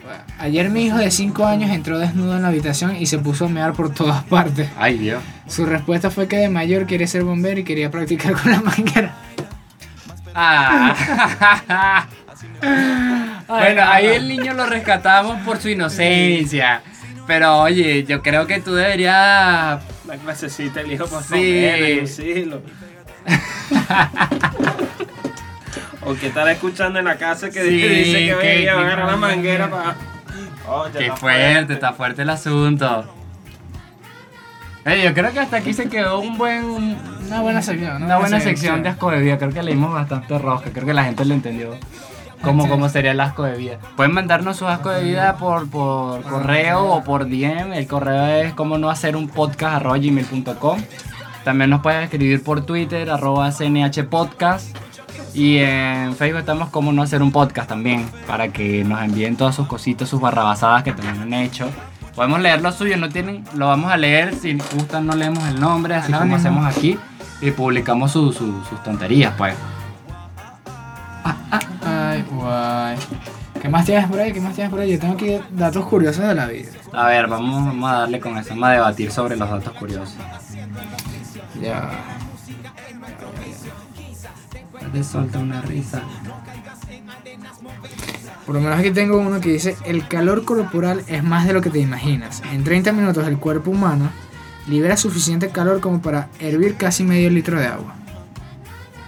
Bueno, 0.02 0.22
Ayer 0.38 0.70
mi 0.70 0.84
hijo 0.84 0.96
de 0.96 1.10
5 1.10 1.44
años 1.44 1.70
entró 1.70 1.98
desnudo 1.98 2.36
en 2.36 2.42
la 2.42 2.48
habitación 2.48 2.96
y 2.96 3.06
se 3.06 3.18
puso 3.18 3.46
a 3.46 3.48
mear 3.48 3.72
por 3.72 3.92
todas 3.92 4.22
partes. 4.24 4.70
Ay, 4.78 4.96
Dios. 4.98 5.22
Su 5.46 5.66
respuesta 5.66 6.10
fue 6.10 6.28
que 6.28 6.36
de 6.36 6.48
mayor 6.48 6.86
quiere 6.86 7.06
ser 7.06 7.24
bombero 7.24 7.60
y 7.60 7.64
quería 7.64 7.90
practicar 7.90 8.34
con 8.40 8.52
la 8.52 8.60
manguera. 8.60 9.14
Ah. 10.34 12.06
bueno, 13.48 13.82
ahí 13.84 14.06
el 14.06 14.28
niño 14.28 14.54
lo 14.54 14.66
rescatamos 14.66 15.40
por 15.42 15.58
su 15.58 15.68
inocencia. 15.68 16.82
Pero 17.26 17.58
oye, 17.60 18.04
yo 18.04 18.22
creo 18.22 18.46
que 18.46 18.60
tú 18.60 18.74
deberías. 18.74 19.82
Una 20.04 20.16
clasecita 20.16 20.80
el 20.80 20.92
hijo 20.92 21.06
para 21.06 21.22
Sí. 21.22 21.28
comer, 21.28 22.06
o 26.04 26.14
que 26.14 26.28
estará 26.28 26.52
escuchando 26.52 26.98
en 27.00 27.04
la 27.06 27.16
casa 27.16 27.50
que 27.50 27.62
Sí, 27.62 27.68
dice 27.70 28.12
que 28.12 28.26
que- 28.26 28.34
venía 28.34 28.74
a 28.74 28.80
agarrar 28.80 29.06
la 29.10 29.16
manguera 29.16 29.68
para. 29.70 29.96
Qué 30.96 31.10
fuerte, 31.12 31.72
está 31.74 31.92
fuerte 31.92 32.22
el 32.22 32.30
asunto. 32.30 33.12
Yo 35.02 35.12
creo 35.14 35.32
que 35.32 35.40
hasta 35.40 35.56
aquí 35.56 35.72
se 35.72 35.88
quedó 35.88 36.20
un 36.20 36.38
buen, 36.38 36.96
Una 37.26 37.40
buena 37.40 37.60
sección, 37.60 38.04
una 38.04 38.18
buena 38.18 38.38
sección 38.38 38.84
de 38.84 38.90
asco 38.90 39.10
de 39.10 39.18
vida. 39.20 39.36
Creo 39.36 39.50
que 39.50 39.60
leímos 39.64 39.92
bastante 39.92 40.38
rosca. 40.38 40.70
Creo 40.70 40.86
que 40.86 40.94
la 40.94 41.02
gente 41.02 41.24
lo 41.24 41.34
entendió. 41.34 41.76
Cómo, 42.42 42.64
Sí. 42.64 42.68
cómo 42.68 42.88
sería 42.88 43.10
el 43.12 43.20
asco 43.20 43.42
de 43.42 43.56
vida. 43.56 43.78
Pueden 43.96 44.12
mandarnos 44.14 44.56
su 44.56 44.66
asco 44.68 44.90
de 44.90 45.02
vida 45.04 45.36
por, 45.36 45.68
por 45.68 46.22
correo 46.22 46.84
o 46.86 47.02
por 47.04 47.26
DM. 47.28 47.72
El 47.76 47.86
correo 47.86 48.26
es 48.44 48.52
como 48.54 48.78
no 48.78 48.90
hacer 48.90 49.16
un 49.16 49.28
podcast 49.28 49.76
arroba 49.76 49.98
gmail.com. 49.98 50.80
También 51.44 51.70
nos 51.70 51.80
pueden 51.80 52.02
escribir 52.02 52.42
por 52.42 52.64
Twitter 52.66 53.10
arroba 53.10 53.50
CNH 53.52 54.04
Podcast. 54.04 54.76
Y 55.34 55.58
en 55.58 56.14
Facebook 56.16 56.40
estamos 56.40 56.70
como 56.70 56.92
no 56.92 57.02
hacer 57.02 57.22
un 57.22 57.30
podcast 57.32 57.68
también. 57.68 58.08
Para 58.26 58.48
que 58.48 58.84
nos 58.84 59.02
envíen 59.02 59.36
todas 59.36 59.54
sus 59.54 59.66
cositas, 59.66 60.08
sus 60.08 60.20
barrabasadas 60.20 60.82
que 60.82 60.92
también 60.92 61.20
han 61.22 61.32
hecho. 61.34 61.68
Podemos 62.14 62.40
leer 62.40 62.62
lo 62.62 62.72
suyo, 62.72 62.96
no 62.96 63.08
tienen, 63.10 63.44
lo 63.54 63.66
vamos 63.66 63.92
a 63.92 63.96
leer. 63.96 64.34
Si 64.34 64.54
gustan, 64.74 65.06
no 65.06 65.14
leemos 65.14 65.46
el 65.48 65.60
nombre, 65.60 65.94
así 65.94 66.06
como 66.06 66.16
Anónimo. 66.22 66.36
hacemos 66.36 66.66
aquí. 66.76 66.98
Y 67.42 67.50
publicamos 67.50 68.12
su- 68.12 68.32
su- 68.32 68.62
sus 68.64 68.82
tonterías, 68.82 69.34
pues. 69.36 69.54
¿Qué 73.66 73.72
más 73.72 73.84
tienes 73.84 74.06
por 74.06 74.20
ahí? 74.20 74.32
¿Qué 74.32 74.40
más 74.40 74.54
tienes 74.54 74.70
por 74.70 74.78
ahí? 74.78 74.92
Yo 74.92 75.00
tengo 75.00 75.14
aquí 75.14 75.40
datos 75.50 75.84
curiosos 75.86 76.24
de 76.24 76.36
la 76.36 76.46
vida. 76.46 76.70
A 76.92 77.08
ver, 77.08 77.26
vamos, 77.26 77.66
vamos 77.66 77.90
a 77.90 77.94
darle 77.94 78.20
con 78.20 78.38
eso, 78.38 78.50
vamos 78.50 78.68
a 78.68 78.72
debatir 78.74 79.10
sobre 79.10 79.34
los 79.34 79.50
datos 79.50 79.72
curiosos. 79.72 80.14
Ya. 81.60 81.90
Te 84.92 85.02
solta 85.02 85.40
una 85.40 85.62
risa. 85.62 86.00
Por 88.46 88.54
lo 88.54 88.60
menos 88.60 88.78
aquí 88.78 88.92
tengo 88.92 89.18
uno 89.18 89.40
que 89.40 89.48
dice, 89.48 89.76
el 89.84 90.06
calor 90.06 90.44
corporal 90.44 91.02
es 91.08 91.24
más 91.24 91.44
de 91.44 91.52
lo 91.52 91.60
que 91.60 91.70
te 91.70 91.80
imaginas. 91.80 92.44
En 92.52 92.62
30 92.62 92.92
minutos 92.92 93.26
el 93.26 93.36
cuerpo 93.36 93.72
humano 93.72 94.10
libera 94.68 94.96
suficiente 94.96 95.48
calor 95.48 95.80
como 95.80 96.00
para 96.00 96.28
hervir 96.38 96.76
casi 96.76 97.02
medio 97.02 97.30
litro 97.30 97.58
de 97.58 97.66
agua. 97.66 97.96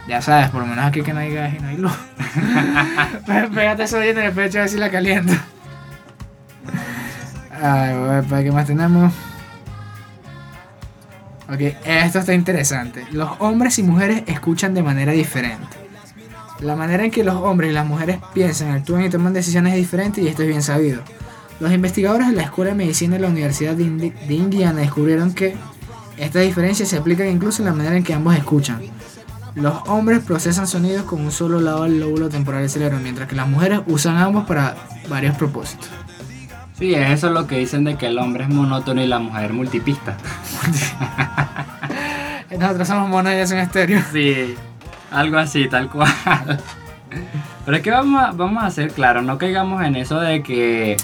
Ya 0.09 0.23
sabes, 0.23 0.49
por 0.49 0.63
lo 0.63 0.67
menos 0.67 0.87
aquí 0.87 1.03
que 1.03 1.13
no 1.13 1.21
hay 1.21 1.35
gas 1.35 1.53
y 1.55 1.59
no 1.61 1.69
hay 1.69 1.77
luz. 1.77 1.93
Pégate 3.55 3.83
eso 3.83 4.01
en 4.03 4.17
el 4.19 4.33
pecho 4.33 4.59
a 4.59 4.61
ver 4.63 4.71
si 4.71 4.79
la 4.79 4.91
calienta. 4.91 5.35
Ay, 7.61 7.95
güey, 7.97 8.23
¿para 8.23 8.43
qué 8.43 8.51
más 8.53 8.67
tenemos? 8.67 9.13
Ok, 11.53 11.61
esto 11.85 12.19
está 12.21 12.35
interesante. 12.35 13.05
Los 13.11 13.31
hombres 13.39 13.79
y 13.79 13.83
mujeres 13.83 14.23
escuchan 14.27 14.75
de 14.75 14.83
manera 14.83 15.13
diferente. 15.13 15.77
La 16.61 16.75
manera 16.77 17.05
en 17.05 17.11
que 17.11 17.23
los 17.25 17.37
hombres 17.37 17.71
y 17.71 17.73
las 17.75 17.87
mujeres 17.87 18.19
piensan, 18.35 18.71
actúan 18.73 19.05
y 19.05 19.11
toman 19.11 19.33
decisiones 19.33 19.73
es 19.75 19.79
diferente 19.79 20.21
y 20.21 20.29
esto 20.29 20.43
es 20.43 20.49
bien 20.49 20.63
sabido. 20.63 21.03
Los 21.61 21.73
investigadores 21.73 22.29
de 22.29 22.35
la 22.35 22.43
Escuela 22.43 22.71
de 22.71 22.77
Medicina 22.77 23.17
de 23.17 23.23
la 23.23 23.29
Universidad 23.29 23.75
de, 23.75 23.85
Indi- 23.85 24.13
de 24.27 24.35
Indiana 24.35 24.81
descubrieron 24.81 25.33
que 25.35 25.57
estas 26.17 26.43
diferencias 26.43 26.89
se 26.89 26.97
aplican 26.97 27.29
incluso 27.29 27.63
en 27.63 27.67
la 27.67 27.75
manera 27.75 27.97
en 27.97 28.05
que 28.05 28.15
ambos 28.15 28.35
escuchan. 28.37 28.81
Los 29.55 29.75
hombres 29.87 30.21
procesan 30.21 30.67
sonidos 30.67 31.05
con 31.05 31.21
un 31.21 31.33
solo 31.33 31.61
lado 31.61 31.85
del 31.85 32.01
lóbulo 32.01 32.29
temporal 32.29 32.61
del 32.61 32.71
cerebro, 32.71 32.99
mientras 33.03 33.29
que 33.29 33.37
las 33.37 33.49
mujeres 33.49 33.81
usan 33.87 34.17
ambos 34.17 34.47
para 34.47 34.77
varios 35.09 35.37
propósitos. 35.37 35.89
Sí, 36.79 36.95
eso 36.95 37.27
es 37.27 37.33
lo 37.33 37.47
que 37.47 37.59
dicen 37.59 37.83
de 37.85 37.97
que 37.97 38.07
el 38.07 38.19
hombre 38.19 38.45
es 38.45 38.51
monótono 38.51 39.03
y 39.03 39.07
la 39.07 39.19
mujer 39.19 39.53
multipista. 39.53 40.17
Nosotros 42.57 42.87
somos 42.87 43.09
monos 43.09 43.33
y 43.33 43.37
ellos 43.37 43.49
son 43.49 43.59
estéreo. 43.59 44.01
Sí, 44.13 44.55
algo 45.11 45.39
así, 45.39 45.69
tal 45.69 45.91
cual. 45.91 46.09
Pero 47.65 47.77
es 47.77 47.83
que 47.83 47.91
vamos 47.91 48.23
a, 48.23 48.31
vamos 48.31 48.63
a 48.63 48.71
ser 48.71 48.93
claros, 48.93 49.25
no 49.25 49.39
caigamos 49.39 49.83
en 49.83 49.97
eso 49.97 50.21
de 50.21 50.43
que... 50.43 50.97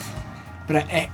Pero 0.66 0.78
eh, 0.90 1.11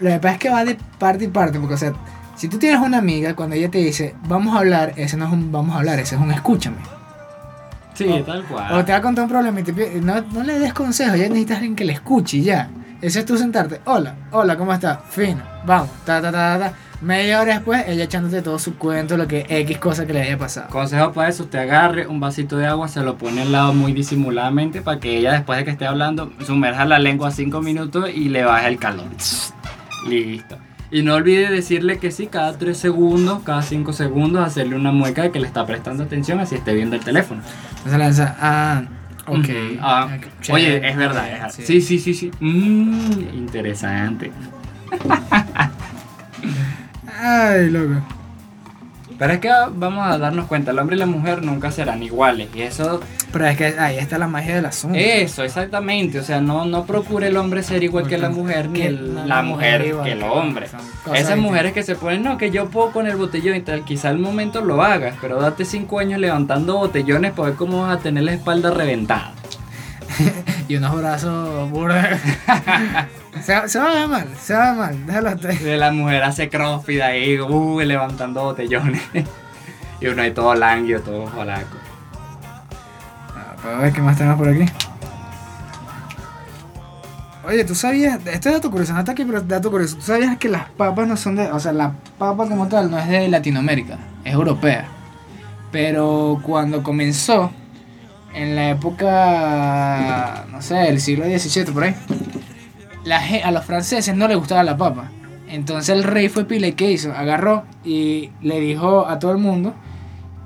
lo 0.00 0.10
que 0.10 0.18
pasa 0.18 0.34
es 0.34 0.38
que 0.38 0.50
va 0.50 0.64
de 0.64 0.78
parte 0.98 1.24
y 1.24 1.28
parte, 1.28 1.58
porque 1.58 1.74
o 1.74 1.78
sea, 1.78 1.92
si 2.36 2.48
tú 2.48 2.58
tienes 2.58 2.80
una 2.80 2.98
amiga, 2.98 3.34
cuando 3.34 3.56
ella 3.56 3.70
te 3.70 3.78
dice, 3.78 4.14
vamos 4.28 4.54
a 4.54 4.60
hablar, 4.60 4.92
ese 4.96 5.16
no 5.16 5.26
es 5.26 5.32
un 5.32 5.50
vamos 5.50 5.74
a 5.74 5.78
hablar, 5.78 5.98
ese 5.98 6.14
es 6.16 6.20
un 6.20 6.30
escúchame. 6.30 6.76
Sí, 7.94 8.04
O- 8.08 8.22
tal 8.24 8.42
O 8.42 8.48
cual. 8.48 8.84
te 8.84 8.92
va 8.92 8.98
a 8.98 9.02
contar 9.02 9.24
un 9.24 9.30
problema 9.30 9.60
y 9.60 9.62
te 9.62 9.72
pide- 9.72 10.00
no, 10.02 10.20
no 10.20 10.42
le 10.42 10.58
des 10.58 10.72
consejos, 10.74 11.16
ya 11.18 11.28
necesitas 11.28 11.56
alguien 11.58 11.74
que 11.76 11.84
le 11.84 11.94
escuche 11.94 12.36
y 12.38 12.42
ya. 12.42 12.68
Ese 13.00 13.20
es 13.20 13.24
tú 13.26 13.36
sentarte, 13.36 13.80
hola, 13.86 14.14
hola, 14.32 14.56
¿cómo 14.56 14.72
estás? 14.72 14.98
Fino, 15.10 15.42
vamos, 15.64 15.88
ta, 16.04 16.20
ta, 16.20 16.30
ta, 16.32 16.58
ta, 16.58 16.70
ta. 16.70 16.72
Media 17.02 17.42
hora 17.42 17.52
después, 17.54 17.84
ella 17.86 18.04
echándote 18.04 18.40
todo 18.40 18.58
su 18.58 18.76
cuento, 18.78 19.18
lo 19.18 19.28
que 19.28 19.44
X 19.48 19.76
cosa 19.78 20.06
que 20.06 20.14
le 20.14 20.22
haya 20.22 20.38
pasado. 20.38 20.68
Consejo 20.70 21.12
para 21.12 21.28
eso, 21.28 21.42
usted 21.44 21.58
agarre 21.58 22.06
un 22.06 22.20
vasito 22.20 22.56
de 22.56 22.66
agua, 22.66 22.88
se 22.88 23.02
lo 23.02 23.18
pone 23.18 23.42
al 23.42 23.52
lado 23.52 23.74
muy 23.74 23.92
disimuladamente 23.92 24.80
para 24.80 24.98
que 24.98 25.18
ella 25.18 25.32
después 25.32 25.58
de 25.58 25.64
que 25.66 25.72
esté 25.72 25.86
hablando 25.86 26.32
sumerja 26.46 26.86
la 26.86 26.98
lengua 26.98 27.30
5 27.30 27.60
minutos 27.60 28.08
y 28.14 28.30
le 28.30 28.44
baje 28.44 28.68
el 28.68 28.78
calor. 28.78 29.04
Listo. 30.08 30.56
Y 30.90 31.02
no 31.02 31.14
olvide 31.14 31.48
decirle 31.50 31.98
que 31.98 32.10
sí, 32.12 32.28
cada 32.28 32.56
3 32.56 32.76
segundos, 32.78 33.42
cada 33.42 33.62
5 33.62 33.92
segundos, 33.92 34.46
hacerle 34.46 34.76
una 34.76 34.92
mueca 34.92 35.22
de 35.22 35.30
que 35.32 35.40
le 35.40 35.46
está 35.46 35.66
prestando 35.66 36.04
atención 36.04 36.38
así 36.40 36.54
esté 36.54 36.74
viendo 36.74 36.94
el 36.96 37.02
teléfono. 37.02 37.42
Entonces 37.78 37.98
lanza, 37.98 38.36
ah, 38.40 38.82
ok. 39.26 39.48
Ah, 39.80 40.08
ok, 40.16 40.26
oye, 40.52 40.88
es 40.88 40.96
verdad. 40.96 41.46
es- 41.48 41.54
sí, 41.54 41.80
sí, 41.80 41.98
sí, 41.98 42.14
sí. 42.14 42.30
Mm, 42.40 43.20
interesante. 43.34 44.30
Ay, 47.20 47.70
loco. 47.70 48.00
Pero 49.18 49.32
es 49.32 49.40
que 49.40 49.50
vamos 49.74 50.06
a 50.06 50.18
darnos 50.18 50.46
cuenta, 50.46 50.72
el 50.72 50.78
hombre 50.78 50.96
y 50.96 50.98
la 50.98 51.06
mujer 51.06 51.42
nunca 51.42 51.70
serán 51.70 52.02
iguales. 52.02 52.48
Y 52.54 52.60
eso, 52.62 53.00
Pero 53.38 53.48
es 53.50 53.56
que 53.58 53.66
ahí 53.78 53.98
está 53.98 54.16
la 54.16 54.28
magia 54.28 54.54
del 54.54 54.64
asunto. 54.64 54.96
eso, 54.98 55.44
exactamente. 55.44 56.18
O 56.18 56.22
sea, 56.22 56.40
no, 56.40 56.64
no 56.64 56.86
procure 56.86 57.26
el 57.28 57.36
hombre 57.36 57.62
ser 57.62 57.82
igual 57.84 58.06
que 58.08 58.16
la 58.16 58.30
mujer, 58.30 58.70
ni 58.70 58.80
el- 58.80 59.28
la 59.28 59.42
mujer 59.42 59.82
que 60.04 60.12
el 60.12 60.22
hombre. 60.22 60.66
Esas 61.12 61.36
mujeres 61.36 61.72
que 61.74 61.82
se 61.82 61.96
ponen, 61.96 62.22
no, 62.22 62.38
que 62.38 62.50
yo 62.50 62.70
puedo 62.70 62.92
con 62.92 63.06
el 63.06 63.16
botellón 63.16 63.56
y 63.56 63.60
tal, 63.60 63.84
quizá 63.84 64.08
al 64.08 64.18
momento 64.18 64.62
lo 64.62 64.82
hagas, 64.82 65.16
pero 65.20 65.38
date 65.40 65.66
cinco 65.66 65.98
años 65.98 66.18
levantando 66.18 66.78
botellones 66.78 67.32
para 67.32 67.48
ver 67.50 67.58
cómo 67.58 67.82
vas 67.82 67.98
a 67.98 68.00
tener 68.00 68.22
la 68.24 68.32
espalda 68.32 68.70
reventada. 68.70 69.32
Y 70.68 70.74
unos 70.76 70.96
brazos 70.96 71.70
burdos. 71.70 71.96
se, 73.40 73.68
se 73.68 73.78
va 73.78 73.90
a 73.90 73.94
ver 73.94 74.08
mal, 74.08 74.28
se 74.40 74.54
va 74.54 74.70
a 74.70 74.72
ver 74.72 74.78
mal, 74.78 75.06
déjalo. 75.06 75.34
De 75.36 75.76
la 75.76 75.92
mujer 75.92 76.22
hace 76.24 76.48
crossfit 76.48 77.00
ahí, 77.02 77.38
uh, 77.38 77.80
levantando 77.82 78.42
botellones. 78.42 79.00
y 80.00 80.06
uno 80.08 80.22
ahí 80.22 80.32
todo 80.32 80.54
languio, 80.56 81.00
todo 81.02 81.26
jolaco. 81.28 81.76
Para 83.66 83.78
ver 83.78 83.92
qué 83.92 84.00
más 84.00 84.16
tenemos 84.16 84.38
por 84.38 84.48
aquí. 84.48 84.64
Oye, 87.48 87.64
¿tú 87.64 87.74
sabías? 87.74 88.20
Este 88.24 88.48
es 88.48 88.54
dato 88.54 88.70
curioso, 88.70 88.92
no 88.92 89.00
está 89.00 89.10
aquí, 89.10 89.24
pero 89.24 89.40
dato 89.40 89.72
curioso. 89.72 89.96
¿Tú 89.96 90.02
sabías 90.02 90.36
que 90.36 90.48
las 90.48 90.68
papas 90.70 91.08
no 91.08 91.16
son 91.16 91.34
de. 91.34 91.50
O 91.50 91.58
sea, 91.58 91.72
la 91.72 91.94
papa 92.16 92.46
como 92.46 92.68
tal 92.68 92.92
no 92.92 92.96
es 92.96 93.08
de 93.08 93.26
Latinoamérica, 93.26 93.98
es 94.24 94.34
europea. 94.34 94.86
Pero 95.72 96.40
cuando 96.44 96.84
comenzó, 96.84 97.50
en 98.34 98.54
la 98.54 98.70
época. 98.70 100.44
No 100.52 100.62
sé, 100.62 100.76
del 100.76 101.00
siglo 101.00 101.24
XVII, 101.24 101.72
por 101.72 101.82
ahí. 101.82 101.96
A 103.42 103.50
los 103.50 103.64
franceses 103.64 104.14
no 104.14 104.28
les 104.28 104.36
gustaba 104.36 104.62
la 104.62 104.76
papa. 104.76 105.10
Entonces 105.48 105.88
el 105.88 106.04
rey 106.04 106.28
fue 106.28 106.44
pila 106.44 106.68
y 106.68 106.74
¿qué 106.74 106.92
hizo? 106.92 107.12
Agarró 107.12 107.64
y 107.84 108.30
le 108.42 108.60
dijo 108.60 109.08
a 109.08 109.18
todo 109.18 109.32
el 109.32 109.38
mundo 109.38 109.74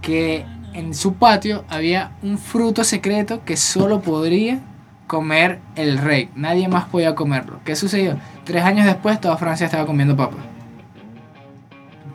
que 0.00 0.46
en 0.74 0.94
su 0.94 1.14
patio 1.14 1.64
había 1.68 2.12
un 2.22 2.38
fruto 2.38 2.84
secreto 2.84 3.44
que 3.44 3.56
solo 3.56 4.00
podría 4.00 4.60
comer 5.06 5.58
el 5.74 5.98
rey. 5.98 6.30
Nadie 6.34 6.68
más 6.68 6.84
podía 6.84 7.14
comerlo. 7.14 7.60
¿Qué 7.64 7.74
sucedió? 7.74 8.16
Tres 8.44 8.62
años 8.64 8.86
después 8.86 9.20
toda 9.20 9.36
Francia 9.36 9.66
estaba 9.66 9.86
comiendo 9.86 10.16
papa. 10.16 10.36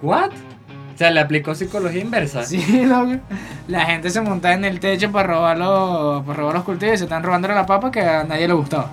¿What? 0.02 0.32
O 0.94 0.98
sea, 0.98 1.12
le 1.12 1.20
aplicó 1.20 1.54
psicología 1.54 2.02
inversa. 2.02 2.44
Sí, 2.44 2.86
loco. 2.86 3.18
La 3.68 3.86
gente 3.86 4.10
se 4.10 4.22
montaba 4.22 4.54
en 4.54 4.64
el 4.64 4.80
techo 4.80 5.12
para 5.12 5.28
robar 5.28 5.58
los, 5.58 6.24
para 6.24 6.38
robar 6.40 6.56
los 6.56 6.64
cultivos 6.64 6.96
y 6.96 6.98
se 7.00 7.04
están 7.04 7.22
robando 7.22 7.50
la 7.50 7.66
papa 7.66 7.92
que 7.92 8.00
a 8.00 8.24
nadie 8.24 8.48
le 8.48 8.54
gustaba. 8.54 8.92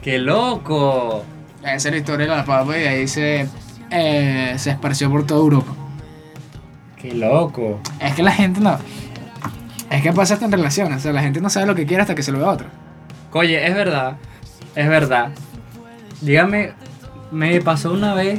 ¡Qué 0.00 0.18
loco! 0.18 1.24
Esa 1.62 1.74
es 1.74 1.84
la 1.90 1.96
historia 1.96 2.26
de 2.26 2.36
la 2.36 2.44
papa 2.44 2.76
y 2.76 2.80
de 2.80 2.88
ahí 2.88 3.08
se, 3.08 3.48
eh, 3.90 4.54
se 4.56 4.70
esparció 4.70 5.10
por 5.10 5.26
toda 5.26 5.40
Europa. 5.40 5.79
¡Qué 7.00 7.14
loco! 7.14 7.80
Es 8.00 8.14
que 8.14 8.22
la 8.22 8.32
gente 8.32 8.60
no... 8.60 8.76
Es 9.90 10.02
que 10.02 10.12
pasa 10.12 10.34
hasta 10.34 10.46
en 10.46 10.52
relaciones. 10.52 10.98
O 10.98 11.00
sea, 11.00 11.12
la 11.12 11.22
gente 11.22 11.40
no 11.40 11.50
sabe 11.50 11.66
lo 11.66 11.74
que 11.74 11.86
quiere 11.86 12.02
hasta 12.02 12.14
que 12.14 12.22
se 12.22 12.30
lo 12.30 12.38
ve 12.38 12.44
a 12.44 12.50
otro. 12.50 12.66
Oye, 13.32 13.66
es 13.66 13.74
verdad, 13.74 14.16
es 14.74 14.88
verdad. 14.88 15.30
Dígame, 16.20 16.72
me 17.30 17.60
pasó 17.60 17.92
una 17.92 18.14
vez, 18.14 18.38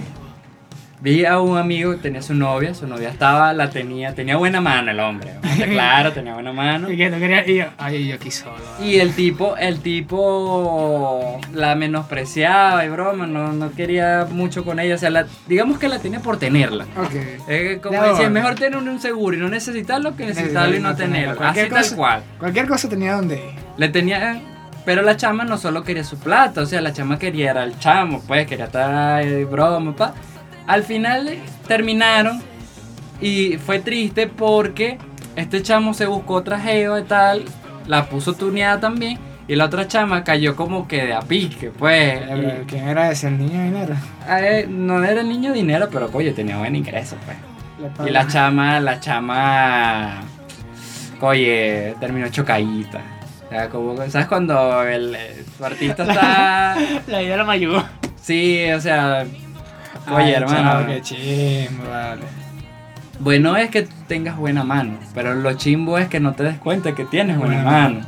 vi 1.02 1.26
a 1.26 1.40
un 1.40 1.58
amigo 1.58 1.92
que 1.94 1.98
tenía 1.98 2.22
su 2.22 2.34
novia, 2.36 2.74
su 2.76 2.86
novia 2.88 3.10
estaba, 3.10 3.54
la 3.54 3.70
tenía, 3.72 4.14
tenía 4.14 4.38
buena 4.38 4.62
mano 4.62 4.92
el 4.92 5.00
hombre, 5.00 5.32
claro, 5.70 6.12
tenía 6.14 6.34
buena 6.36 6.54
mano. 6.54 6.92
Y 6.92 6.98
que 6.98 7.10
no 7.10 7.18
quería... 7.18 7.48
Y 7.48 7.56
yo, 7.58 7.66
ay, 7.80 8.08
yo 8.08 8.16
aquí 8.16 8.30
solo. 8.32 8.56
Y 8.84 8.98
el 9.00 9.14
tipo, 9.16 9.58
el 9.58 9.80
tipo 9.80 11.40
la 11.54 11.76
menospreciaba 11.76 12.86
y 12.86 12.90
broma, 12.90 13.26
no, 13.28 13.52
no 13.54 13.72
quería 13.72 14.28
mucho 14.30 14.64
con 14.64 14.80
ella, 14.80 14.96
o 14.96 14.98
sea, 14.98 15.10
la- 15.10 15.26
digamos 15.48 15.80
que 15.80 15.88
la 15.88 16.00
tenía 16.00 16.20
por 16.20 16.38
tenerla. 16.38 16.86
Ok. 16.98 17.82
Como 17.82 18.02
decía, 18.04 18.26
es 18.26 18.32
mejor 18.32 18.56
tener 18.56 18.78
un 18.78 19.00
seguro 19.02 19.36
y 19.36 19.40
no 19.40 19.50
necesitarlo 19.50 20.16
que 20.16 20.26
necesitarlo 20.26 20.76
y 20.76 20.80
no 20.80 20.96
tenerlo. 20.96 21.32
Así 21.32 21.38
Cualquier 21.40 21.70
tal 21.70 21.82
cosa- 21.84 21.96
cual. 21.96 22.24
Cualquier 22.40 22.68
cosa 22.68 22.90
tenía 22.90 23.16
donde 23.16 23.36
ir. 23.36 23.52
Le 23.78 23.90
tenía. 23.90 24.42
Pero 24.84 25.04
la 25.04 25.16
chama 25.16 25.44
no 25.46 25.60
solo 25.60 25.84
quería 25.84 26.04
su 26.04 26.18
plata, 26.18 26.62
o 26.62 26.66
sea, 26.66 26.82
la 26.82 26.92
chama 26.92 27.20
quería 27.20 27.52
era 27.52 27.64
el 27.64 27.78
chamo, 27.78 28.20
pues 28.26 28.48
quería 28.48 28.66
estar 28.66 28.92
ahí, 28.92 29.44
broma, 29.44 29.96
pa. 29.96 30.16
Al 30.72 30.84
final 30.84 31.38
terminaron 31.68 32.42
y 33.20 33.58
fue 33.58 33.80
triste 33.80 34.28
porque 34.28 34.98
este 35.36 35.62
chamo 35.62 35.94
se 35.94 36.06
buscó 36.06 36.36
otra 36.36 36.60
jeva 36.60 37.00
y 37.00 37.04
tal, 37.04 37.44
la 37.88 38.06
puso 38.06 38.34
tuneada 38.34 38.80
también 38.80 39.20
y 39.50 39.56
la 39.56 39.66
otra 39.66 39.86
chama 39.88 40.24
cayó 40.24 40.56
como 40.56 40.88
que 40.88 41.08
de 41.08 41.14
a 41.14 41.20
pique, 41.20 41.72
pues. 41.72 42.22
Eh, 42.22 42.62
y- 42.62 42.66
¿Quién 42.68 42.88
era 42.88 43.12
ese? 43.12 43.28
¿El 43.28 43.38
niño 43.40 43.62
dinero? 43.64 43.96
eh, 44.30 44.66
no 44.70 45.04
era 45.04 45.20
el 45.20 45.28
niño 45.28 45.52
dinero, 45.52 45.90
pero 45.92 46.10
coño, 46.10 46.34
tenía 46.34 46.58
buen 46.58 46.74
ingreso, 46.74 47.18
pues. 47.26 47.38
Y 48.08 48.12
la 48.12 48.26
chama, 48.28 48.80
la 48.80 49.00
chama, 49.02 50.22
oye, 51.20 51.96
terminó 52.00 52.30
chocadita. 52.30 53.02
O 53.46 53.50
sea, 53.50 53.68
como, 53.70 53.98
¿sabes 54.10 54.28
cuando 54.28 54.84
el, 54.84 55.18
tu 55.58 55.66
artista 55.66 56.04
está... 56.08 56.78
La 57.08 57.22
idea 57.22 57.44
me 57.44 57.52
ayudó. 57.54 57.84
Sí, 58.22 58.72
o 58.72 58.80
sea, 58.80 59.26
oye, 60.08 60.24
Ay, 60.26 60.34
hermano. 60.34 60.88
qué 60.88 61.02
chimbo, 61.02 61.84
vale. 61.90 62.22
Bueno 63.20 63.56
es 63.56 63.70
que 63.70 63.84
tengas 64.08 64.36
buena 64.38 64.64
mano, 64.64 64.98
pero 65.14 65.36
lo 65.36 65.54
chimbo 65.54 65.98
es 66.00 66.08
que 66.08 66.20
no 66.20 66.34
te 66.34 66.44
des 66.44 66.58
cuenta 66.58 66.96
que 66.96 67.06
tienes 67.06 67.38
buena 67.38 67.62
Buena 67.64 67.72
mano. 67.72 68.00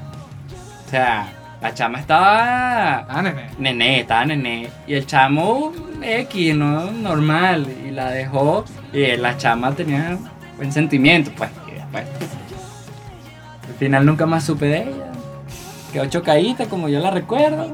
O 0.86 0.90
sea, 0.90 1.28
la 1.62 1.74
chama 1.74 2.00
estaba... 2.00 3.06
Ah, 3.08 3.22
nene. 3.22 3.46
Nené, 3.60 4.00
estaba 4.02 4.26
nené. 4.26 4.70
Y 4.88 4.96
el 4.96 5.06
chamo 5.06 5.72
X, 6.02 6.56
¿no? 6.56 6.92
Normal. 6.92 7.68
Y 7.88 7.92
la 7.92 8.10
dejó. 8.12 8.66
Y 8.92 9.16
la 9.18 9.38
chama 9.38 9.72
tenía 9.74 10.18
buen 10.58 10.72
sentimiento, 10.72 11.32
pues. 11.38 11.50
Y 11.68 11.72
después. 11.72 12.06
Al 13.70 13.76
final 13.80 14.06
nunca 14.06 14.26
más 14.26 14.44
supe 14.44 14.66
de 14.66 14.82
ella. 14.84 15.12
Quedó 15.92 16.06
chocadita 16.08 16.66
como 16.66 16.90
yo 16.90 17.00
la 17.00 17.12
recuerdo. 17.12 17.72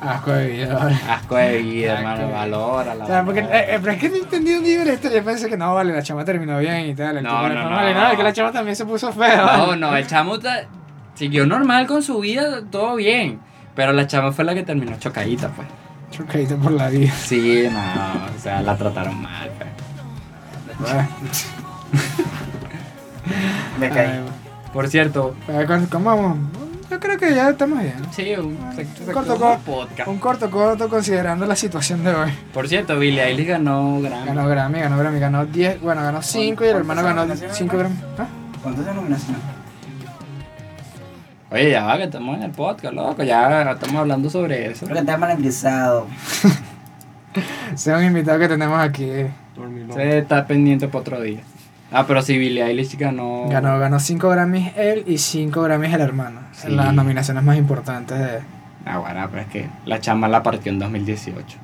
Asco 0.00 0.32
de 0.32 0.46
vida, 0.48 0.74
vale. 0.74 0.96
Asco 1.08 1.36
de 1.36 1.58
vida, 1.58 1.98
hermano. 1.98 2.30
Valora 2.30 2.94
la 2.94 3.04
O 3.04 3.06
sea, 3.06 3.24
porque, 3.24 3.40
eh, 3.40 3.48
eh, 3.52 3.78
pero 3.80 3.92
es 3.92 3.98
que 3.98 4.08
no 4.10 4.16
entendí 4.16 4.54
un 4.54 4.64
la 4.86 4.92
historia. 4.94 5.18
Yo 5.18 5.24
pensé 5.24 5.48
que 5.48 5.56
no, 5.56 5.74
vale, 5.74 5.92
la 5.92 6.02
chama 6.02 6.24
terminó 6.24 6.58
bien 6.58 6.86
y 6.86 6.94
tal. 6.94 7.16
el 7.16 7.24
No, 7.24 7.30
tipo 7.30 7.48
no, 7.54 7.62
no. 7.64 7.70
mal 7.70 7.90
y 7.90 7.94
nada, 7.94 8.16
que 8.16 8.22
la 8.22 8.32
chama 8.32 8.52
también 8.52 8.76
se 8.76 8.84
puso 8.86 9.12
fea. 9.12 9.36
No, 9.56 9.66
vale. 9.66 9.80
no, 9.80 9.96
el 9.96 10.06
chamo 10.06 10.36
siguió 11.14 11.46
normal 11.46 11.86
con 11.88 12.02
su 12.02 12.20
vida, 12.20 12.62
todo 12.70 12.94
bien. 12.94 13.40
Pero 13.74 13.92
la 13.92 14.06
chama 14.06 14.30
fue 14.32 14.44
la 14.44 14.54
que 14.54 14.62
terminó 14.62 14.96
chocadita, 14.98 15.48
pues. 15.48 15.66
Chocadito 16.10 16.56
por 16.56 16.72
la 16.72 16.88
vida. 16.88 17.12
Sí, 17.12 17.68
no, 17.70 17.78
o 18.36 18.40
sea, 18.40 18.62
la 18.62 18.76
trataron 18.76 19.20
mal. 19.20 19.50
pues. 19.58 19.68
Bueno, 20.78 21.08
Me 23.78 23.88
caí. 23.90 24.06
ay, 24.10 24.20
Por 24.72 24.88
cierto, 24.88 25.34
bueno, 25.46 25.66
¿cómo- 25.66 25.86
¿Cómo 25.90 26.10
vamos? 26.10 26.38
Yo 26.90 26.98
creo 26.98 27.18
que 27.18 27.34
ya 27.34 27.50
estamos 27.50 27.80
bien. 27.80 27.96
sí, 28.12 28.34
un, 28.34 28.56
se 28.74 29.12
corto, 29.12 29.36
corto. 29.36 29.60
podcast. 29.64 30.08
Un 30.08 30.18
corto 30.18 30.50
corto 30.50 30.88
considerando 30.88 31.44
la 31.44 31.54
situación 31.54 32.02
de 32.02 32.14
hoy. 32.14 32.30
Por 32.52 32.66
cierto, 32.66 32.98
Billie 32.98 33.22
Eilish 33.22 33.46
ganó 33.46 34.00
Grammy. 34.00 34.26
Ganó 34.26 34.48
Grammy, 34.48 34.80
ganó 34.80 34.98
Grammy, 34.98 35.20
ganó 35.20 35.46
10, 35.46 35.82
bueno, 35.82 36.02
ganó 36.02 36.22
5 36.22 36.64
y 36.64 36.68
el 36.68 36.76
hermano 36.76 37.02
ganó 37.02 37.26
¿Cuántas 37.26 37.56
5 37.56 37.76
Grammy. 37.76 37.96
¿Ah? 38.16 38.26
¿Cuántas 38.62 38.86
denominaciones? 38.86 39.42
Oye, 41.50 41.70
ya 41.70 41.84
va, 41.84 41.96
que 41.96 42.04
estamos 42.04 42.36
en 42.36 42.42
el 42.42 42.50
podcast, 42.52 42.94
loco. 42.94 43.22
Ya 43.22 43.70
estamos 43.70 43.96
hablando 43.96 44.30
sobre 44.30 44.70
eso. 44.70 44.86
Creo 44.86 44.94
que 44.94 45.00
está 45.00 45.16
malenguizado. 45.16 46.06
Ese 47.72 47.90
es 47.92 47.98
un 47.98 48.04
invitado 48.04 48.38
que 48.38 48.48
tenemos 48.48 48.80
aquí. 48.80 49.10
Se 49.94 50.18
está 50.18 50.46
pendiente 50.46 50.88
para 50.88 51.00
otro 51.00 51.20
día. 51.20 51.40
Ah, 51.90 52.04
pero 52.06 52.20
sí, 52.22 52.36
Billie 52.36 52.64
Eilish 52.64 52.96
ganó. 52.98 53.46
Ganó, 53.48 53.78
ganó 53.78 53.98
5 53.98 54.28
Grammys 54.28 54.72
él 54.76 55.04
y 55.06 55.18
5 55.18 55.62
Grammys 55.62 55.94
el 55.94 56.00
hermano. 56.02 56.40
Sí. 56.52 56.66
En 56.68 56.76
las 56.76 56.92
nominaciones 56.92 57.42
más 57.42 57.56
importantes 57.56 58.18
de. 58.18 58.40
Ah, 58.84 58.98
bueno, 58.98 59.26
pero 59.30 59.42
es 59.42 59.48
que 59.48 59.68
la 59.86 60.00
chama 60.00 60.28
la 60.28 60.42
partió 60.42 60.70
en 60.70 60.78
2018. 60.78 61.58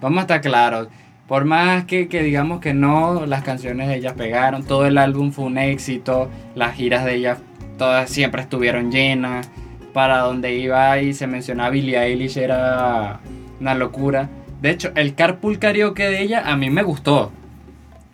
Vamos 0.00 0.18
a 0.18 0.20
estar 0.22 0.40
claros. 0.40 0.88
Por 1.26 1.44
más 1.44 1.84
que, 1.84 2.08
que 2.08 2.22
digamos 2.22 2.60
que 2.60 2.74
no, 2.74 3.26
las 3.26 3.42
canciones 3.42 3.88
de 3.88 3.96
ella 3.96 4.14
pegaron, 4.14 4.64
todo 4.64 4.86
el 4.86 4.98
álbum 4.98 5.32
fue 5.32 5.46
un 5.46 5.56
éxito, 5.56 6.28
las 6.54 6.74
giras 6.74 7.04
de 7.04 7.14
ella 7.14 7.38
todas 7.78 8.10
siempre 8.10 8.42
estuvieron 8.42 8.90
llenas, 8.90 9.48
para 9.92 10.18
donde 10.18 10.54
iba 10.54 10.98
y 10.98 11.14
se 11.14 11.26
mencionaba 11.26 11.70
Billie 11.70 11.98
Eilish 11.98 12.38
era 12.38 13.20
una 13.60 13.74
locura. 13.74 14.28
De 14.60 14.70
hecho, 14.70 14.92
el 14.94 15.14
carpool 15.14 15.58
karaoke 15.58 16.04
de 16.04 16.22
ella 16.22 16.42
a 16.44 16.56
mí 16.56 16.70
me 16.70 16.82
gustó. 16.82 17.32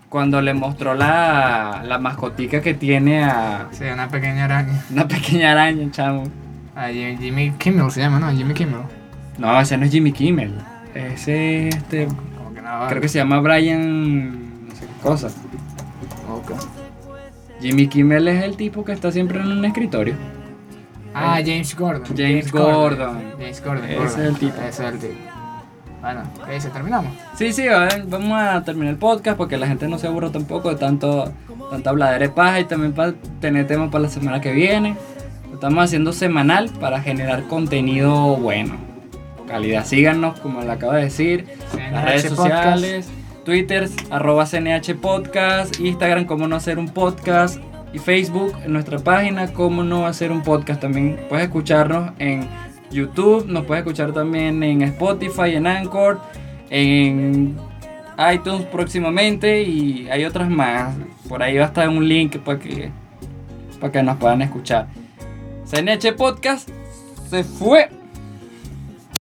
Cuando 0.09 0.41
le 0.41 0.55
mostró 0.55 0.95
la, 0.95 1.83
la 1.85 1.99
mascotica 1.99 2.63
que 2.63 2.73
tiene 2.75 3.25
a 3.25 3.69
Sí, 3.73 3.85
una 3.85 4.09
pequeña 4.09 4.45
araña. 4.47 4.83
una 4.91 5.07
pequeña 5.07 5.53
araña, 5.53 5.91
chamo. 5.91 6.25
A 6.75 6.89
Jimmy, 6.89 7.51
Kimmel 7.59 7.91
se 7.91 8.01
llama, 8.01 8.19
¿no? 8.19 8.31
Jimmy 8.31 8.55
Kimmel. 8.55 8.81
No, 9.37 9.61
ese 9.61 9.77
no 9.77 9.85
es 9.85 9.91
Jimmy 9.93 10.13
Kimmel. 10.13 10.55
Ese, 10.95 11.69
este, 11.69 12.07
Como 12.37 12.55
que 12.55 12.63
no, 12.63 12.87
creo 12.89 13.01
que 13.03 13.09
se 13.09 13.19
llama 13.19 13.41
Brian, 13.41 14.67
no 14.69 14.75
sé 14.75 14.87
qué 14.87 15.03
cosa. 15.03 15.29
Ok. 16.31 16.53
Jimmy 17.61 17.89
Kimmel 17.89 18.29
es 18.29 18.45
el 18.45 18.57
tipo 18.57 18.85
que 18.85 18.93
está 18.93 19.11
siempre 19.13 19.41
en 19.41 19.47
el 19.51 19.65
escritorio. 19.65 20.15
Ah, 21.15 21.41
James 21.45 21.75
Gordon. 21.77 22.17
James 22.17 22.51
Gordon. 22.53 23.23
James 23.39 23.63
Gordon. 23.65 23.85
Ese 23.85 23.97
Gordon. 23.99 24.07
es 24.07 24.17
el 24.19 24.39
tipo. 24.39 24.61
Ese 24.63 24.69
es 24.69 24.93
el 24.93 24.99
tipo. 25.01 25.28
Bueno, 26.01 26.22
¿qué 26.46 26.55
dice? 26.55 26.70
¿Terminamos? 26.70 27.12
Sí, 27.36 27.53
sí, 27.53 27.66
va- 27.66 27.88
vamos 28.07 28.40
a 28.40 28.62
terminar 28.62 28.92
el 28.94 28.99
podcast 28.99 29.36
porque 29.36 29.57
la 29.57 29.66
gente 29.66 29.88
no 29.88 29.99
se 29.99 30.07
aburra 30.07 30.30
tampoco 30.30 30.68
de 30.70 30.76
tanto, 30.76 31.32
tanta 31.70 31.90
habladera 31.90 32.20
de 32.20 32.28
paja 32.28 32.61
y 32.61 32.64
también 32.64 32.92
para 32.92 33.14
tener 33.40 33.66
temas 33.66 33.90
para 33.90 34.03
la 34.05 34.09
semana 34.11 34.40
que 34.40 34.53
viene. 34.53 34.96
Lo 35.49 35.55
estamos 35.55 35.84
haciendo 35.84 36.12
semanal 36.12 36.70
para 36.80 37.01
generar 37.01 37.44
contenido 37.49 38.36
bueno. 38.36 38.76
Calidad, 39.49 39.84
síganos, 39.86 40.38
como 40.40 40.61
le 40.62 40.70
acabo 40.70 40.92
de 40.92 41.03
decir. 41.05 41.46
Las 41.90 42.05
redes 42.05 42.22
sociales, 42.28 43.09
Twitter, 43.44 43.88
arroba 44.11 44.44
CNH 44.46 44.94
Podcast, 44.94 45.80
Instagram, 45.80 46.26
cómo 46.26 46.46
no 46.46 46.55
hacer 46.57 46.78
un 46.78 46.88
podcast, 46.90 47.59
y 47.94 47.99
Facebook, 47.99 48.53
en 48.64 48.74
nuestra 48.74 48.99
página, 48.99 49.53
cómo 49.55 49.82
no 49.82 50.07
hacer 50.07 50.30
un 50.30 50.42
podcast. 50.42 50.80
También 50.82 51.18
puedes 51.30 51.46
escucharnos 51.46 52.11
en 52.18 52.46
YouTube, 52.91 53.47
nos 53.47 53.64
puedes 53.64 53.82
escuchar 53.84 54.12
también 54.12 54.62
en 54.62 54.82
Spotify, 54.82 55.55
en 55.55 55.66
Anchor, 55.66 56.20
en 56.70 57.57
iTunes 58.32 58.66
próximamente 58.66 59.62
y 59.62 60.09
hay 60.09 60.24
otras 60.24 60.49
más. 60.49 60.95
Por 61.28 61.43
ahí 61.43 61.57
va 61.57 61.64
a 61.64 61.68
estar 61.68 61.89
un 61.89 62.09
link 62.09 62.39
para 62.39 62.59
que, 62.59 62.91
para 63.80 63.93
que 63.93 64.03
nos 64.03 64.16
puedan 64.16 64.43
escuchar. 64.43 64.89
CNH 65.64 66.14
Podcast 66.16 66.68
se 67.28 67.45
fue. 67.45 67.97